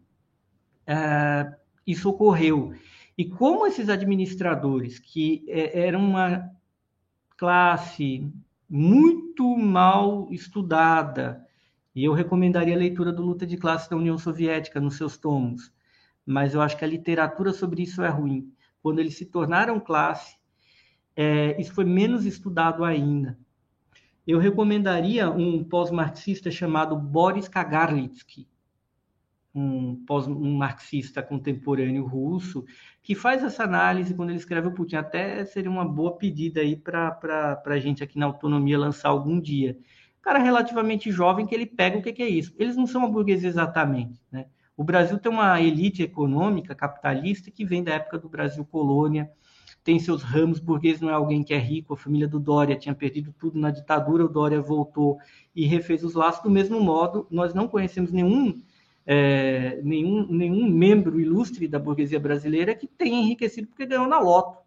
[0.87, 1.53] é,
[1.85, 2.73] isso ocorreu.
[3.17, 6.49] E como esses administradores, que é, eram uma
[7.37, 8.31] classe
[8.69, 11.45] muito mal estudada.
[11.95, 15.71] E eu recomendaria a leitura do Luta de Classe da União Soviética nos seus tomos.
[16.25, 18.51] Mas eu acho que a literatura sobre isso é ruim.
[18.81, 20.37] Quando eles se tornaram classe,
[21.15, 23.37] é, isso foi menos estudado ainda.
[24.27, 28.47] Eu recomendaria um pós-marxista chamado Boris Kagarlitsky.
[29.55, 32.65] Um, pós, um marxista contemporâneo russo,
[33.01, 34.97] que faz essa análise quando ele escreve o Putin.
[34.97, 39.77] Até seria uma boa pedida aí para a gente aqui na Autonomia lançar algum dia.
[40.21, 42.53] Cara relativamente jovem que ele pega o que, que é isso.
[42.57, 44.47] Eles não são uma burguesia exatamente, né?
[44.77, 49.31] O Brasil tem uma elite econômica capitalista que vem da época do Brasil colônia,
[49.85, 51.93] tem seus ramos burgueses, não é alguém que é rico.
[51.93, 55.17] A família do Dória tinha perdido tudo na ditadura, o Dória voltou
[55.55, 56.41] e refez os laços.
[56.41, 58.61] Do mesmo modo, nós não conhecemos nenhum,
[59.05, 64.57] é, nenhum, nenhum membro ilustre da burguesia brasileira que tenha enriquecido porque ganhou na loto.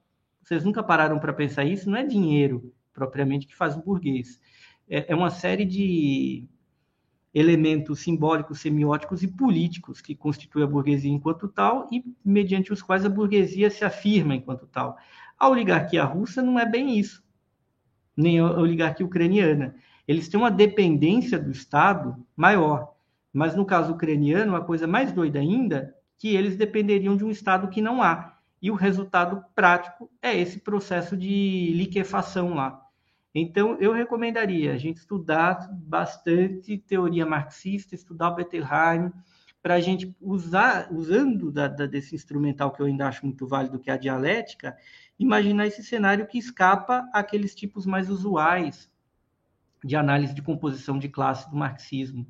[0.42, 1.90] Vocês nunca pararam para pensar isso?
[1.90, 4.40] Não é dinheiro propriamente que faz o burguês.
[4.88, 6.48] É, é uma série de
[7.34, 13.04] elementos simbólicos, semióticos e políticos que constituem a burguesia enquanto tal e mediante os quais
[13.04, 14.96] a burguesia se afirma enquanto tal.
[15.38, 17.22] A oligarquia russa não é bem isso,
[18.16, 19.76] nem a oligarquia ucraniana.
[20.06, 22.94] Eles têm uma dependência do Estado maior,
[23.32, 27.68] mas no caso ucraniano, a coisa mais doida ainda, que eles dependeriam de um Estado
[27.68, 28.38] que não há.
[28.60, 32.82] E o resultado prático é esse processo de liquefação lá.
[33.34, 39.12] Então, eu recomendaria a gente estudar bastante teoria marxista, estudar o Bettelheim,
[39.62, 43.78] para a gente usar, usando da, da, desse instrumental que eu ainda acho muito válido,
[43.78, 44.76] que é a dialética,
[45.18, 48.90] imaginar esse cenário que escapa àqueles tipos mais usuais
[49.84, 52.26] de análise de composição de classe do marxismo,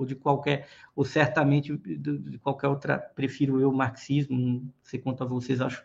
[0.00, 0.66] ou de qualquer,
[0.96, 5.84] ou certamente de, qualquer outra, prefiro eu marxismo, não sei quanto a vocês, acho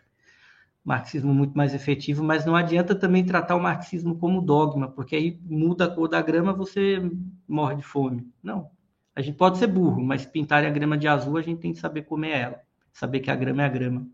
[0.82, 5.38] marxismo muito mais efetivo, mas não adianta também tratar o marxismo como dogma, porque aí
[5.42, 7.02] muda a cor da grama, você
[7.46, 8.26] morre de fome.
[8.42, 8.70] Não.
[9.14, 11.78] A gente pode ser burro, mas pintar a grama de azul, a gente tem que
[11.78, 12.60] saber comer ela,
[12.92, 14.08] saber que a grama é a grama.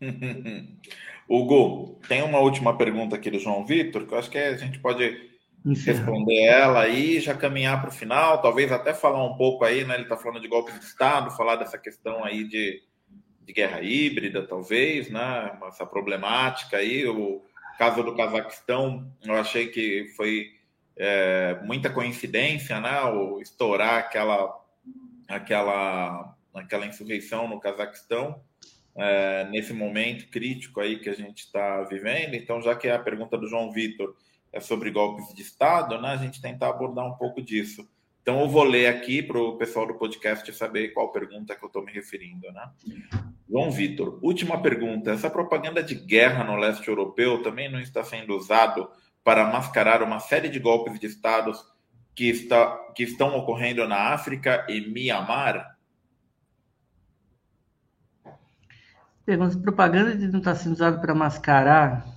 [1.28, 4.78] Hugo, tem uma última pergunta aqui do João Vitor, que eu acho que a gente
[4.78, 5.33] pode
[5.64, 9.94] responder ela aí, já caminhar para o final, talvez até falar um pouco aí, né?
[9.94, 12.82] Ele está falando de golpes de Estado, falar dessa questão aí de
[13.44, 15.56] de guerra híbrida, talvez, né?
[15.68, 17.06] Essa problemática aí.
[17.06, 17.42] O
[17.78, 20.52] caso do Cazaquistão, eu achei que foi
[20.96, 23.02] é, muita coincidência, né?
[23.02, 24.64] O estourar aquela,
[25.28, 28.40] aquela, aquela insurreição no Cazaquistão.
[28.96, 32.34] É, nesse momento crítico aí que a gente está vivendo.
[32.34, 34.14] Então, já que a pergunta do João Vitor
[34.54, 37.86] é sobre golpes de Estado, né, a gente tentar abordar um pouco disso.
[38.22, 41.66] Então, eu vou ler aqui para o pessoal do podcast saber qual pergunta que eu
[41.66, 42.50] estou me referindo.
[42.52, 42.70] Né?
[43.50, 45.10] João Vitor, última pergunta.
[45.10, 48.88] Essa propaganda de guerra no leste europeu também não está sendo usado
[49.22, 51.62] para mascarar uma série de golpes de estados
[52.14, 55.76] que, está, que estão ocorrendo na África e Mianmar?
[59.26, 62.13] Pergunta, propaganda não está sendo usado para mascarar?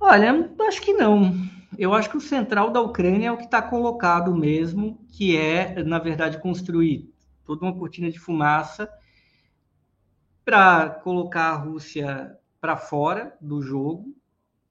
[0.00, 1.32] Olha, acho que não.
[1.76, 5.82] Eu acho que o central da Ucrânia é o que está colocado mesmo, que é,
[5.82, 7.12] na verdade, construir
[7.44, 8.88] toda uma cortina de fumaça
[10.44, 14.14] para colocar a Rússia para fora do jogo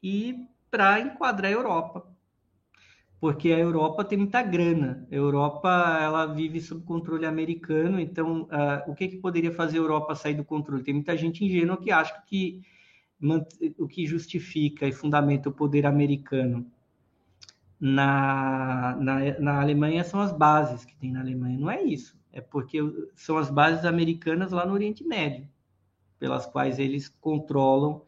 [0.01, 2.07] e para enquadrar a Europa.
[3.19, 5.07] Porque a Europa tem muita grana.
[5.11, 5.69] A Europa
[6.01, 10.35] ela vive sob controle americano, então uh, o que, que poderia fazer a Europa sair
[10.35, 10.83] do controle?
[10.83, 12.61] Tem muita gente ingênua que acha que
[13.79, 16.69] o que justifica e fundamenta o poder americano
[17.79, 21.57] na, na, na Alemanha são as bases que tem na Alemanha.
[21.57, 22.17] Não é isso.
[22.31, 22.79] É porque
[23.15, 25.47] são as bases americanas lá no Oriente Médio
[26.19, 28.01] pelas quais eles controlam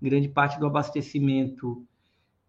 [0.00, 1.86] grande parte do abastecimento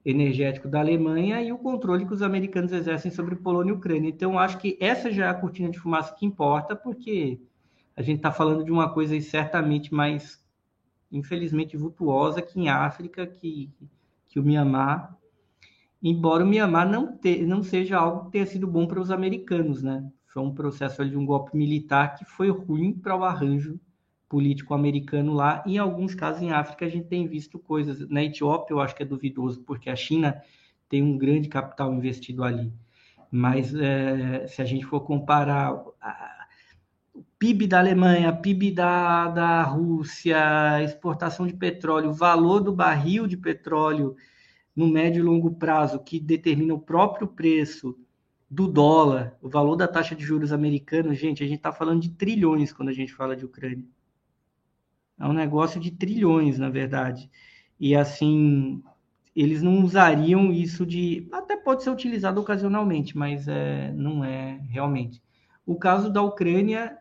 [0.06, 4.10] energético da Alemanha e o controle que os americanos exercem sobre Polônia e Ucrânia.
[4.10, 7.40] Então, acho que essa já é a cortina de fumaça que importa, porque
[7.96, 10.41] a gente está falando de uma coisa certamente mais,
[11.12, 13.70] infelizmente, vultuosa que em África, que,
[14.28, 15.18] que o Mianmar,
[16.02, 20.10] embora o Mianmar não, não seja algo que tenha sido bom para os americanos, né?
[20.28, 23.80] Foi um processo de um golpe militar que foi ruim para o arranjo
[24.30, 25.62] político americano lá.
[25.68, 28.08] Em alguns casos, em África, a gente tem visto coisas.
[28.08, 30.42] Na Etiópia, eu acho que é duvidoso, porque a China
[30.88, 32.72] tem um grande capital investido ali.
[33.30, 35.74] Mas é, se a gente for comparar
[37.42, 44.16] PIB da Alemanha, PIB da, da Rússia, exportação de petróleo, valor do barril de petróleo
[44.76, 47.98] no médio e longo prazo, que determina o próprio preço
[48.48, 52.12] do dólar, o valor da taxa de juros americana, gente, a gente está falando de
[52.12, 53.88] trilhões quando a gente fala de Ucrânia.
[55.20, 57.28] É um negócio de trilhões, na verdade.
[57.80, 58.84] E assim,
[59.36, 61.28] eles não usariam isso de.
[61.32, 65.24] Até pode ser utilizado ocasionalmente, mas é, não é realmente.
[65.66, 67.01] O caso da Ucrânia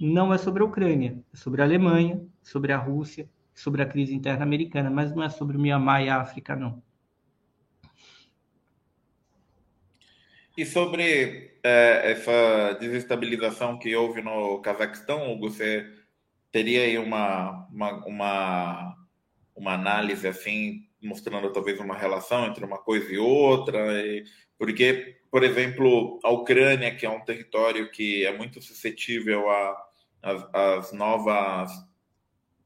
[0.00, 4.14] não é sobre a Ucrânia, é sobre a Alemanha, sobre a Rússia, sobre a crise
[4.14, 6.82] interna americana, mas não é sobre o Mianmar e a África, não.
[10.56, 15.86] E sobre é, essa desestabilização que houve no Cazaquistão, você
[16.50, 18.96] teria aí uma, uma, uma,
[19.54, 24.02] uma análise assim, mostrando talvez uma relação entre uma coisa e outra?
[24.02, 24.24] E,
[24.58, 29.48] porque, por exemplo, a Ucrânia, que é um território que é muito suscetível
[30.22, 31.70] às novas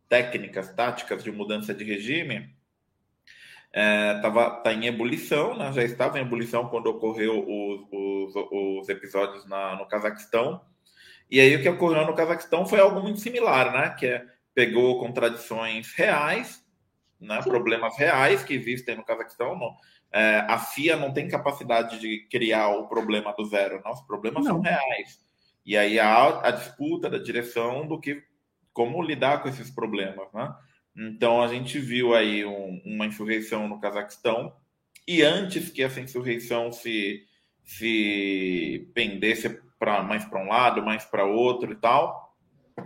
[0.09, 2.55] técnicas, táticas de mudança de regime,
[3.73, 4.21] é,
[4.63, 5.73] tá em ebulição, né?
[5.73, 10.61] já estava em ebulição quando ocorreu os, os, os episódios na, no Cazaquistão.
[11.29, 13.91] E aí o que ocorreu no Cazaquistão foi algo muito similar, né?
[13.99, 14.25] Que é,
[14.55, 16.65] pegou contradições reais,
[17.21, 17.43] né?
[17.43, 19.59] problemas reais que existem no Cazaquistão.
[19.59, 19.75] No,
[20.13, 23.91] é, a FIA não tem capacidade de criar o problema do zero, não.
[23.91, 24.53] Os problemas não.
[24.53, 25.19] são reais.
[25.65, 28.23] E aí a disputa da direção do que
[28.73, 30.55] como lidar com esses problemas, né?
[30.97, 34.55] Então a gente viu aí um, uma insurreição no Cazaquistão.
[35.07, 37.25] E antes que essa insurreição se,
[37.65, 42.37] se pendesse para mais para um lado, mais para outro e tal,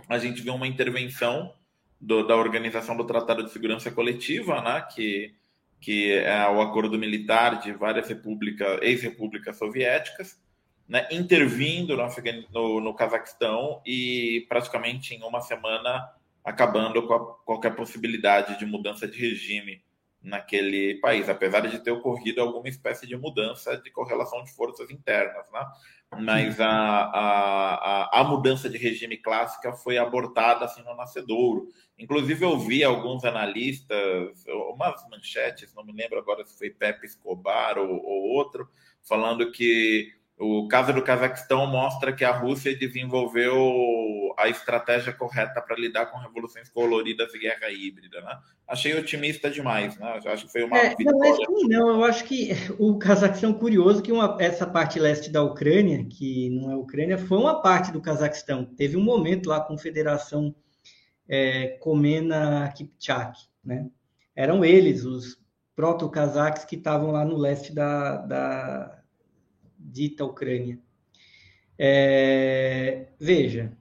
[0.07, 1.53] a gente viu uma intervenção
[1.99, 5.33] do, da Organização do Tratado de Segurança Coletiva, né, que,
[5.79, 10.41] que é o acordo militar de várias repúblicas, ex-repúblicas soviéticas,
[10.89, 12.07] né, intervindo no,
[12.51, 16.11] no, no Cazaquistão e praticamente em uma semana
[16.43, 19.83] acabando com a, qualquer possibilidade de mudança de regime
[20.21, 25.45] naquele país, apesar de ter ocorrido alguma espécie de mudança de correlação de forças internas,
[25.53, 25.65] né?
[26.19, 31.67] Mas a, a, a, mudança de regime clássica foi abortada assim no nascedouro.
[31.99, 34.43] Inclusive eu vi alguns analistas,
[34.73, 38.67] umas manchetes, não me lembro agora se foi Pepe Escobar ou, ou outro,
[39.07, 45.75] falando que o caso do Cazaquistão mostra que a Rússia desenvolveu a estratégia correta para
[45.75, 48.39] lidar com revoluções coloridas e guerra híbrida, né?
[48.65, 50.17] Achei otimista demais, né?
[50.25, 54.01] Acho que foi uma é, Não, é assim, não, eu acho que o Cazaquistão curioso
[54.01, 57.99] que uma, essa parte leste da Ucrânia, que não é Ucrânia, foi uma parte do
[57.99, 58.63] Cazaquistão.
[58.63, 60.55] Teve um momento lá com a Confederação
[61.27, 63.89] é, Comena Kipchak, né?
[64.33, 65.37] Eram eles os
[65.75, 68.98] proto-cazaques que estavam lá no leste da, da
[69.79, 70.77] dita Ucrânia.
[71.77, 73.71] É, veja,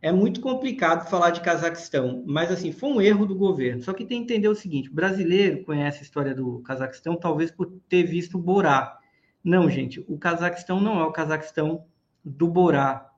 [0.00, 3.82] é muito complicado falar de Cazaquistão, mas assim, foi um erro do governo.
[3.82, 7.66] Só que tem que entender o seguinte: brasileiro conhece a história do Cazaquistão talvez por
[7.88, 8.98] ter visto o Borá.
[9.42, 11.84] Não, gente, o Cazaquistão não é o Cazaquistão
[12.24, 13.10] do Borá,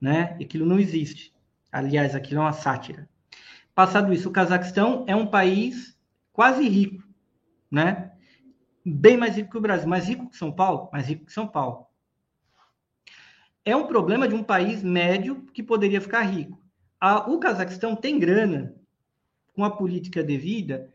[0.00, 0.36] né?
[0.40, 1.32] Aquilo não existe.
[1.72, 3.08] Aliás, aquilo é uma sátira.
[3.74, 5.98] Passado isso, o Cazaquistão é um país
[6.32, 7.02] quase rico,
[7.70, 8.12] né?
[8.84, 11.46] Bem mais rico que o Brasil, mais rico que São Paulo, mais rico que São
[11.46, 11.86] Paulo.
[13.64, 16.62] É um problema de um país médio que poderia ficar rico.
[17.00, 18.74] A, o Cazaquistão tem grana,
[19.54, 20.92] com a política devida,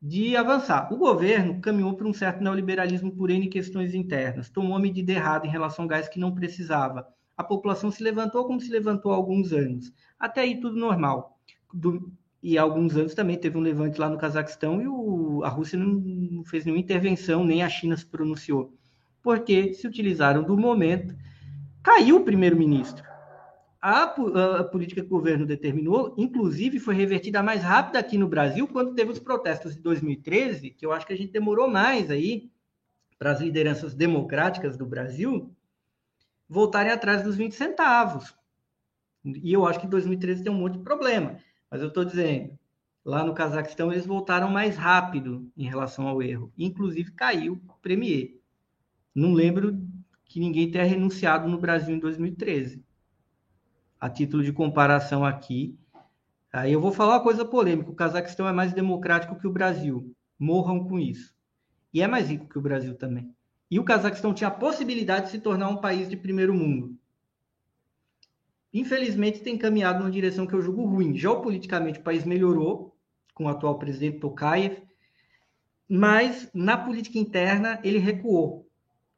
[0.00, 0.92] de avançar.
[0.92, 5.50] O governo caminhou para um certo neoliberalismo por N questões internas, tomou medida errada em
[5.50, 7.06] relação ao gás que não precisava.
[7.36, 9.92] A população se levantou como se levantou há alguns anos.
[10.18, 11.40] Até aí tudo normal.
[11.72, 12.12] Do,
[12.42, 15.78] e há alguns anos também teve um levante lá no Cazaquistão e o, a Rússia
[15.78, 18.74] não fez nenhuma intervenção, nem a China se pronunciou,
[19.22, 21.14] porque se utilizaram do momento.
[21.82, 23.04] Caiu o primeiro-ministro.
[23.80, 28.66] A, a, política que o governo determinou, inclusive, foi revertida mais rápido aqui no Brasil,
[28.68, 32.50] quando teve os protestos de 2013, que eu acho que a gente demorou mais aí
[33.18, 35.50] para as lideranças democráticas do Brasil
[36.48, 38.34] voltarem atrás dos 20 centavos.
[39.24, 41.38] E eu acho que 2013 tem um monte de problema.
[41.72, 42.58] Mas eu estou dizendo,
[43.02, 46.52] lá no Cazaquistão eles voltaram mais rápido em relação ao erro.
[46.58, 48.36] Inclusive caiu o Premier.
[49.14, 49.82] Não lembro
[50.26, 52.84] que ninguém tenha renunciado no Brasil em 2013.
[53.98, 55.74] A título de comparação aqui.
[56.52, 60.14] Aí eu vou falar uma coisa polêmica: o Cazaquistão é mais democrático que o Brasil.
[60.38, 61.34] Morram com isso.
[61.94, 63.34] E é mais rico que o Brasil também.
[63.70, 66.98] E o Cazaquistão tinha a possibilidade de se tornar um país de primeiro mundo
[68.72, 71.16] infelizmente, tem caminhado numa direção que eu julgo ruim.
[71.16, 72.96] Geopoliticamente, o país melhorou
[73.34, 74.82] com o atual presidente Tokayev,
[75.88, 78.68] mas na política interna ele recuou.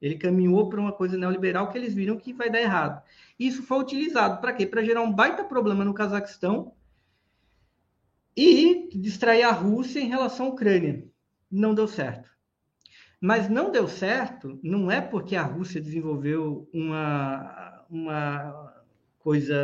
[0.01, 3.03] Ele caminhou para uma coisa neoliberal que eles viram que vai dar errado.
[3.39, 4.67] Isso foi utilizado para quê?
[4.67, 6.73] Para gerar um baita problema no Cazaquistão
[8.37, 11.07] e distrair a Rússia em relação à Ucrânia.
[11.51, 12.29] Não deu certo.
[13.21, 18.64] Mas não deu certo não é porque a Rússia desenvolveu uma, uma
[19.25, 19.57] coisa,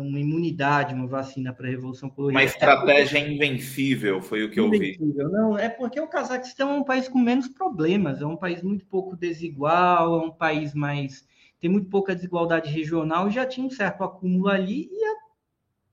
[0.00, 2.40] uma imunidade, uma vacina para a Revolução Colorida.
[2.40, 5.14] Uma estratégia é invencível, foi o que invencível.
[5.18, 5.32] eu vi.
[5.32, 8.86] Não, é porque o Cazaquistão é um país com menos problemas, é um país muito
[8.86, 11.26] pouco desigual, é um país mais.
[11.60, 15.14] tem muito pouca desigualdade regional já tinha um certo acúmulo ali e é,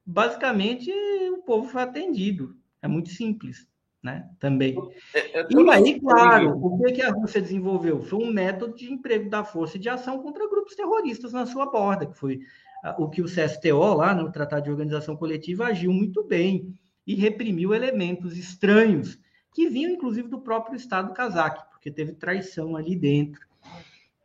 [0.05, 0.89] basicamente
[1.33, 2.55] o povo foi atendido.
[2.81, 3.67] É muito simples.
[4.01, 4.29] né?
[4.39, 4.77] Também.
[5.13, 8.01] É, e aí, claro, o que, que a Rússia desenvolveu?
[8.01, 12.05] Foi um método de emprego da força de ação contra grupos terroristas na sua borda,
[12.05, 12.39] que foi
[12.97, 16.73] o que o CSTO, lá no Tratado de Organização Coletiva, agiu muito bem
[17.05, 19.19] e reprimiu elementos estranhos,
[19.53, 23.49] que vinham inclusive do próprio Estado cazaque, porque teve traição ali dentro.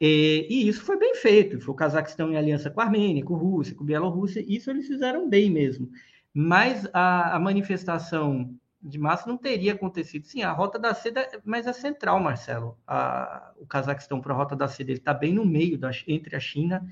[0.00, 1.60] E, e, isso foi bem feito.
[1.60, 4.70] Foi o Cazaquistão em aliança com a Armênia, com a Rússia, com a Bielorrússia, isso
[4.70, 5.88] eles fizeram bem mesmo.
[6.32, 10.26] Mas a, a manifestação de massa não teria acontecido.
[10.26, 12.76] Sim, a Rota da Seda, mas é central, Marcelo.
[12.86, 16.36] A, o Cazaquistão para a Rota da Seda, ele está bem no meio da, entre
[16.36, 16.86] a China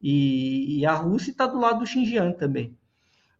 [0.00, 2.76] e, e a Rússia está do lado do Xinjiang também.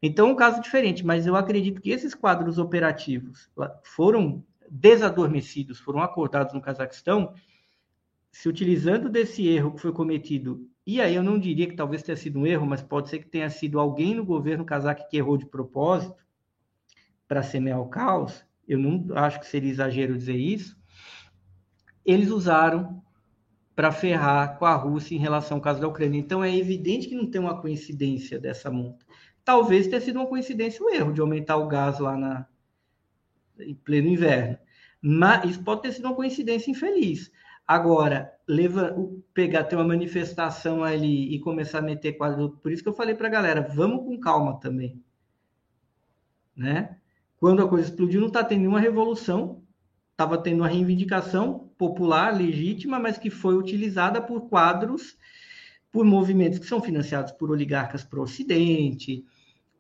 [0.03, 3.51] Então, é um caso diferente, mas eu acredito que esses quadros operativos
[3.83, 7.35] foram desadormecidos, foram acordados no Cazaquistão,
[8.31, 12.17] se utilizando desse erro que foi cometido, e aí eu não diria que talvez tenha
[12.17, 15.37] sido um erro, mas pode ser que tenha sido alguém no governo cazaque que errou
[15.37, 16.15] de propósito,
[17.27, 20.79] para semear o caos, eu não acho que seria exagero dizer isso,
[22.05, 23.03] eles usaram
[23.79, 26.19] para ferrar com a Rússia em relação ao caso da Ucrânia.
[26.19, 29.07] Então é evidente que não tem uma coincidência dessa monta.
[29.45, 32.45] Talvez tenha sido uma coincidência o erro de aumentar o gás lá na,
[33.61, 34.59] em pleno inverno.
[35.01, 37.31] Mas isso pode ter sido uma coincidência infeliz.
[37.65, 38.97] Agora, leva,
[39.33, 42.59] pegar, ter uma manifestação ali e começar a meter quadro.
[42.61, 45.01] Por isso que eu falei para a galera, vamos com calma também.
[46.57, 46.97] Né?
[47.37, 49.63] Quando a coisa explodiu, não está tendo nenhuma revolução,
[50.19, 55.17] estava tendo uma reivindicação popular, legítima, mas que foi utilizada por quadros,
[55.93, 59.25] por movimentos que são financiados por oligarcas para o Ocidente,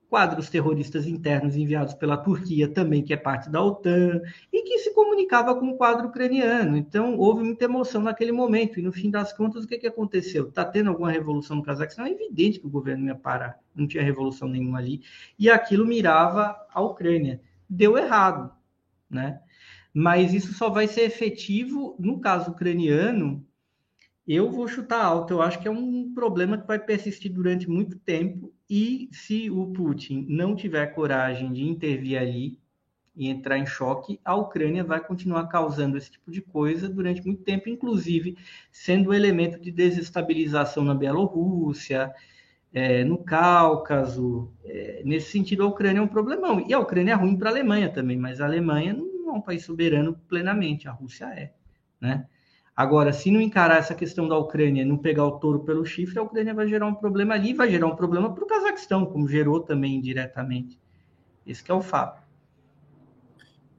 [0.09, 4.94] quadros terroristas internos enviados pela Turquia também, que é parte da OTAN, e que se
[4.94, 6.77] comunicava com o quadro ucraniano.
[6.77, 10.51] Então, houve muita emoção naquele momento, e no fim das contas, o que, que aconteceu?
[10.51, 12.06] Está tendo alguma revolução no Cazaquistão?
[12.06, 15.02] É evidente que o governo ia parar, não tinha revolução nenhuma ali,
[15.36, 17.40] e aquilo mirava a Ucrânia.
[17.69, 18.52] Deu errado,
[19.10, 19.40] né?
[19.93, 23.44] Mas isso só vai ser efetivo no caso ucraniano
[24.28, 27.98] eu vou chutar alto, eu acho que é um problema que vai persistir durante muito
[27.98, 32.60] tempo e se o Putin não tiver coragem de intervir ali
[33.16, 37.43] e entrar em choque, a Ucrânia vai continuar causando esse tipo de coisa durante muito
[37.43, 38.36] tempo, inclusive
[38.70, 42.15] sendo um elemento de desestabilização na Bielorrússia,
[42.70, 44.52] é, no Cáucaso.
[44.62, 46.65] É, nesse sentido, a Ucrânia é um problemão.
[46.69, 49.40] E a Ucrânia é ruim para a Alemanha também, mas a Alemanha não é um
[49.40, 51.52] país soberano plenamente, a Rússia é,
[52.00, 52.26] né?
[52.78, 56.22] Agora, se não encarar essa questão da Ucrânia, não pegar o touro pelo chifre, a
[56.22, 59.59] Ucrânia vai gerar um problema ali, vai gerar um problema para o Cazaquistão, como gerou
[59.59, 60.78] também indiretamente.
[61.44, 62.22] Esse é o fato.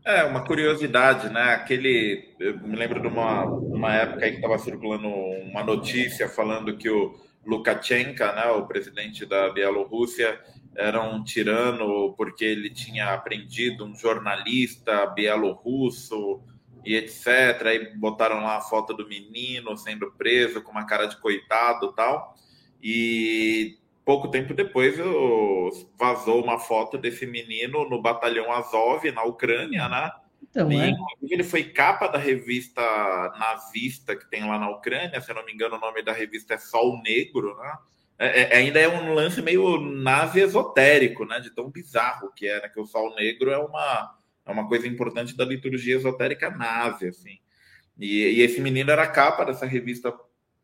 [0.05, 1.53] É, uma curiosidade, né?
[1.53, 2.35] Aquele.
[2.39, 6.89] Eu me lembro de uma, uma época aí que estava circulando uma notícia falando que
[6.89, 7.15] o
[7.45, 10.39] Lukashenko, né, o presidente da Bielorrússia,
[10.75, 16.41] era um tirano porque ele tinha aprendido um jornalista bielorrusso
[16.85, 17.27] e etc.
[17.65, 22.35] Aí botaram lá a foto do menino sendo preso com uma cara de coitado tal.
[22.81, 24.95] E pouco tempo depois
[25.97, 30.11] vazou uma foto desse menino no batalhão Azov, na Ucrânia, né?
[30.41, 30.93] Então, e, é.
[31.21, 32.81] Ele foi capa da revista
[33.37, 36.53] nazista que tem lá na Ucrânia, se eu não me engano, o nome da revista
[36.53, 37.77] é Sol Negro, né?
[38.19, 41.39] É, é, ainda é um lance meio nazi esotérico, né?
[41.39, 42.67] De tão bizarro que é, né?
[42.67, 44.15] Que o Sol Negro é uma
[44.45, 47.37] é uma coisa importante da liturgia esotérica nazi, assim.
[47.97, 50.13] E, e esse menino era a capa dessa revista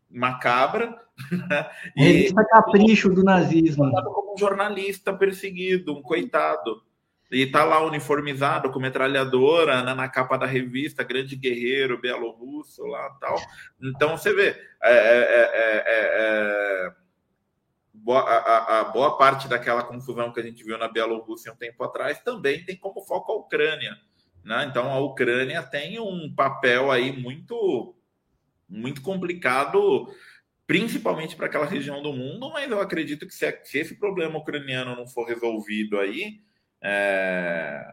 [0.10, 1.04] macabra.
[1.32, 1.70] Né?
[1.96, 3.90] E, revista capricho do nazismo.
[3.90, 6.84] Como um jornalista perseguido, um coitado.
[7.32, 13.10] E tá lá uniformizado com metralhadora né, na capa da revista, grande guerreiro, bielorrusso lá
[13.22, 13.38] tal.
[13.82, 14.50] Então você vê.
[14.84, 15.54] É, é,
[15.86, 16.94] é,
[18.06, 21.84] boa, a, a, boa parte daquela confusão que a gente viu na Bielorrússia um tempo
[21.84, 23.98] atrás também tem como foco a Ucrânia.
[24.44, 24.68] Né?
[24.70, 27.96] Então a Ucrânia tem um papel aí muito,
[28.70, 30.08] muito complicado,
[30.68, 34.96] principalmente para aquela região do mundo, mas eu acredito que se, se esse problema ucraniano
[34.96, 36.42] não for resolvido aí,
[36.80, 37.92] é,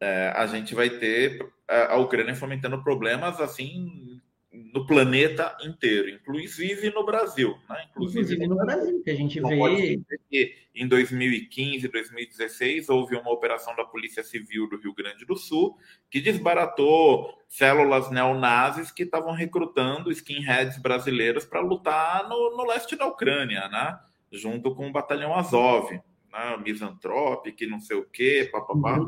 [0.00, 4.03] é, a gente vai ter a Ucrânia fomentando problemas assim
[4.74, 7.56] no planeta inteiro, inclusive no Brasil.
[7.70, 7.86] Né?
[7.90, 10.00] Inclusive, inclusive no Brasil, que a gente vê.
[10.28, 15.78] Que em 2015, 2016, houve uma operação da Polícia Civil do Rio Grande do Sul
[16.10, 23.06] que desbaratou células neonazis que estavam recrutando skinheads brasileiros para lutar no, no, leste da
[23.06, 23.96] Ucrânia, né?
[24.32, 25.92] junto com o batalhão Azov.
[25.92, 26.02] Né?
[27.56, 28.98] Que não sei o quê, papapá.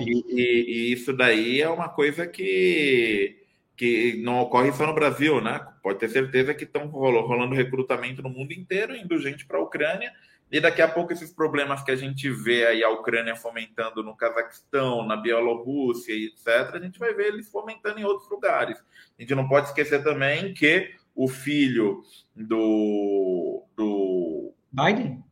[0.00, 3.37] E, e, e isso daí é uma coisa que
[3.78, 5.64] que não ocorre só no Brasil, né?
[5.80, 10.12] Pode ter certeza que estão rolando recrutamento no mundo inteiro, indo gente para a Ucrânia,
[10.50, 14.16] E daqui a pouco esses problemas que a gente vê aí a Ucrânia fomentando no
[14.16, 18.78] Cazaquistão, na Bielorrússia e etc., a gente vai ver eles fomentando em outros lugares.
[19.16, 22.02] A gente não pode esquecer também que o filho
[22.34, 23.62] do.
[23.76, 24.54] do...
[24.72, 25.22] Biden?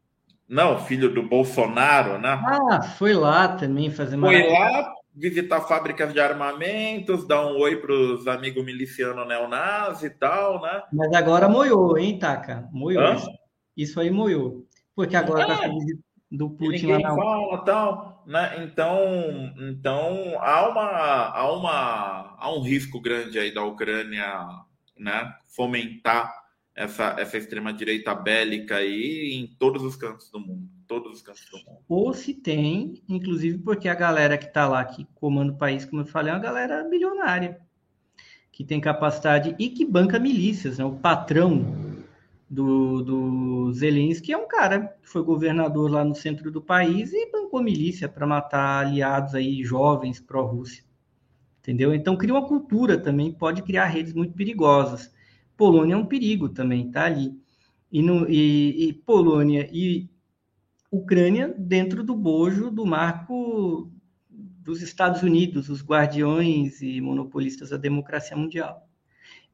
[0.48, 2.40] Não, filho do Bolsonaro, né?
[2.44, 7.92] Ah, foi lá também fazer Foi lá visitar fábricas de armamentos, dar um oi para
[7.92, 10.82] os amigos milicianos neonazis e tal, né?
[10.92, 12.68] Mas agora moiou, hein, Taka?
[12.70, 13.14] Moiou.
[13.14, 13.30] Isso,
[13.76, 14.66] isso aí moiou.
[14.94, 15.46] Porque agora é.
[15.46, 15.68] tá
[16.30, 18.64] do Putin lá na fala, tal, né?
[18.64, 18.98] Então,
[19.70, 24.46] então há uma há uma há um risco grande aí da Ucrânia,
[24.98, 26.34] né, fomentar
[26.74, 31.44] essa essa extrema direita bélica aí em todos os cantos do mundo, todos os cantos
[31.50, 31.80] do mundo.
[31.88, 36.02] Ou se tem, inclusive porque a galera que está lá que comanda o país, como
[36.02, 37.60] eu falei, é uma galera bilionária
[38.52, 40.84] que tem capacidade e que banca milícias, né?
[40.84, 41.62] O patrão
[42.48, 47.30] do, do Zelensky é um cara que foi governador lá no centro do país e
[47.30, 50.84] bancou milícia para matar aliados aí jovens pró-Rússia.
[51.60, 51.92] Entendeu?
[51.92, 55.12] Então cria uma cultura também, pode criar redes muito perigosas.
[55.56, 57.38] Polônia é um perigo também, tá ali.
[57.90, 60.08] E, no, e, e Polônia e
[60.96, 63.90] Ucrânia dentro do bojo do marco
[64.28, 68.88] dos Estados Unidos, os guardiões e monopolistas da democracia mundial.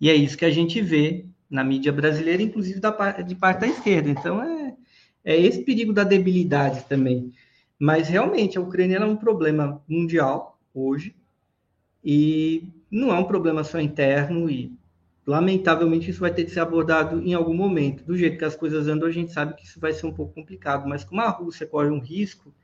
[0.00, 2.90] E é isso que a gente vê na mídia brasileira, inclusive da,
[3.20, 4.08] de parte da esquerda.
[4.08, 4.74] Então, é,
[5.24, 7.30] é esse perigo da debilidade também.
[7.78, 11.14] Mas, realmente, a Ucrânia é um problema mundial hoje,
[12.02, 14.72] e não é um problema só interno, e,
[15.26, 18.04] lamentavelmente, isso vai ter que ser abordado em algum momento.
[18.04, 20.34] Do jeito que as coisas andam, a gente sabe que isso vai ser um pouco
[20.34, 22.54] complicado, mas como a Rússia corre um risco,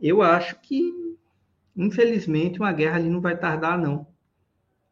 [0.00, 0.92] eu acho que,
[1.76, 4.06] infelizmente, uma guerra ali não vai tardar, não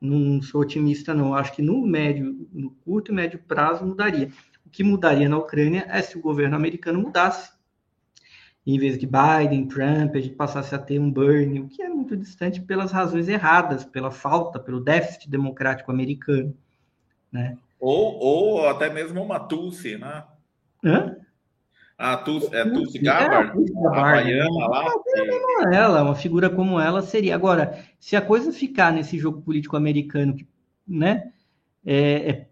[0.02, 1.32] não sou otimista, não.
[1.32, 4.30] Acho que no médio, no curto e médio prazo mudaria.
[4.66, 7.52] O que mudaria na Ucrânia é se o governo americano mudasse.
[8.66, 11.88] Em vez de Biden, Trump, a gente passasse a ter um Bernie, o que é
[11.88, 16.56] muito distante pelas razões erradas, pela falta, pelo déficit democrático americano.
[17.32, 17.56] Né?
[17.80, 20.24] Ou, ou até mesmo uma Tulsi, né?
[20.84, 21.16] Hã?
[21.96, 24.92] A Tulsi, é Tulsi Gabbard, é, a baiana lá.
[25.04, 25.74] Que...
[25.74, 27.34] Ela, uma figura como ela seria.
[27.34, 30.36] Agora, se a coisa ficar nesse jogo político americano,
[30.86, 31.32] né,
[31.86, 32.48] é, é,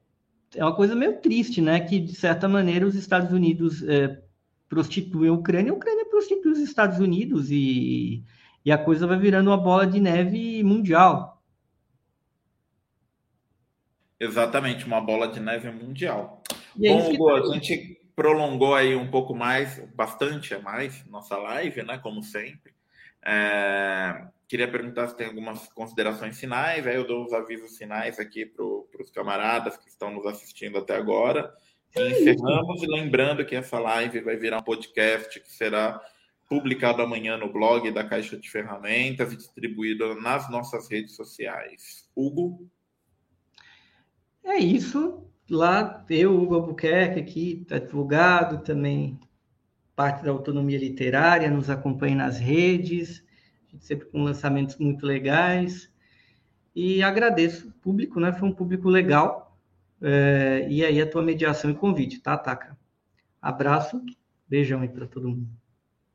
[0.55, 4.21] é uma coisa meio triste, né, que de certa maneira os Estados Unidos é,
[4.69, 8.23] prostituem a Ucrânia, a Ucrânia prostitui os Estados Unidos e,
[8.65, 11.40] e a coisa vai virando uma bola de neve mundial.
[14.21, 16.43] Exatamente, uma bola de neve mundial.
[16.81, 21.83] É Bom, Hugo, a gente prolongou aí um pouco mais, bastante a mais, nossa live,
[21.83, 21.99] né?
[21.99, 22.75] Como sempre.
[23.25, 28.45] É, queria perguntar se tem algumas considerações finais, aí eu dou os avisos finais aqui
[28.45, 31.51] para os camaradas que estão nos assistindo até agora.
[31.97, 36.01] E encerramos, lembrando que essa live vai virar um podcast que será
[36.47, 42.09] publicado amanhã no blog da Caixa de Ferramentas e distribuído nas nossas redes sociais.
[42.15, 42.69] Hugo?
[44.51, 49.19] É isso lá eu, Hugo Albuquerque, aqui, advogado, também
[49.95, 53.25] parte da autonomia literária, nos acompanha nas redes,
[53.79, 55.89] sempre com lançamentos muito legais.
[56.75, 58.33] E agradeço o público, né?
[58.33, 59.57] Foi um público legal.
[60.03, 62.77] É, e aí a tua mediação e convite, tá, Taca?
[63.41, 64.03] Abraço,
[64.49, 65.60] beijão aí para todo mundo.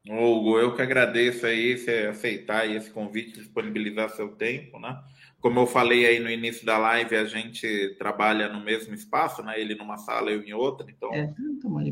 [0.07, 5.01] Hugo, eu que agradeço aí você aceitar esse convite, disponibilizar seu tempo, né?
[5.39, 9.59] Como eu falei aí no início da live, a gente trabalha no mesmo espaço, né?
[9.59, 11.33] Ele numa sala, eu em outra, então é,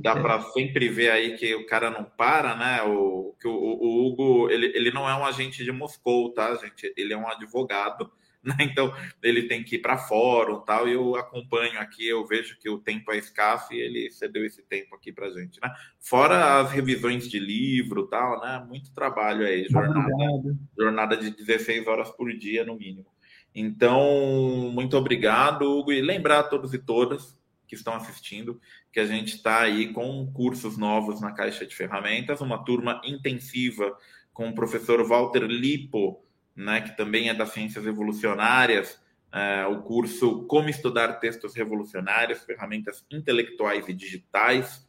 [0.01, 2.81] dá para sempre ver aí que o cara não para, né?
[2.83, 6.91] O, que o, o, Hugo, ele, ele não é um agente de Moscou, tá, gente?
[6.97, 8.11] Ele é um advogado,
[8.45, 8.55] né?
[8.59, 12.69] Então ele tem que ir para fórum tal, e eu acompanho aqui, eu vejo que
[12.69, 15.73] o tempo é escasso e ele cedeu esse tempo aqui para gente, né?
[15.99, 18.63] Fora as revisões de livro tal, né?
[18.67, 23.07] Muito trabalho aí, jornada, jornada de 16 horas por dia, no mínimo.
[23.55, 25.93] Então, muito obrigado, Hugo.
[25.93, 27.37] E lembrar a todos e todas
[27.67, 28.59] que estão assistindo
[28.91, 33.95] que a gente está aí com cursos novos na Caixa de Ferramentas, uma turma intensiva
[34.33, 36.22] com o professor Walter Lipo,
[36.55, 39.01] né, que também é das Ciências Evolucionárias,
[39.33, 44.87] é, o curso Como Estudar Textos Revolucionários, Ferramentas Intelectuais e Digitais.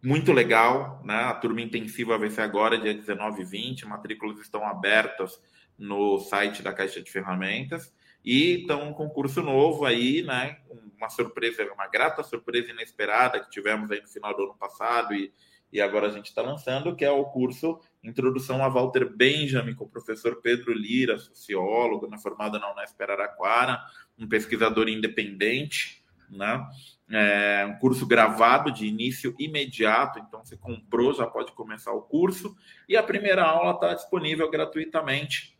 [0.00, 1.14] Muito legal, né?
[1.24, 5.40] A turma intensiva vai ser agora, dia 19 e 20, matrículas estão abertas
[5.76, 7.92] no site da Caixa de Ferramentas.
[8.24, 10.58] E então um concurso novo aí, né?
[10.96, 15.32] Uma surpresa, uma grata surpresa inesperada que tivemos aí no final do ano passado e,
[15.72, 19.84] e agora a gente está lançando, que é o curso Introdução a Walter Benjamin, com
[19.84, 23.80] o professor Pedro Lira, sociólogo, né, formado na Unesp Araraquara,
[24.18, 26.64] um pesquisador independente, né?
[27.10, 32.56] É um curso gravado de início imediato, então você comprou, já pode começar o curso.
[32.88, 35.55] E a primeira aula está disponível gratuitamente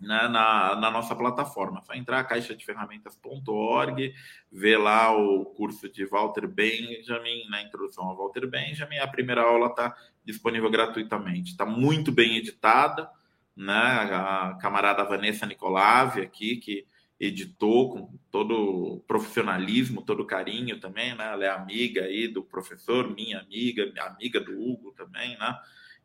[0.00, 1.82] né, na, na, nossa plataforma.
[1.82, 4.14] Só entrar caixa de ferramentas.org,
[4.50, 8.98] ver lá o curso de Walter Benjamin, na introdução ao Walter Benjamin.
[8.98, 11.52] A primeira aula está disponível gratuitamente.
[11.52, 13.08] Está muito bem editada,
[13.56, 13.72] né?
[13.72, 16.86] A camarada Vanessa Nicolavi aqui, que
[17.18, 21.32] editou com todo profissionalismo, todo carinho também, né?
[21.32, 25.58] Ela é amiga aí do professor, minha amiga, amiga do Hugo também, né?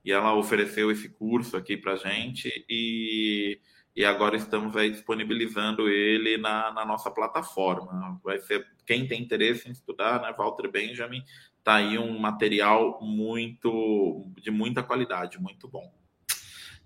[0.03, 3.59] E ela ofereceu esse curso aqui para gente e,
[3.95, 8.19] e agora estamos aí disponibilizando ele na, na nossa plataforma.
[8.23, 10.34] Vai ser quem tem interesse em estudar, né?
[10.38, 11.23] Walter Benjamin,
[11.63, 15.91] tá aí um material muito de muita qualidade, muito bom.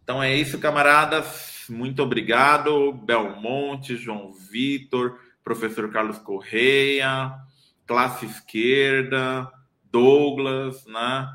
[0.03, 1.65] Então é isso, camaradas.
[1.69, 2.91] Muito obrigado.
[2.91, 7.33] Belmonte, João Vitor, professor Carlos Correia,
[7.85, 9.51] classe esquerda,
[9.83, 11.27] Douglas, né?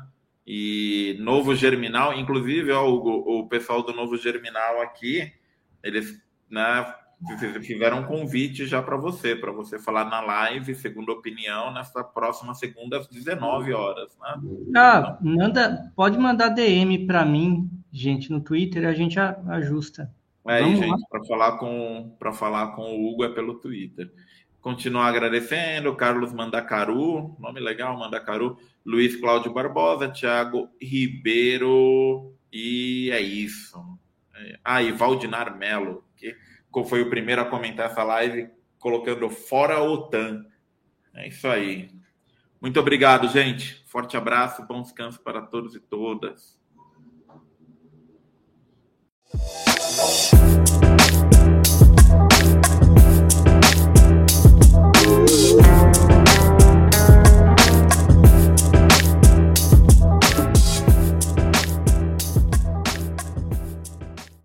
[0.45, 5.31] E Novo Germinal, inclusive, ó, o, o pessoal do Novo Germinal aqui,
[5.83, 6.93] eles né,
[7.61, 12.53] fizeram um convite já para você, para você falar na live, segunda opinião, nessa próxima
[12.53, 14.17] segunda às 19 horas.
[14.19, 14.71] Né?
[14.75, 20.11] Ah, manda, pode mandar DM para mim, gente, no Twitter, a gente ajusta.
[20.47, 24.11] É, aí, gente, para falar com para falar com o Hugo é pelo Twitter.
[24.59, 33.79] Continuar agradecendo, Carlos Mandacaru, nome legal, Mandacaru, Luiz Cláudio Barbosa, Thiago Ribeiro, e é isso.
[34.63, 36.35] Ah, e Valdinar Melo, que
[36.85, 38.49] foi o primeiro a comentar essa live,
[38.79, 40.45] colocando fora a OTAN.
[41.13, 41.89] É isso aí.
[42.59, 43.83] Muito obrigado, gente.
[43.87, 46.59] Forte abraço, bom descanso para todos e todas.